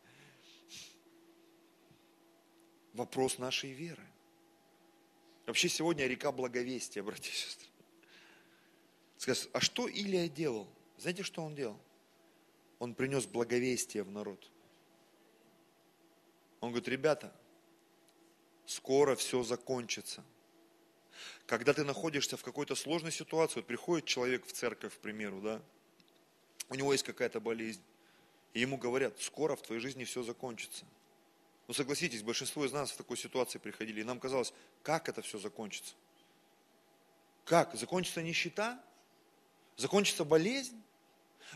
Вопрос 2.94 3.38
нашей 3.38 3.74
веры. 3.74 4.04
Вообще 5.46 5.70
сегодня 5.70 6.08
река 6.08 6.32
благовестия, 6.32 7.04
братья 7.04 7.32
и 7.32 7.36
сестры. 7.36 7.68
Скажешь, 9.18 9.50
а 9.54 9.62
что 9.62 9.88
Илия 9.88 10.28
делал? 10.30 10.68
Знаете, 10.98 11.22
что 11.22 11.44
он 11.44 11.54
делал? 11.54 11.80
Он 12.80 12.96
принес 12.96 13.28
благовестие 13.28 14.02
в 14.02 14.10
народ. 14.10 14.50
Он 16.60 16.72
говорит, 16.72 16.88
ребята, 16.88 17.32
скоро 18.66 19.16
все 19.16 19.44
закончится 19.44 20.24
когда 21.46 21.74
ты 21.74 21.84
находишься 21.84 22.38
в 22.38 22.44
какой-то 22.44 22.76
сложной 22.76 23.12
ситуации, 23.12 23.56
вот 23.56 23.68
приходит 23.68 24.06
человек 24.06 24.46
в 24.46 24.52
церковь, 24.52 24.96
к 24.96 25.00
примеру, 25.00 25.42
да, 25.42 25.62
у 26.70 26.76
него 26.76 26.92
есть 26.92 27.04
какая-то 27.04 27.40
болезнь, 27.40 27.82
и 28.54 28.62
ему 28.62 28.78
говорят, 28.78 29.20
скоро 29.22 29.56
в 29.56 29.62
твоей 29.62 29.82
жизни 29.82 30.04
все 30.04 30.24
закончится. 30.24 30.86
Ну 31.68 31.74
согласитесь, 31.74 32.24
большинство 32.24 32.66
из 32.66 32.72
нас 32.72 32.92
в 32.92 32.98
такой 32.98 33.18
ситуации 33.18 33.60
приходили, 33.60 34.02
и 34.02 34.04
нам 34.04 34.20
казалось, 34.20 34.54
как 34.84 35.10
это 35.10 35.22
все 35.22 35.40
закончится? 35.40 35.94
Как? 37.46 37.76
Закончится 37.76 38.22
нищета? 38.22 38.82
Закончится 39.78 40.26
болезнь? 40.26 40.82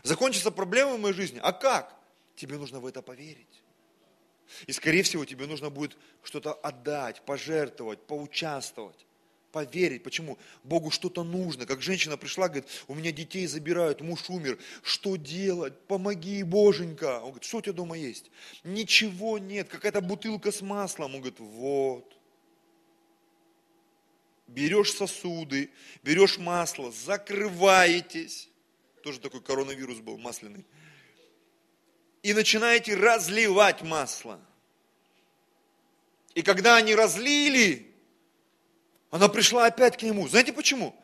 Закончится 0.02 0.50
проблемы 0.50 0.96
в 0.96 1.00
моей 1.00 1.14
жизни? 1.14 1.40
А 1.42 1.52
как? 1.52 1.94
Тебе 2.34 2.58
нужно 2.58 2.80
в 2.80 2.86
это 2.86 3.02
поверить. 3.02 3.62
И 4.66 4.72
скорее 4.72 5.02
всего 5.02 5.24
тебе 5.24 5.46
нужно 5.46 5.70
будет 5.70 5.96
что-то 6.22 6.52
отдать, 6.52 7.22
пожертвовать, 7.22 8.06
поучаствовать 8.06 9.06
поверить. 9.56 10.02
Почему? 10.02 10.36
Богу 10.64 10.90
что-то 10.90 11.24
нужно. 11.24 11.64
Как 11.64 11.80
женщина 11.80 12.18
пришла, 12.18 12.48
говорит, 12.48 12.68
у 12.88 12.94
меня 12.94 13.10
детей 13.10 13.46
забирают, 13.46 14.02
муж 14.02 14.28
умер. 14.28 14.58
Что 14.82 15.16
делать? 15.16 15.72
Помоги, 15.86 16.42
Боженька. 16.42 17.20
Он 17.20 17.30
говорит, 17.30 17.44
что 17.44 17.56
у 17.56 17.62
тебя 17.62 17.72
дома 17.72 17.96
есть? 17.96 18.30
Ничего 18.64 19.38
нет, 19.38 19.70
какая-то 19.70 20.02
бутылка 20.02 20.52
с 20.52 20.60
маслом. 20.60 21.14
Он 21.14 21.20
говорит, 21.22 21.40
вот. 21.40 22.14
Берешь 24.46 24.92
сосуды, 24.92 25.70
берешь 26.02 26.36
масло, 26.36 26.92
закрываетесь. 26.92 28.50
Тоже 29.02 29.20
такой 29.20 29.40
коронавирус 29.40 30.00
был 30.00 30.18
масляный. 30.18 30.66
И 32.22 32.34
начинаете 32.34 32.94
разливать 32.94 33.80
масло. 33.80 34.38
И 36.34 36.42
когда 36.42 36.76
они 36.76 36.94
разлили, 36.94 37.90
она 39.16 39.28
пришла 39.28 39.64
опять 39.64 39.96
к 39.96 40.02
нему. 40.02 40.28
Знаете 40.28 40.52
почему? 40.52 40.94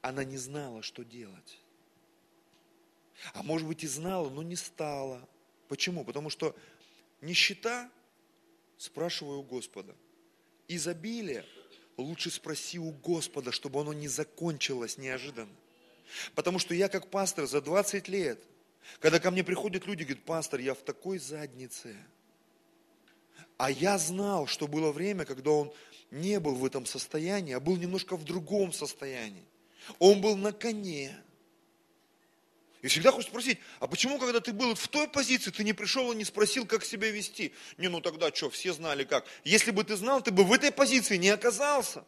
Она 0.00 0.24
не 0.24 0.38
знала, 0.38 0.82
что 0.82 1.04
делать. 1.04 1.58
А 3.34 3.42
может 3.42 3.68
быть 3.68 3.84
и 3.84 3.86
знала, 3.86 4.30
но 4.30 4.42
не 4.42 4.56
стала. 4.56 5.28
Почему? 5.68 6.02
Потому 6.02 6.30
что 6.30 6.56
нищета, 7.20 7.90
спрашиваю 8.78 9.40
у 9.40 9.42
Господа. 9.42 9.94
Изобилие, 10.68 11.44
лучше 11.98 12.30
спроси 12.30 12.78
у 12.78 12.92
Господа, 12.92 13.52
чтобы 13.52 13.80
оно 13.82 13.92
не 13.92 14.08
закончилось 14.08 14.96
неожиданно. 14.96 15.54
Потому 16.34 16.58
что 16.58 16.74
я 16.74 16.88
как 16.88 17.10
пастор 17.10 17.46
за 17.46 17.60
20 17.60 18.08
лет, 18.08 18.42
когда 19.00 19.20
ко 19.20 19.30
мне 19.30 19.44
приходят 19.44 19.86
люди, 19.86 20.04
говорят, 20.04 20.24
пастор, 20.24 20.60
я 20.60 20.72
в 20.72 20.80
такой 20.80 21.18
заднице. 21.18 21.94
А 23.58 23.70
я 23.70 23.98
знал, 23.98 24.46
что 24.46 24.66
было 24.66 24.92
время, 24.92 25.26
когда 25.26 25.50
он 25.50 25.74
не 26.10 26.40
был 26.40 26.54
в 26.54 26.64
этом 26.64 26.86
состоянии, 26.86 27.54
а 27.54 27.60
был 27.60 27.76
немножко 27.76 28.16
в 28.16 28.24
другом 28.24 28.72
состоянии. 28.72 29.44
Он 29.98 30.20
был 30.20 30.36
на 30.36 30.52
коне. 30.52 31.16
И 32.82 32.88
всегда 32.88 33.12
хочешь 33.12 33.28
спросить, 33.28 33.58
а 33.78 33.86
почему, 33.86 34.18
когда 34.18 34.40
ты 34.40 34.52
был 34.52 34.74
в 34.74 34.88
той 34.88 35.06
позиции, 35.06 35.50
ты 35.50 35.64
не 35.64 35.74
пришел 35.74 36.10
и 36.12 36.16
не 36.16 36.24
спросил, 36.24 36.66
как 36.66 36.84
себя 36.84 37.10
вести? 37.10 37.52
Не, 37.76 37.88
ну 37.88 38.00
тогда 38.00 38.34
что, 38.34 38.48
все 38.48 38.72
знали 38.72 39.04
как. 39.04 39.26
Если 39.44 39.70
бы 39.70 39.84
ты 39.84 39.96
знал, 39.96 40.22
ты 40.22 40.30
бы 40.30 40.44
в 40.44 40.52
этой 40.52 40.72
позиции 40.72 41.16
не 41.16 41.28
оказался. 41.28 42.04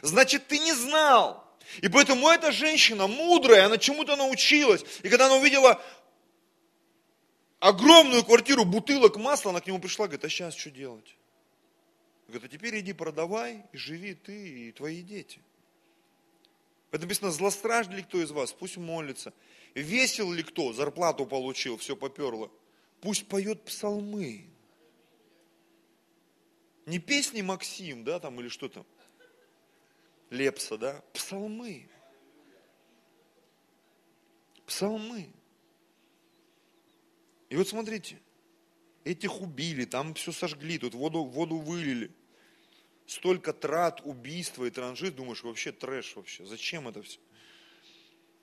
Значит, 0.00 0.46
ты 0.46 0.58
не 0.58 0.72
знал. 0.72 1.44
И 1.82 1.88
поэтому 1.88 2.28
эта 2.28 2.50
женщина 2.50 3.06
мудрая, 3.06 3.66
она 3.66 3.76
чему-то 3.76 4.16
научилась. 4.16 4.84
И 5.02 5.08
когда 5.08 5.26
она 5.26 5.36
увидела 5.36 5.82
огромную 7.60 8.24
квартиру 8.24 8.64
бутылок 8.64 9.16
масла, 9.16 9.50
она 9.50 9.60
к 9.60 9.66
нему 9.66 9.80
пришла, 9.80 10.06
говорит, 10.06 10.24
а 10.24 10.28
сейчас 10.28 10.54
что 10.54 10.70
делать? 10.70 11.16
Говорит, 12.28 12.44
а 12.44 12.48
теперь 12.48 12.80
иди 12.80 12.92
продавай 12.92 13.64
и 13.72 13.76
живи 13.76 14.14
ты 14.14 14.68
и 14.68 14.72
твои 14.72 15.02
дети. 15.02 15.40
Это 16.90 17.02
написано, 17.02 17.30
злостраж 17.30 17.88
ли 17.88 18.02
кто 18.02 18.22
из 18.22 18.30
вас, 18.30 18.52
пусть 18.52 18.76
молится. 18.76 19.34
Весел 19.74 20.32
ли 20.32 20.42
кто, 20.42 20.72
зарплату 20.72 21.26
получил, 21.26 21.76
все 21.76 21.96
поперло. 21.96 22.50
Пусть 23.00 23.26
поет 23.26 23.64
псалмы. 23.64 24.46
Не 26.86 26.98
песни 26.98 27.42
Максим, 27.42 28.04
да, 28.04 28.20
там 28.20 28.40
или 28.40 28.48
что 28.48 28.68
там. 28.68 28.86
Лепса, 30.30 30.78
да, 30.78 31.02
псалмы. 31.12 31.88
Псалмы. 34.66 35.30
И 37.50 37.56
вот 37.56 37.68
смотрите, 37.68 38.20
этих 39.04 39.40
убили, 39.40 39.84
там 39.84 40.14
все 40.14 40.32
сожгли, 40.32 40.78
тут 40.78 40.94
воду, 40.94 41.24
воду 41.24 41.58
вылили. 41.58 42.10
Столько 43.06 43.52
трат, 43.52 44.00
убийства 44.04 44.64
и 44.64 44.70
транжит, 44.70 45.14
думаешь, 45.14 45.42
вообще 45.42 45.72
трэш 45.72 46.16
вообще, 46.16 46.46
зачем 46.46 46.88
это 46.88 47.02
все? 47.02 47.18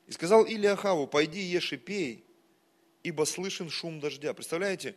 И 0.08 0.12
сказал 0.12 0.46
Илиахаву, 0.46 1.08
пойди 1.08 1.40
ешь 1.42 1.74
и 1.74 1.78
пей, 1.78 2.24
ибо 3.02 3.24
слышен 3.26 3.70
шум 3.70 4.00
дождя. 4.00 4.34
Представляете, 4.34 4.96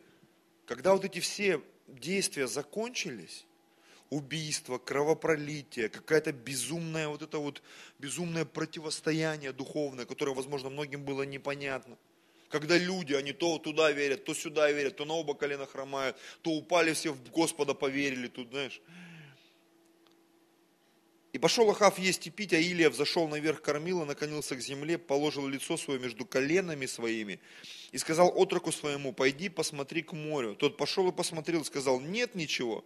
когда 0.66 0.92
вот 0.92 1.04
эти 1.04 1.20
все 1.20 1.62
действия 1.88 2.46
закончились, 2.46 3.46
убийство, 4.10 4.78
кровопролитие, 4.78 5.88
какая-то 5.88 6.32
безумная 6.32 7.08
вот 7.08 7.22
это 7.22 7.38
вот 7.38 7.62
безумное 7.98 8.44
противостояние 8.44 9.52
духовное, 9.52 10.04
которое, 10.04 10.34
возможно, 10.34 10.68
многим 10.68 11.04
было 11.04 11.22
непонятно. 11.22 11.96
Когда 12.48 12.76
люди, 12.78 13.14
они 13.14 13.32
то 13.32 13.58
туда 13.58 13.90
верят, 13.90 14.24
то 14.24 14.34
сюда 14.34 14.70
верят, 14.70 14.96
то 14.96 15.04
на 15.04 15.14
оба 15.14 15.34
колена 15.34 15.66
хромают, 15.66 16.16
то 16.42 16.50
упали 16.50 16.92
все 16.92 17.12
в 17.12 17.30
Господа 17.30 17.74
поверили 17.74 18.28
тут, 18.28 18.50
знаешь. 18.50 18.80
И 21.34 21.38
пошел 21.38 21.68
Ахав 21.68 21.98
есть 21.98 22.28
и 22.28 22.30
пить, 22.30 22.52
а 22.52 22.58
Илия 22.58 22.88
взошел 22.90 23.26
наверх 23.26 23.60
кормила, 23.60 24.04
наклонился 24.04 24.54
к 24.54 24.60
земле, 24.60 24.98
положил 24.98 25.48
лицо 25.48 25.76
свое 25.76 25.98
между 25.98 26.24
коленами 26.24 26.86
своими 26.86 27.40
и 27.90 27.98
сказал 27.98 28.32
отроку 28.36 28.70
своему, 28.70 29.12
пойди 29.12 29.48
посмотри 29.48 30.02
к 30.02 30.12
морю. 30.12 30.54
Тот 30.54 30.76
пошел 30.76 31.08
и 31.08 31.12
посмотрел, 31.12 31.62
и 31.62 31.64
сказал, 31.64 32.00
нет 32.00 32.36
ничего. 32.36 32.84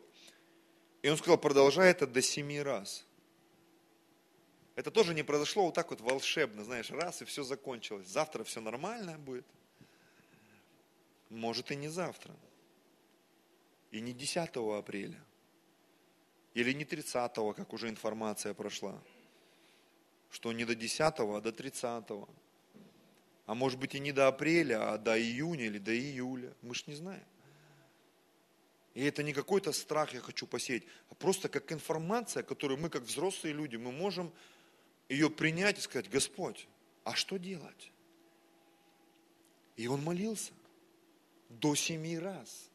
И 1.02 1.10
он 1.10 1.18
сказал, 1.18 1.36
продолжай 1.36 1.90
это 1.90 2.06
до 2.06 2.22
семи 2.22 2.58
раз. 2.62 3.04
Это 4.78 4.92
тоже 4.92 5.12
не 5.12 5.24
произошло 5.24 5.64
вот 5.64 5.74
так 5.74 5.90
вот 5.90 6.00
волшебно, 6.00 6.62
знаешь, 6.62 6.88
раз 6.92 7.20
и 7.20 7.24
все 7.24 7.42
закончилось. 7.42 8.06
Завтра 8.06 8.44
все 8.44 8.60
нормально 8.60 9.18
будет. 9.18 9.44
Может 11.30 11.72
и 11.72 11.74
не 11.74 11.88
завтра. 11.88 12.32
И 13.90 14.00
не 14.00 14.12
10 14.12 14.50
апреля. 14.78 15.20
Или 16.54 16.72
не 16.72 16.84
30, 16.84 17.32
как 17.56 17.72
уже 17.72 17.88
информация 17.88 18.54
прошла. 18.54 19.02
Что 20.30 20.52
не 20.52 20.64
до 20.64 20.76
10, 20.76 21.00
а 21.00 21.40
до 21.40 21.50
30. 21.50 22.04
А 23.46 23.54
может 23.56 23.80
быть 23.80 23.96
и 23.96 23.98
не 23.98 24.12
до 24.12 24.28
апреля, 24.28 24.92
а 24.92 24.98
до 24.98 25.20
июня 25.20 25.64
или 25.64 25.78
до 25.78 25.92
июля. 25.92 26.54
Мы 26.62 26.76
ж 26.76 26.86
не 26.86 26.94
знаем. 26.94 27.26
И 28.94 29.02
это 29.02 29.24
не 29.24 29.32
какой-то 29.32 29.72
страх 29.72 30.14
я 30.14 30.20
хочу 30.20 30.46
посеять, 30.46 30.84
а 31.10 31.16
просто 31.16 31.48
как 31.48 31.72
информация, 31.72 32.44
которую 32.44 32.78
мы 32.78 32.90
как 32.90 33.02
взрослые 33.02 33.52
люди, 33.52 33.74
мы 33.74 33.90
можем 33.90 34.32
ее 35.08 35.30
принять 35.30 35.78
и 35.78 35.80
сказать, 35.80 36.10
Господь, 36.10 36.66
а 37.04 37.14
что 37.14 37.38
делать? 37.38 37.92
И 39.76 39.86
он 39.86 40.02
молился 40.02 40.52
до 41.48 41.74
семи 41.74 42.18
раз. 42.18 42.68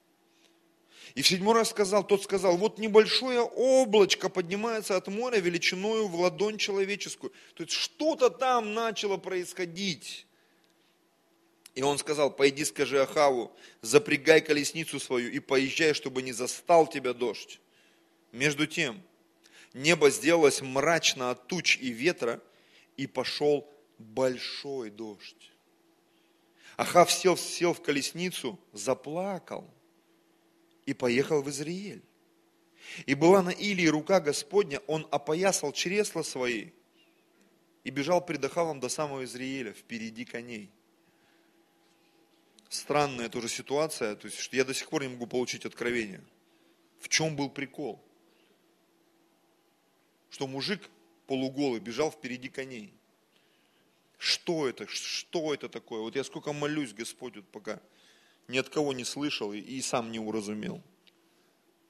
И 1.16 1.22
в 1.22 1.28
седьмой 1.28 1.56
раз 1.56 1.70
сказал, 1.70 2.06
тот 2.06 2.24
сказал, 2.24 2.58
вот 2.58 2.80
небольшое 2.80 3.42
облачко 3.42 4.30
поднимается 4.30 4.96
от 4.96 5.08
моря 5.08 5.38
величиною 5.40 6.08
в 6.08 6.16
ладонь 6.16 6.58
человеческую. 6.58 7.34
То 7.56 7.64
есть 7.64 7.76
что-то 7.76 8.30
там 8.30 8.74
начало 8.74 9.18
происходить. 9.18 10.26
И 11.76 11.82
он 11.82 11.98
сказал, 11.98 12.32
пойди 12.32 12.64
скажи 12.66 13.02
Ахаву, 13.02 13.52
запрягай 13.82 14.42
колесницу 14.42 15.00
свою 15.00 15.32
и 15.32 15.40
поезжай, 15.40 15.94
чтобы 15.94 16.22
не 16.22 16.32
застал 16.32 16.88
тебя 16.88 17.14
дождь. 17.14 17.60
Между 18.32 18.66
тем, 18.66 19.02
небо 19.74 20.10
сделалось 20.10 20.62
мрачно 20.62 21.32
от 21.32 21.48
туч 21.48 21.78
и 21.78 21.90
ветра, 21.90 22.42
и 22.98 23.08
пошел 23.08 23.70
большой 23.98 24.90
дождь. 24.90 25.52
Ахав 26.78 27.12
сел, 27.12 27.38
сел 27.38 27.74
в 27.74 27.82
колесницу, 27.82 28.60
заплакал– 28.72 29.70
и 30.86 30.94
поехал 30.94 31.42
в 31.42 31.50
Израиль. 31.50 32.04
И 33.06 33.16
была 33.16 33.42
на 33.42 33.50
Илии 33.50 33.88
рука 33.88 34.20
Господня, 34.20 34.80
он 34.88 35.08
опоясал 35.12 35.72
чресла 35.72 36.24
свои 36.24 36.72
и 37.84 37.90
бежал 37.90 38.26
пред 38.26 38.44
Ахавом 38.44 38.80
до 38.80 38.90
самого 38.90 39.24
Израиля, 39.24 39.74
впереди 39.74 40.26
коней. 40.26 40.70
Странная 42.70 43.30
тоже 43.30 43.50
ситуация, 43.50 44.16
то 44.16 44.28
есть 44.28 44.40
что 44.40 44.56
я 44.56 44.66
до 44.66 44.74
сих 44.74 44.90
пор 44.90 45.04
не 45.04 45.10
могу 45.10 45.28
получить 45.28 45.66
откровение. 45.66 46.24
В 47.00 47.08
чем 47.08 47.36
был 47.36 47.50
прикол? 47.50 48.04
Что 50.34 50.48
мужик 50.48 50.90
полуголый 51.28 51.80
бежал 51.80 52.12
впереди 52.12 52.50
коней. 52.50 52.92
Что 54.18 54.68
это? 54.68 54.88
Что 54.88 55.54
это 55.54 55.70
такое? 55.70 56.02
Вот 56.02 56.16
я 56.16 56.24
сколько 56.24 56.54
молюсь, 56.54 56.92
Господь, 56.92 57.36
вот 57.36 57.48
пока 57.50 57.80
ни 58.48 58.58
от 58.58 58.68
кого 58.68 58.94
не 58.94 59.04
слышал 59.04 59.54
и, 59.54 59.60
и 59.60 59.80
сам 59.84 60.12
не 60.12 60.18
уразумел. 60.18 60.82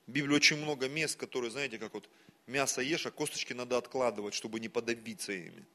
В 0.08 0.12
Библии 0.12 0.36
очень 0.36 0.58
много 0.58 0.90
мест, 0.90 1.18
которые, 1.18 1.52
знаете, 1.52 1.78
как 1.78 1.94
вот 1.94 2.10
мясо 2.46 2.82
ешь, 2.82 3.06
а 3.06 3.12
косточки 3.12 3.54
надо 3.54 3.78
откладывать, 3.78 4.34
чтобы 4.34 4.60
не 4.60 4.68
подавиться 4.68 5.32
ими. 5.32 5.66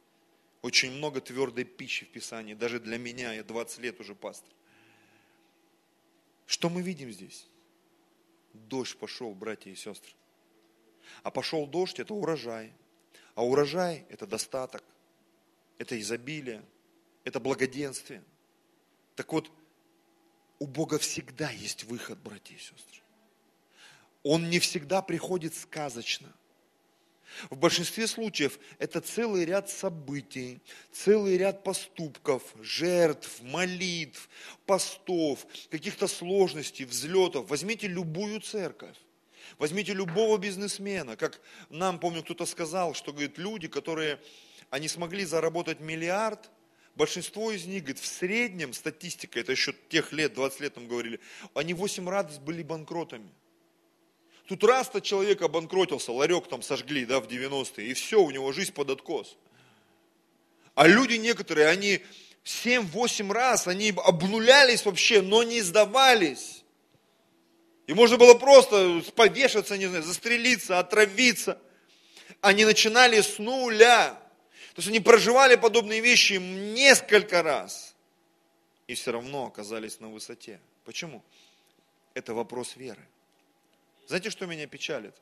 Очень 0.61 0.93
много 0.93 1.23
твердой 1.23 1.65
пищи 1.65 2.05
в 2.05 2.11
Писании, 2.11 2.53
даже 2.53 2.81
для 2.81 2.99
меня, 2.99 3.33
я 3.33 3.45
20 3.45 3.79
лет 3.79 3.99
уже 3.99 4.15
пастор. 4.15 4.53
Что 6.45 6.69
мы 6.69 6.83
видим 6.83 7.11
здесь? 7.13 7.47
Дождь 8.53 8.99
пошел, 8.99 9.35
братья 9.35 9.71
и 9.71 9.75
сестры. 9.75 10.13
А 11.23 11.31
пошел 11.31 11.67
дождь, 11.67 12.01
это 12.01 12.15
урожай. 12.15 12.73
А 13.35 13.45
урожай– 13.45 14.05
это 14.09 14.27
достаток, 14.27 14.83
это 15.79 16.01
изобилие, 16.01 16.63
это 17.25 17.41
благоденствие. 17.41 18.23
Так 19.15 19.33
вот, 19.33 19.51
у 20.59 20.67
Бога 20.67 20.99
всегда 20.99 21.51
есть 21.51 21.85
выход, 21.85 22.19
братья 22.19 22.55
и 22.55 22.59
сестры. 22.59 23.01
Он 24.23 24.51
не 24.51 24.59
всегда 24.59 25.03
приходит 25.03 25.55
сказочно. 25.55 26.33
В 27.51 27.57
большинстве 27.57 28.07
случаев 28.07 28.59
это 28.79 29.01
целый 29.01 29.45
ряд 29.45 29.71
событий, 29.71 30.61
целый 30.91 31.37
ряд 31.37 31.63
поступков, 31.63 32.43
жертв, 32.61 33.41
молитв, 33.43 34.29
постов, 34.67 35.47
каких-то 35.71 36.09
сложностей, 36.09 36.85
взлетов. 36.85 37.49
Возьмите 37.49 37.87
любую 37.87 38.41
церковь. 38.41 38.97
Возьмите 39.57 39.95
любого 39.95 40.37
бизнесмена, 40.37 41.17
как 41.17 41.41
нам, 41.71 41.99
помню, 41.99 42.23
кто-то 42.23 42.45
сказал, 42.47 42.95
что, 42.95 43.13
говорит, 43.13 43.39
люди, 43.39 43.69
которые, 43.69 44.21
они 44.71 44.89
смогли 44.89 45.25
заработать 45.25 45.81
миллиард, 45.81 46.51
Большинство 46.99 47.53
из 47.53 47.65
них, 47.65 47.85
говорит, 47.85 48.01
в 48.01 48.07
среднем, 48.07 48.73
статистика, 48.73 49.39
это 49.39 49.53
еще 49.53 49.73
тех 49.89 50.13
лет, 50.13 50.35
20 50.35 50.59
лет 50.59 50.75
нам 50.75 50.89
говорили, 50.89 51.21
они 51.55 51.73
8 51.73 52.09
раз 52.09 52.39
были 52.41 52.65
банкротами. 52.65 53.31
Тут 54.49 54.65
раз-то 54.65 55.01
человек 55.01 55.43
обанкротился, 55.43 56.11
ларек 56.11 56.49
там 56.49 56.61
сожгли, 56.61 57.07
да, 57.07 57.21
в 57.21 57.29
90-е, 57.29 57.87
и 57.87 57.95
все, 57.95 58.21
у 58.21 58.33
него 58.33 58.51
жизнь 58.51 58.73
под 58.73 58.91
откос. 58.91 59.37
А 60.75 60.89
люди 60.89 61.15
некоторые, 61.15 61.69
они 61.69 62.01
7-8 62.45 63.33
раз, 63.33 63.69
они 63.69 63.95
обнулялись 64.05 64.85
вообще, 64.85 65.23
но 65.23 65.45
не 65.45 65.61
сдавались. 65.61 66.58
И 67.89 67.95
можно 67.95 68.19
было 68.19 68.35
просто 68.35 69.03
повешаться, 69.17 69.79
не 69.79 69.87
знаю, 69.87 70.05
застрелиться, 70.05 70.79
отравиться. 70.79 71.59
Они 72.43 72.67
начинали 72.67 73.19
с 73.21 73.39
нуля. 73.39 74.11
То 74.75 74.81
есть 74.81 74.89
они 74.89 75.01
проживали 75.01 75.57
подобные 75.57 76.01
вещи 76.01 76.35
несколько 76.35 77.43
раз 77.43 77.97
и 78.87 78.95
все 78.95 79.11
равно 79.11 79.47
оказались 79.47 80.01
на 80.01 80.11
высоте. 80.11 80.61
Почему? 80.85 81.25
Это 82.13 82.35
вопрос 82.35 82.77
веры. 82.77 83.05
Знаете, 84.07 84.29
что 84.29 84.45
меня 84.45 84.67
печалит? 84.67 85.17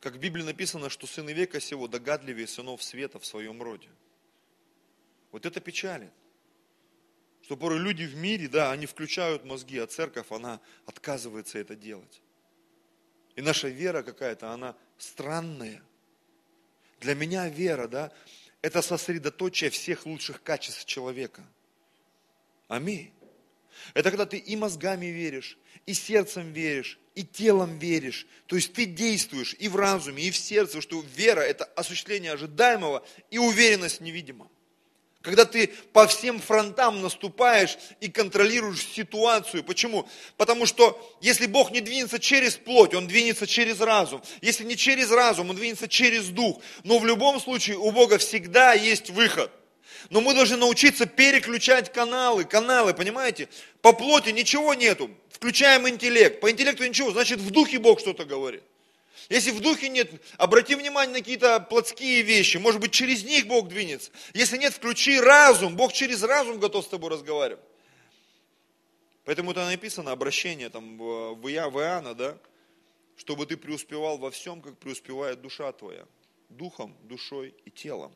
Как 0.00 0.14
в 0.14 0.18
Библии 0.18 0.44
написано, 0.44 0.88
что 0.88 1.08
сыны 1.08 1.32
века 1.32 1.60
сего 1.60 1.88
догадливее 1.88 2.46
сынов 2.46 2.80
света 2.84 3.18
в 3.18 3.26
своем 3.26 3.60
роде. 3.60 3.88
Вот 5.32 5.46
это 5.46 5.60
печалит. 5.60 6.12
Что 7.50 7.56
порой 7.56 7.80
люди 7.80 8.04
в 8.04 8.14
мире, 8.14 8.46
да, 8.46 8.70
они 8.70 8.86
включают 8.86 9.44
мозги, 9.44 9.76
а 9.78 9.88
церковь, 9.88 10.30
она 10.30 10.60
отказывается 10.86 11.58
это 11.58 11.74
делать. 11.74 12.22
И 13.34 13.42
наша 13.42 13.66
вера 13.66 14.04
какая-то, 14.04 14.52
она 14.52 14.76
странная. 14.98 15.82
Для 17.00 17.16
меня 17.16 17.48
вера, 17.48 17.88
да, 17.88 18.12
это 18.62 18.82
сосредоточие 18.82 19.70
всех 19.70 20.06
лучших 20.06 20.44
качеств 20.44 20.84
человека. 20.84 21.44
Аминь. 22.68 23.12
Это 23.94 24.10
когда 24.10 24.26
ты 24.26 24.36
и 24.36 24.54
мозгами 24.54 25.06
веришь, 25.06 25.58
и 25.86 25.92
сердцем 25.92 26.52
веришь, 26.52 27.00
и 27.16 27.24
телом 27.24 27.80
веришь. 27.80 28.28
То 28.46 28.54
есть 28.54 28.74
ты 28.74 28.84
действуешь 28.84 29.56
и 29.58 29.66
в 29.66 29.74
разуме, 29.74 30.22
и 30.22 30.30
в 30.30 30.36
сердце, 30.36 30.80
что 30.80 31.04
вера– 31.16 31.40
это 31.40 31.64
осуществление 31.64 32.30
ожидаемого 32.30 33.04
и 33.28 33.38
уверенность 33.38 33.98
в 33.98 34.04
невидимом. 34.04 34.48
Когда 35.22 35.44
ты 35.44 35.66
по 35.92 36.06
всем 36.06 36.40
фронтам 36.40 37.02
наступаешь 37.02 37.76
и 38.00 38.08
контролируешь 38.08 38.86
ситуацию. 38.86 39.62
Почему? 39.62 40.08
Потому 40.38 40.64
что 40.64 40.98
если 41.20 41.46
Бог 41.46 41.72
не 41.72 41.82
двинется 41.82 42.18
через 42.18 42.56
плоть, 42.56 42.94
Он 42.94 43.06
двинется 43.06 43.46
через 43.46 43.80
разум. 43.80 44.22
Если 44.40 44.64
не 44.64 44.78
через 44.78 45.10
разум, 45.10 45.50
Он 45.50 45.56
двинется 45.56 45.88
через 45.88 46.28
дух. 46.28 46.62
Но 46.84 46.98
в 46.98 47.04
любом 47.04 47.38
случае 47.38 47.76
у 47.76 47.90
Бога 47.90 48.16
всегда 48.16 48.72
есть 48.72 49.10
выход. 49.10 49.50
Но 50.08 50.22
мы 50.22 50.32
должны 50.32 50.56
научиться 50.56 51.04
переключать 51.04 51.92
каналы, 51.92 52.44
каналы, 52.44 52.94
понимаете? 52.94 53.48
По 53.82 53.92
плоти 53.92 54.30
ничего 54.30 54.72
нету. 54.72 55.10
Включаем 55.30 55.86
интеллект. 55.86 56.40
По 56.40 56.50
интеллекту 56.50 56.86
ничего, 56.86 57.10
значит 57.10 57.40
в 57.40 57.50
духе 57.50 57.78
Бог 57.78 58.00
что-то 58.00 58.24
говорит. 58.24 58.62
Если 59.28 59.50
в 59.50 59.60
духе 59.60 59.88
нет, 59.88 60.10
обрати 60.38 60.74
внимание 60.74 61.12
на 61.12 61.18
какие-то 61.20 61.60
плотские 61.60 62.22
вещи. 62.22 62.56
Может 62.56 62.80
быть, 62.80 62.92
через 62.92 63.24
них 63.24 63.46
Бог 63.46 63.68
двинется. 63.68 64.10
Если 64.34 64.56
нет, 64.56 64.72
включи 64.72 65.20
разум. 65.20 65.76
Бог 65.76 65.92
через 65.92 66.22
разум 66.22 66.58
готов 66.58 66.84
с 66.84 66.88
тобой 66.88 67.10
разговаривать. 67.10 67.62
Поэтому 69.24 69.50
это 69.52 69.64
написано, 69.66 70.12
обращение 70.12 70.70
там 70.70 70.96
в 70.98 71.48
Иоанна, 71.48 72.14
да? 72.14 72.38
Чтобы 73.16 73.46
ты 73.46 73.56
преуспевал 73.56 74.18
во 74.18 74.30
всем, 74.30 74.62
как 74.62 74.78
преуспевает 74.78 75.40
душа 75.42 75.70
твоя. 75.72 76.06
Духом, 76.48 76.96
душой 77.02 77.54
и 77.64 77.70
телом. 77.70 78.12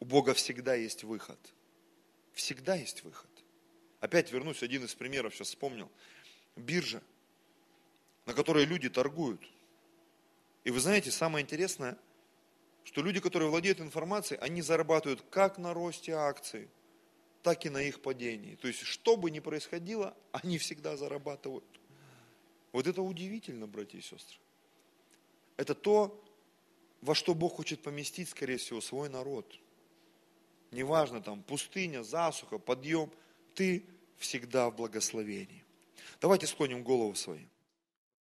У 0.00 0.04
Бога 0.04 0.32
всегда 0.34 0.74
есть 0.74 1.04
выход. 1.04 1.38
всегда 2.38 2.76
есть 2.76 3.02
выход. 3.02 3.28
Опять 4.00 4.32
вернусь, 4.32 4.62
один 4.62 4.84
из 4.84 4.94
примеров 4.94 5.34
сейчас 5.34 5.48
вспомнил. 5.48 5.90
Биржа, 6.56 7.02
на 8.28 8.34
которой 8.34 8.66
люди 8.66 8.90
торгуют. 8.90 9.40
И 10.62 10.70
вы 10.70 10.80
знаете, 10.80 11.10
самое 11.10 11.42
интересное, 11.42 11.96
что 12.84 13.00
люди, 13.00 13.20
которые 13.20 13.48
владеют 13.48 13.80
информацией, 13.80 14.38
они 14.42 14.60
зарабатывают 14.60 15.22
как 15.30 15.56
на 15.56 15.72
росте 15.72 16.12
акций, 16.12 16.68
так 17.42 17.64
и 17.64 17.70
на 17.70 17.80
их 17.80 18.02
падении. 18.02 18.54
То 18.56 18.68
есть, 18.68 18.82
что 18.82 19.16
бы 19.16 19.30
ни 19.30 19.40
происходило, 19.40 20.14
они 20.32 20.58
всегда 20.58 20.94
зарабатывают. 20.98 21.64
Вот 22.72 22.86
это 22.86 23.00
удивительно, 23.00 23.66
братья 23.66 23.96
и 23.96 24.02
сестры. 24.02 24.38
Это 25.56 25.74
то, 25.74 26.22
во 27.00 27.14
что 27.14 27.34
Бог 27.34 27.56
хочет 27.56 27.82
поместить, 27.82 28.28
скорее 28.28 28.58
всего, 28.58 28.82
свой 28.82 29.08
народ. 29.08 29.58
Неважно, 30.70 31.22
там, 31.22 31.42
пустыня, 31.42 32.02
засуха, 32.02 32.58
подъем, 32.58 33.10
ты 33.54 33.86
всегда 34.18 34.68
в 34.68 34.76
благословении. 34.76 35.64
Давайте 36.20 36.46
склоним 36.46 36.82
голову 36.82 37.14
свои. 37.14 37.46